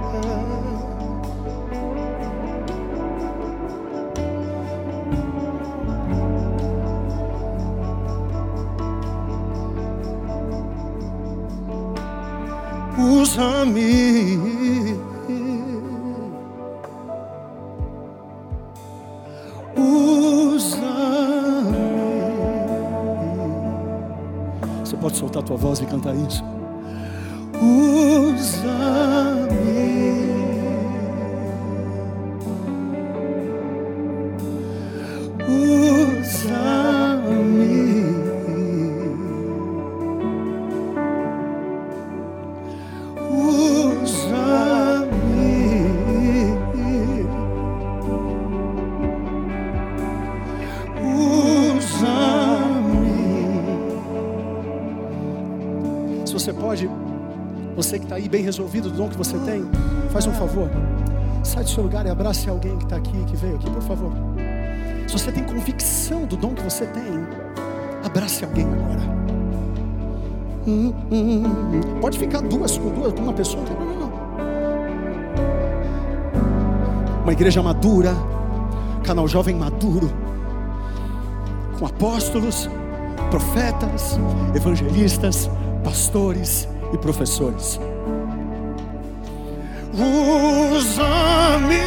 Dom 58.92 59.08
que 59.08 59.16
você 59.16 59.38
tem, 59.38 59.64
faz 60.10 60.26
um 60.26 60.32
favor. 60.32 60.68
Sai 61.42 61.64
do 61.64 61.70
seu 61.70 61.82
lugar 61.82 62.06
e 62.06 62.10
abrace 62.10 62.48
alguém 62.48 62.76
que 62.78 62.84
está 62.84 62.96
aqui, 62.96 63.24
que 63.24 63.36
veio 63.36 63.56
aqui, 63.56 63.68
por 63.70 63.82
favor. 63.82 64.12
Se 65.06 65.12
você 65.18 65.32
tem 65.32 65.44
convicção 65.44 66.24
do 66.24 66.36
dom 66.36 66.54
que 66.54 66.62
você 66.62 66.86
tem, 66.86 67.02
abrace 68.04 68.44
alguém 68.44 68.64
agora. 68.64 69.00
Hum, 70.66 70.94
hum, 71.10 71.44
hum. 71.44 72.00
Pode 72.00 72.18
ficar 72.18 72.40
duas 72.40 72.78
com 72.78 72.88
duas, 72.90 73.12
com 73.12 73.20
uma 73.20 73.32
pessoa. 73.32 73.64
Não, 73.64 73.84
não, 73.84 74.00
não. 74.00 74.12
Uma 77.22 77.32
igreja 77.32 77.62
madura, 77.62 78.14
canal 79.02 79.26
jovem 79.26 79.56
maduro, 79.56 80.10
com 81.78 81.86
apóstolos, 81.86 82.68
profetas, 83.30 84.18
evangelistas, 84.54 85.50
pastores 85.82 86.68
e 86.92 86.98
professores. 86.98 87.80
Usa-me. 89.94 91.82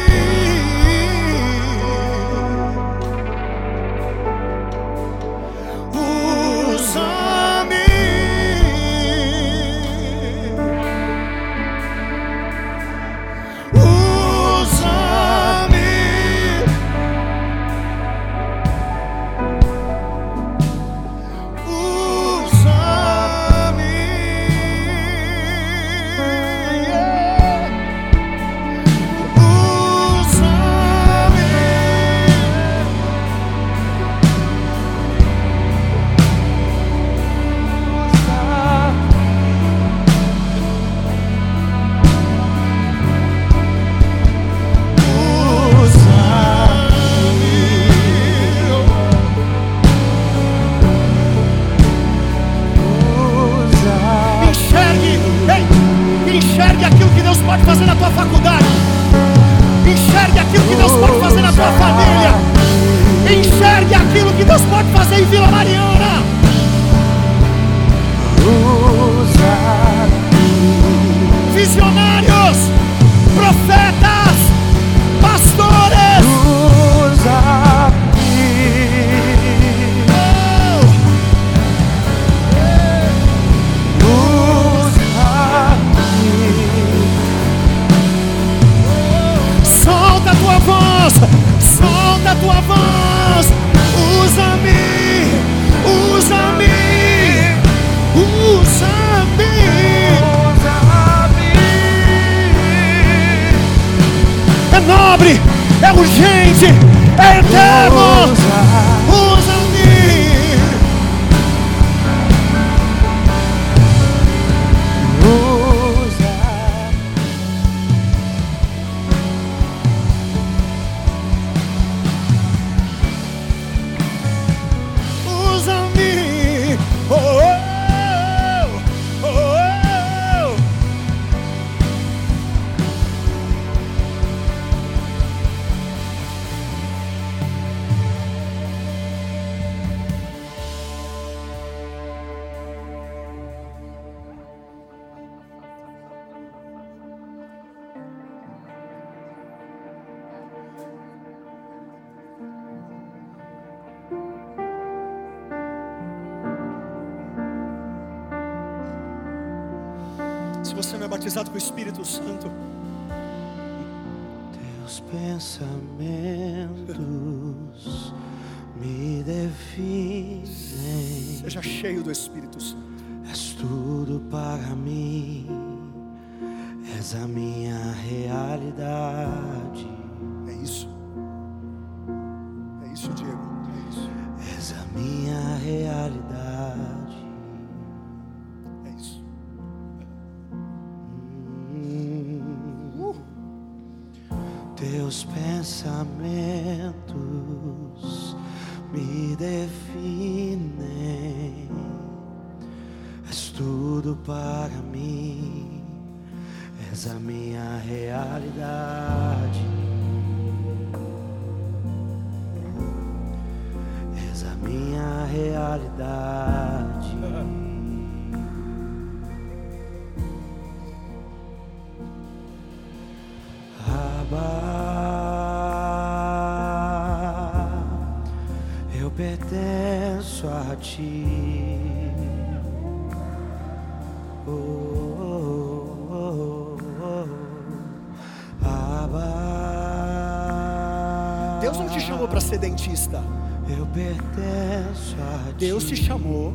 Deus 241.60 241.78
não 241.78 241.88
te 241.88 242.00
chamou 242.00 242.28
para 242.28 242.40
ser 242.40 242.58
dentista. 242.58 243.22
Eu 243.68 243.86
pertenço 243.86 245.16
a. 245.20 245.52
Deus 245.52 245.84
te 245.84 245.96
chamou 245.96 246.54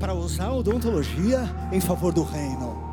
para 0.00 0.14
usar 0.14 0.46
a 0.46 0.52
odontologia 0.54 1.42
em 1.70 1.80
favor 1.80 2.12
do 2.12 2.22
reino. 2.22 2.88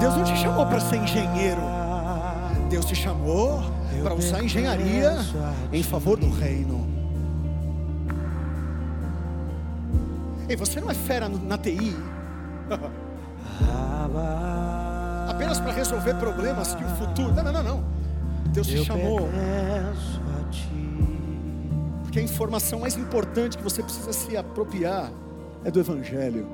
Deus 0.00 0.16
não 0.16 0.24
te 0.24 0.36
chamou 0.36 0.66
para 0.66 0.80
ser 0.80 0.96
engenheiro. 0.96 1.60
Deus 2.68 2.84
te 2.84 2.94
chamou 2.94 3.62
para 4.02 4.14
usar 4.14 4.38
a 4.38 4.44
engenharia 4.44 5.16
em 5.72 5.82
favor 5.82 6.16
do 6.16 6.30
reino. 6.30 6.89
Ei, 10.50 10.56
você 10.56 10.80
não 10.80 10.90
é 10.90 10.94
fera 10.94 11.28
na 11.28 11.56
TI 11.56 11.96
apenas 15.28 15.60
para 15.60 15.70
resolver 15.70 16.14
problemas 16.14 16.74
que 16.74 16.82
o 16.82 16.88
futuro. 16.88 17.32
Não, 17.32 17.44
não, 17.44 17.52
não, 17.52 17.62
não. 17.62 17.84
Deus 18.52 18.66
te 18.66 18.84
chamou 18.84 19.28
porque 22.02 22.18
a 22.18 22.22
informação 22.22 22.80
mais 22.80 22.96
importante 22.96 23.56
que 23.56 23.62
você 23.62 23.80
precisa 23.84 24.12
se 24.12 24.36
apropriar 24.36 25.12
é 25.64 25.70
do 25.70 25.78
Evangelho. 25.78 26.48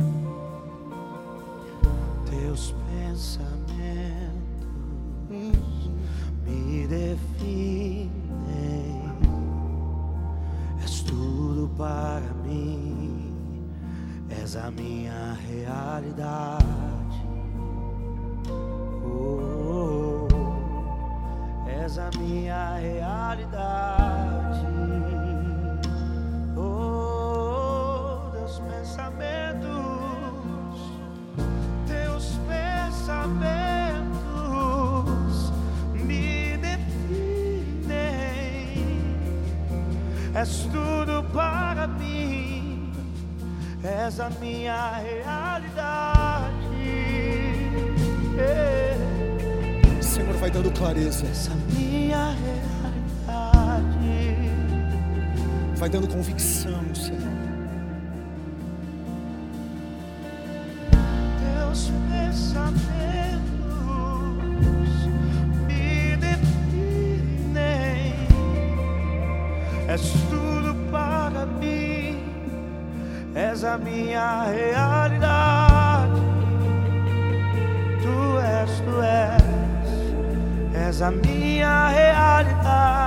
A 81.03 81.11
minha 81.11 81.91
realidade. 81.91 83.06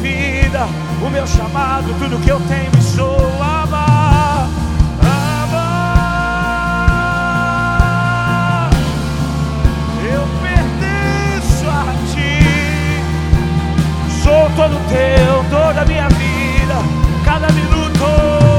Vida, 0.00 0.66
o 1.04 1.10
meu 1.10 1.26
chamado, 1.26 1.94
tudo 1.98 2.18
que 2.20 2.30
eu 2.30 2.40
tenho 2.48 2.70
e 2.78 2.82
sou, 2.82 3.16
Abba, 3.40 4.48
Abba, 5.02 5.60
eu 10.02 10.22
pertenço 10.42 11.68
a 11.68 11.94
ti, 12.12 13.02
sou 14.22 14.50
todo 14.56 14.78
teu, 14.88 15.44
toda 15.50 15.82
a 15.82 15.84
minha 15.84 16.08
vida, 16.08 16.76
cada 17.24 17.48
minuto. 17.52 18.49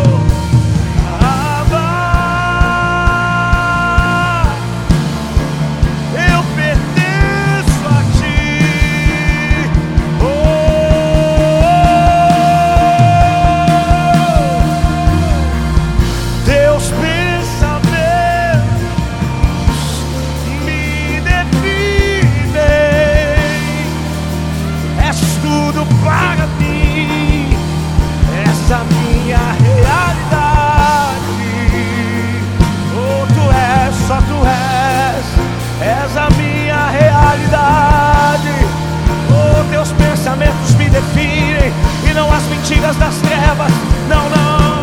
Definem 40.91 41.73
e 42.09 42.13
não 42.13 42.31
as 42.31 42.43
mentiras 42.43 42.95
das 42.97 43.15
trevas. 43.15 43.71
Não, 44.07 44.29
não. 44.29 44.79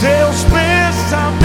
Teus 0.00 0.44
pensamentos 0.44 1.36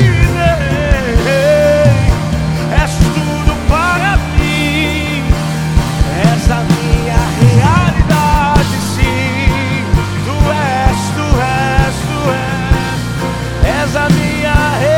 És 2.82 2.92
tudo 2.96 3.56
para 3.68 4.18
mim. 4.38 5.24
És 6.34 6.52
a 6.52 6.62
minha 6.64 7.22
realidade, 7.42 8.78
sim. 8.96 9.86
Tu 10.26 10.38
és, 10.54 11.00
tu 11.16 11.28
és, 11.42 11.96
tu 12.08 12.20
és. 12.32 13.00
És 13.82 13.96
a 13.96 14.08
minha 14.10 14.54
realidade. 14.54 14.97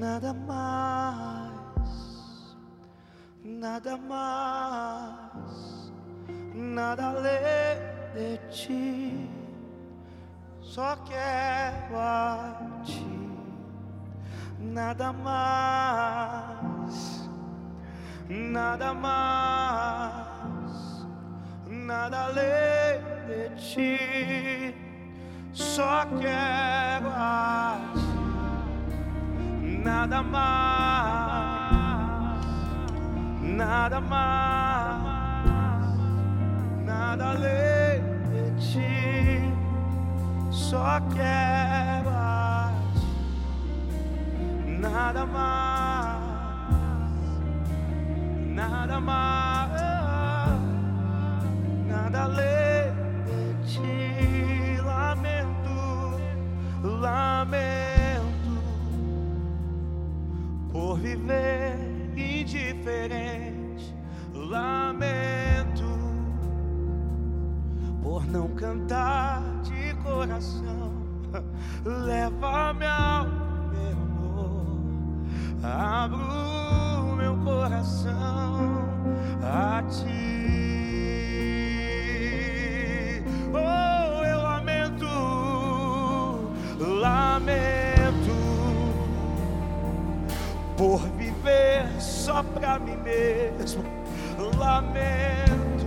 nada 0.00 0.32
mais, 0.32 1.60
nada 3.44 3.98
mais, 3.98 5.92
nada 6.54 7.08
além 7.08 7.76
de 8.14 8.38
ti. 8.48 9.28
Só 10.62 10.96
quero 11.04 11.98
a 11.98 12.80
ti, 12.82 13.30
nada 14.58 15.12
mais, 15.12 16.50
nada 18.26 18.94
mais, 18.94 20.30
nada 21.66 22.24
além 22.24 23.02
de 23.28 23.50
ti. 23.60 24.74
Só 25.52 26.06
quero 26.06 27.08
a 27.08 27.76
ti 27.94 28.09
nada 29.90 30.22
mais, 30.22 30.46
nada 33.42 34.00
mais, 34.00 35.02
nada 36.86 37.30
além 37.30 38.00
de 38.30 38.44
ti, 38.66 39.52
só 40.50 41.00
quebras, 41.14 42.72
nada 44.78 45.26
mais, 45.26 46.22
nada 48.54 49.00
mais, 49.00 49.72
nada 51.88 52.22
além. 52.22 52.69
viver 61.16 61.76
indiferente. 62.16 63.94
Lamento 64.34 65.84
por 68.02 68.26
não 68.26 68.48
cantar 68.48 69.42
de 69.62 69.94
coração. 70.02 70.92
Leva-me 71.84 72.86
ao 72.86 73.26
meu 73.70 73.92
amor, 73.92 74.78
abro 75.62 77.16
meu 77.16 77.36
coração 77.38 78.84
a 79.42 79.82
ti. 79.88 80.40
Oh, 83.52 83.89
por 90.80 91.00
viver 91.18 91.84
só 91.98 92.42
pra 92.42 92.78
mim 92.78 92.96
mesmo. 93.04 93.84
Lamento 94.56 95.86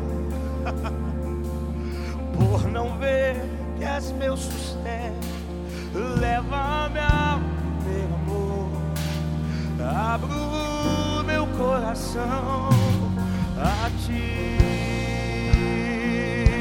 por 2.38 2.70
não 2.70 2.96
ver 3.00 3.44
que 3.76 3.84
és 3.84 4.12
meu 4.12 4.38
sustento. 4.38 5.28
Leva-me 5.96 7.00
ao 7.00 7.39
meu 7.39 8.06
amor. 8.22 8.70
Abro 10.14 11.24
meu 11.26 11.48
coração 11.58 12.70
a 13.58 13.89
ti. 14.06 14.58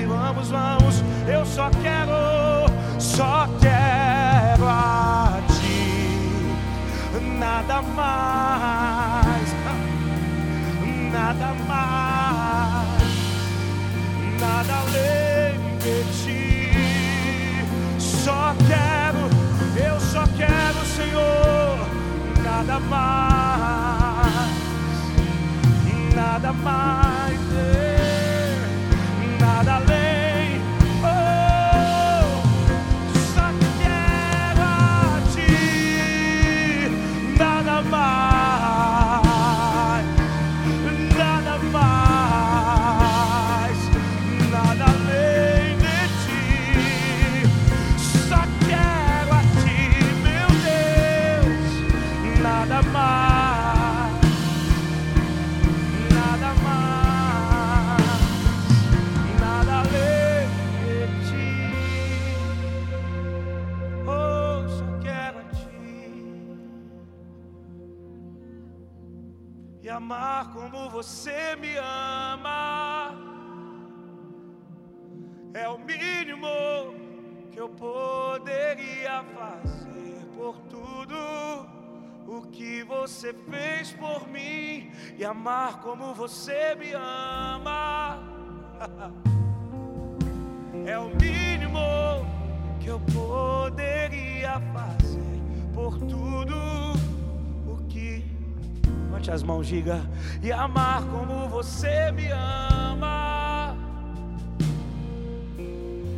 Vamos, 0.09 0.49
vamos, 0.49 1.05
eu 1.29 1.45
só 1.45 1.69
quero, 1.83 2.67
só 2.99 3.47
quero. 3.61 3.82
Nada 7.73 7.83
mais, 7.97 9.49
nada 11.11 11.55
mais, 11.67 13.03
nada 14.39 14.75
além 14.75 15.57
de 15.79 15.97
ti. 16.23 16.61
Só 17.99 18.55
quero, 18.69 19.31
eu 19.83 19.99
só 20.01 20.25
quero, 20.37 20.85
Senhor, 20.85 21.79
nada 22.45 22.79
mais, 22.79 24.53
nada 26.15 26.53
mais, 26.53 27.12
como 70.53 70.91
você 70.91 71.57
me 71.57 71.77
ama. 71.77 73.15
É 75.55 75.69
o 75.69 75.79
mínimo 75.79 76.49
que 77.51 77.61
eu 77.61 77.69
poderia 77.69 79.23
fazer 79.35 80.25
por 80.35 80.59
tudo 80.63 81.17
o 82.27 82.43
que 82.51 82.83
você 82.85 83.33
fez 83.51 83.93
por 83.93 84.27
mim 84.29 84.91
e 85.17 85.25
amar 85.25 85.81
como 85.81 86.15
você 86.15 86.75
me 86.75 86.93
ama. 86.93 88.19
É 90.85 90.99
o 90.99 91.11
mínimo 91.11 91.79
que 92.81 92.89
eu 92.89 92.99
poderia 92.99 94.61
fazer 94.73 95.41
por 95.73 95.97
tudo 95.99 96.93
Levante 99.23 99.31
as 99.31 99.43
mãos, 99.45 99.67
diga: 99.69 100.01
E 100.43 100.51
amar 100.51 101.01
como 101.05 101.49
você 101.49 102.11
me 102.11 102.27
ama. 102.29 103.77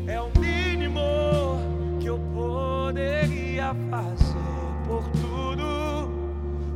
É 0.07 0.19
o 0.19 0.31
mínimo 0.39 1.99
que 2.01 2.07
eu 2.07 2.19
poderia 2.33 3.75
fazer 3.91 4.87
por 4.87 5.03
tudo 5.21 6.09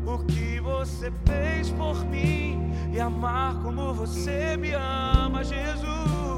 o 0.05 0.19
que 0.27 0.61
você 0.61 1.11
fez 1.25 1.71
por 1.71 2.05
mim. 2.05 2.73
E 2.93 3.01
amar 3.01 3.55
como 3.63 3.95
você 3.95 4.55
me 4.59 4.75
ama, 4.75 5.43
Jesus. 5.43 6.38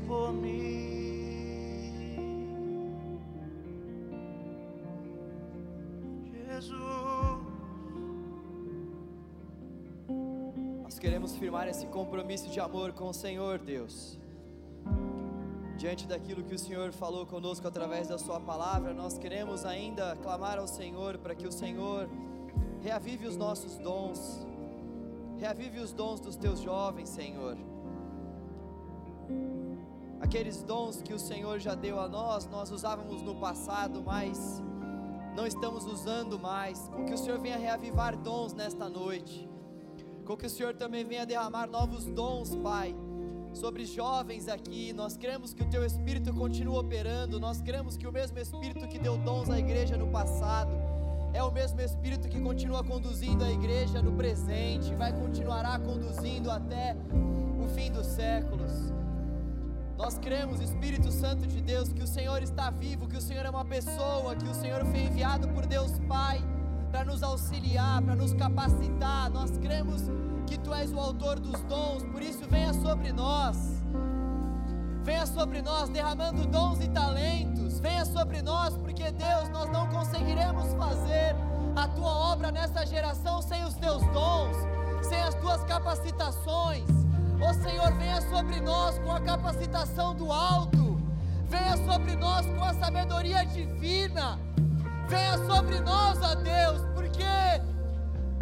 Por 0.00 0.32
mim. 0.32 0.88
Jesus. 6.32 6.78
Nós 10.82 10.98
queremos 10.98 11.36
firmar 11.36 11.68
esse 11.68 11.86
compromisso 11.86 12.48
de 12.48 12.58
amor 12.58 12.92
com 12.92 13.08
o 13.08 13.14
Senhor, 13.14 13.58
Deus. 13.58 14.18
Diante 15.76 16.08
daquilo 16.08 16.42
que 16.42 16.54
o 16.54 16.58
Senhor 16.58 16.90
falou 16.90 17.24
conosco 17.24 17.68
através 17.68 18.08
da 18.08 18.18
Sua 18.18 18.40
palavra, 18.40 18.92
nós 18.92 19.16
queremos 19.16 19.64
ainda 19.64 20.16
clamar 20.16 20.58
ao 20.58 20.66
Senhor 20.66 21.18
para 21.18 21.34
que 21.34 21.46
o 21.46 21.52
Senhor 21.52 22.08
reavive 22.80 23.26
os 23.26 23.36
nossos 23.36 23.76
dons, 23.78 24.44
reavive 25.38 25.78
os 25.78 25.92
dons 25.92 26.18
dos 26.18 26.34
teus 26.34 26.60
jovens, 26.60 27.08
Senhor 27.08 27.67
Aqueles 30.20 30.62
dons 30.62 31.00
que 31.00 31.14
o 31.14 31.18
Senhor 31.18 31.58
já 31.58 31.74
deu 31.74 32.00
a 32.00 32.08
nós, 32.08 32.46
nós 32.46 32.70
usávamos 32.70 33.22
no 33.22 33.36
passado, 33.36 34.02
mas 34.04 34.62
não 35.36 35.46
estamos 35.46 35.86
usando 35.86 36.38
mais. 36.38 36.88
Com 36.88 37.04
que 37.04 37.14
o 37.14 37.18
Senhor 37.18 37.38
venha 37.38 37.56
reavivar 37.56 38.16
dons 38.16 38.52
nesta 38.52 38.88
noite. 38.88 39.48
Com 40.24 40.36
que 40.36 40.46
o 40.46 40.50
Senhor 40.50 40.74
também 40.74 41.04
venha 41.04 41.24
derramar 41.24 41.68
novos 41.68 42.04
dons, 42.04 42.54
Pai, 42.56 42.94
sobre 43.52 43.84
jovens 43.84 44.48
aqui. 44.48 44.92
Nós 44.92 45.16
cremos 45.16 45.54
que 45.54 45.62
o 45.62 45.70
Teu 45.70 45.84
Espírito 45.84 46.34
continua 46.34 46.80
operando. 46.80 47.38
Nós 47.38 47.62
cremos 47.62 47.96
que 47.96 48.06
o 48.06 48.12
mesmo 48.12 48.38
Espírito 48.38 48.88
que 48.88 48.98
deu 48.98 49.16
dons 49.18 49.48
à 49.48 49.58
igreja 49.58 49.96
no 49.96 50.08
passado 50.08 50.72
é 51.32 51.42
o 51.42 51.50
mesmo 51.50 51.80
Espírito 51.80 52.28
que 52.28 52.40
continua 52.40 52.82
conduzindo 52.82 53.44
a 53.44 53.50
igreja 53.50 54.02
no 54.02 54.12
presente, 54.12 54.94
vai 54.94 55.12
continuará 55.12 55.78
conduzindo 55.78 56.50
até 56.50 56.96
o 57.64 57.68
fim 57.68 57.92
dos 57.92 58.06
séculos. 58.06 58.87
Nós 59.98 60.16
cremos, 60.16 60.60
Espírito 60.60 61.10
Santo 61.10 61.44
de 61.44 61.60
Deus, 61.60 61.92
que 61.92 62.04
o 62.04 62.06
Senhor 62.06 62.40
está 62.40 62.70
vivo, 62.70 63.08
que 63.08 63.16
o 63.16 63.20
Senhor 63.20 63.44
é 63.44 63.50
uma 63.50 63.64
pessoa, 63.64 64.36
que 64.36 64.48
o 64.48 64.54
Senhor 64.54 64.84
foi 64.84 65.00
enviado 65.00 65.48
por 65.48 65.66
Deus 65.66 65.98
Pai 66.08 66.40
para 66.92 67.04
nos 67.04 67.20
auxiliar, 67.20 68.00
para 68.02 68.14
nos 68.14 68.32
capacitar. 68.32 69.28
Nós 69.28 69.58
cremos 69.58 70.02
que 70.46 70.56
Tu 70.56 70.72
és 70.72 70.92
o 70.92 71.00
autor 71.00 71.40
dos 71.40 71.60
dons, 71.62 72.04
por 72.04 72.22
isso 72.22 72.46
venha 72.48 72.72
sobre 72.74 73.12
nós. 73.12 73.56
Venha 75.02 75.26
sobre 75.26 75.62
nós 75.62 75.88
derramando 75.88 76.46
dons 76.46 76.80
e 76.80 76.88
talentos. 76.88 77.80
Venha 77.80 78.04
sobre 78.04 78.40
nós, 78.40 78.76
porque 78.76 79.10
Deus, 79.10 79.48
nós 79.48 79.68
não 79.70 79.88
conseguiremos 79.88 80.74
fazer 80.74 81.34
a 81.74 81.88
tua 81.88 82.32
obra 82.32 82.52
nessa 82.52 82.86
geração 82.86 83.42
sem 83.42 83.64
os 83.64 83.74
teus 83.74 84.02
dons, 84.12 84.56
sem 85.02 85.20
as 85.20 85.34
tuas 85.34 85.64
capacitações. 85.64 87.07
Ó 87.40 87.52
Senhor, 87.52 87.92
venha 87.92 88.20
sobre 88.22 88.60
nós 88.60 88.98
com 88.98 89.12
a 89.12 89.20
capacitação 89.20 90.12
do 90.14 90.32
alto, 90.32 91.00
venha 91.48 91.76
sobre 91.76 92.16
nós 92.16 92.44
com 92.46 92.64
a 92.64 92.74
sabedoria 92.74 93.46
divina, 93.46 94.38
venha 95.08 95.38
sobre 95.46 95.78
nós, 95.80 96.20
ó 96.20 96.34
Deus, 96.34 96.82
porque 96.94 97.22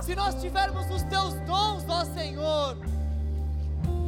se 0.00 0.14
nós 0.14 0.40
tivermos 0.40 0.90
os 0.90 1.02
teus 1.02 1.34
dons, 1.40 1.84
ó 1.88 2.04
Senhor, 2.06 2.78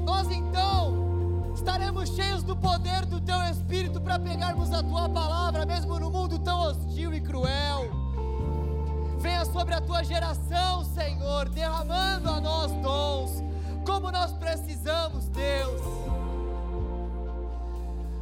nós 0.06 0.30
então 0.30 1.52
estaremos 1.54 2.08
cheios 2.08 2.42
do 2.42 2.56
poder 2.56 3.04
do 3.04 3.20
teu 3.20 3.40
Espírito 3.42 4.00
para 4.00 4.18
pegarmos 4.18 4.72
a 4.72 4.82
tua 4.82 5.06
palavra, 5.06 5.66
mesmo 5.66 5.98
no 6.00 6.10
mundo 6.10 6.38
tão 6.38 6.60
hostil 6.60 7.12
e 7.12 7.20
cruel. 7.20 7.90
Venha 9.18 9.44
sobre 9.44 9.74
a 9.74 9.82
tua 9.82 10.02
geração, 10.02 10.82
Senhor, 10.84 11.48
derramando 11.50 12.30
a 12.30 12.40
nós 12.40 12.72
dons 12.72 13.47
como 13.88 14.12
nós 14.12 14.32
precisamos, 14.32 15.30
Deus. 15.30 15.80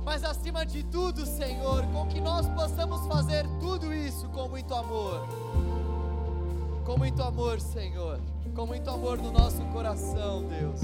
Mas 0.05 0.23
acima 0.23 0.64
de 0.64 0.85
tudo, 0.85 1.27
Senhor, 1.27 1.85
com 1.89 2.07
que 2.07 2.21
nós 2.21 2.49
possamos 2.51 3.05
fazer 3.09 3.45
tudo 3.59 3.93
isso 3.93 4.29
com 4.29 4.49
muito 4.49 4.73
amor. 4.73 5.27
Com 6.85 6.97
muito 6.97 7.21
amor, 7.21 7.61
Senhor. 7.61 8.21
Com 8.55 8.64
muito 8.64 8.89
amor 8.89 9.19
no 9.19 9.33
nosso 9.33 9.61
coração, 9.73 10.45
Deus. 10.45 10.81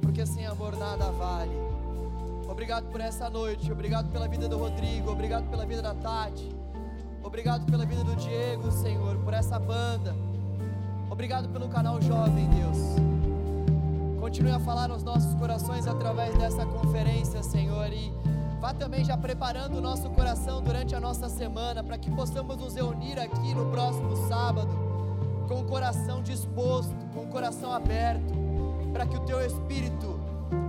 Porque 0.00 0.24
sem 0.24 0.46
amor 0.46 0.76
nada 0.76 1.10
vale. 1.10 1.56
Obrigado 2.48 2.84
por 2.92 3.00
essa 3.00 3.28
noite, 3.28 3.72
obrigado 3.72 4.08
pela 4.12 4.28
vida 4.28 4.48
do 4.48 4.56
Rodrigo, 4.56 5.10
obrigado 5.10 5.48
pela 5.50 5.66
vida 5.66 5.82
da 5.82 5.94
Tati, 5.94 6.54
obrigado 7.22 7.64
pela 7.64 7.84
vida 7.86 8.04
do 8.04 8.14
Diego, 8.14 8.70
Senhor, 8.70 9.16
por 9.16 9.34
essa 9.34 9.58
banda. 9.58 10.14
Obrigado 11.10 11.48
pelo 11.48 11.68
canal 11.68 12.00
Jovem, 12.00 12.48
Deus. 12.50 13.11
Continue 14.32 14.52
a 14.52 14.60
falar 14.60 14.88
nos 14.88 15.02
nossos 15.02 15.34
corações 15.34 15.86
através 15.86 16.34
dessa 16.38 16.64
conferência, 16.64 17.42
Senhor. 17.42 17.92
E 17.92 18.10
vá 18.62 18.72
também 18.72 19.04
já 19.04 19.14
preparando 19.14 19.76
o 19.76 19.80
nosso 19.82 20.08
coração 20.08 20.62
durante 20.62 20.94
a 20.94 21.00
nossa 21.00 21.28
semana 21.28 21.84
para 21.84 21.98
que 21.98 22.10
possamos 22.10 22.56
nos 22.56 22.74
reunir 22.74 23.20
aqui 23.20 23.54
no 23.54 23.66
próximo 23.66 24.16
sábado 24.26 24.70
com 25.46 25.60
o 25.60 25.64
coração 25.64 26.22
disposto, 26.22 26.96
com 27.12 27.24
o 27.24 27.26
coração 27.26 27.74
aberto, 27.74 28.32
para 28.90 29.04
que 29.04 29.18
o 29.18 29.20
Teu 29.20 29.38
Espírito 29.44 30.18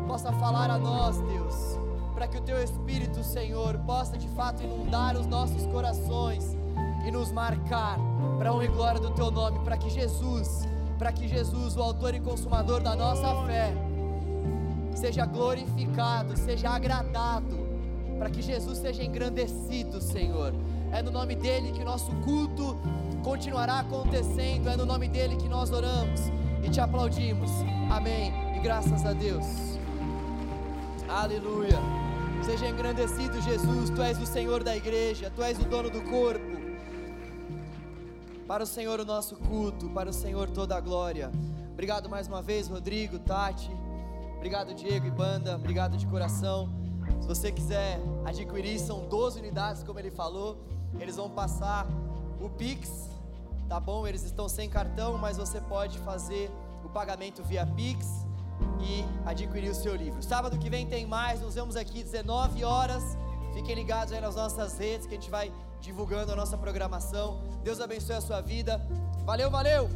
possa 0.08 0.34
falar 0.34 0.70
a 0.70 0.78
nós, 0.78 1.22
Deus. 1.22 1.80
Para 2.14 2.28
que 2.28 2.38
o 2.38 2.42
Teu 2.42 2.62
Espírito, 2.62 3.24
Senhor, 3.24 3.78
possa 3.86 4.18
de 4.18 4.28
fato 4.28 4.62
inundar 4.62 5.16
os 5.16 5.26
nossos 5.26 5.66
corações 5.68 6.54
e 7.08 7.12
nos 7.12 7.32
marcar 7.32 7.98
para 8.38 8.50
a 8.50 8.54
honra 8.54 8.66
e 8.66 8.68
glória 8.68 9.00
do 9.00 9.12
Teu 9.12 9.32
nome, 9.32 9.60
para 9.60 9.78
que 9.78 9.90
Jesus 9.90 10.68
para 11.04 11.12
que 11.12 11.28
Jesus, 11.28 11.76
o 11.76 11.82
autor 11.82 12.16
e 12.16 12.20
consumador 12.22 12.80
da 12.80 12.96
nossa 12.96 13.46
fé, 13.46 13.74
seja 14.96 15.26
glorificado, 15.26 16.38
seja 16.38 16.70
agradado, 16.70 17.68
para 18.18 18.30
que 18.30 18.42
Jesus 18.42 18.78
seja 18.78 19.04
engrandecido, 19.04 20.00
Senhor. 20.00 20.54
É 20.94 21.02
no 21.02 21.12
nome 21.12 21.36
dele 21.36 21.74
que 21.74 21.82
o 21.82 21.84
nosso 21.84 22.10
culto 22.24 22.78
continuará 23.22 23.80
acontecendo, 23.80 24.70
é 24.70 24.78
no 24.78 24.86
nome 24.86 25.10
dele 25.10 25.36
que 25.36 25.50
nós 25.50 25.72
oramos 25.72 26.22
e 26.64 26.70
te 26.70 26.80
aplaudimos. 26.80 27.52
Amém. 27.92 28.32
E 28.56 28.60
graças 28.60 29.06
a 29.06 29.12
Deus. 29.12 29.46
Aleluia. 31.10 31.80
Seja 32.46 32.70
engrandecido, 32.70 33.42
Jesus. 33.42 33.90
Tu 33.90 34.02
és 34.02 34.18
o 34.22 34.26
Senhor 34.26 34.64
da 34.64 34.74
igreja, 34.74 35.30
tu 35.36 35.44
és 35.44 35.60
o 35.60 35.66
dono 35.66 35.90
do 35.90 36.02
corpo. 36.04 36.73
Para 38.54 38.66
o 38.66 38.68
Senhor 38.68 39.00
o 39.00 39.04
nosso 39.04 39.36
culto, 39.36 39.90
para 39.90 40.12
o 40.12 40.14
Senhor 40.14 40.48
toda 40.48 40.78
a 40.78 40.80
glória. 40.80 41.32
Obrigado 41.72 42.08
mais 42.08 42.28
uma 42.28 42.40
vez, 42.40 42.68
Rodrigo, 42.68 43.18
Tati. 43.18 43.72
Obrigado, 44.36 44.76
Diego 44.76 45.08
e 45.08 45.10
banda. 45.10 45.56
Obrigado 45.56 45.98
de 45.98 46.06
coração. 46.06 46.70
Se 47.20 47.28
você 47.28 47.52
quiser 47.52 48.00
adquirir, 48.24 48.78
são 48.78 49.10
12 49.10 49.40
unidades, 49.40 49.82
como 49.82 49.98
ele 49.98 50.12
falou. 50.12 50.64
Eles 51.00 51.16
vão 51.16 51.32
passar 51.32 51.88
o 52.40 52.48
Pix, 52.48 53.10
tá 53.68 53.80
bom? 53.80 54.06
Eles 54.06 54.22
estão 54.22 54.48
sem 54.48 54.70
cartão, 54.70 55.18
mas 55.18 55.36
você 55.36 55.60
pode 55.60 55.98
fazer 55.98 56.52
o 56.86 56.90
pagamento 56.90 57.42
via 57.44 57.66
Pix 57.66 58.08
e 58.80 59.04
adquirir 59.26 59.72
o 59.72 59.76
seu 59.76 59.96
livro. 59.96 60.22
Sábado 60.22 60.60
que 60.60 60.70
vem 60.70 60.86
tem 60.86 61.08
mais, 61.08 61.42
nos 61.42 61.56
vemos 61.56 61.76
aqui 61.76 62.04
19 62.04 62.64
horas. 62.64 63.18
Fiquem 63.52 63.74
ligados 63.74 64.14
aí 64.14 64.22
nas 64.22 64.36
nossas 64.36 64.78
redes 64.78 65.08
que 65.08 65.16
a 65.16 65.18
gente 65.18 65.32
vai 65.32 65.52
divulgando 65.84 66.32
a 66.32 66.36
nossa 66.36 66.58
programação. 66.58 67.42
Deus 67.62 67.82
abençoe 67.82 68.16
a 68.16 68.22
sua 68.22 68.40
vida. 68.40 68.82
Valeu, 69.26 69.52
valeu! 69.52 69.90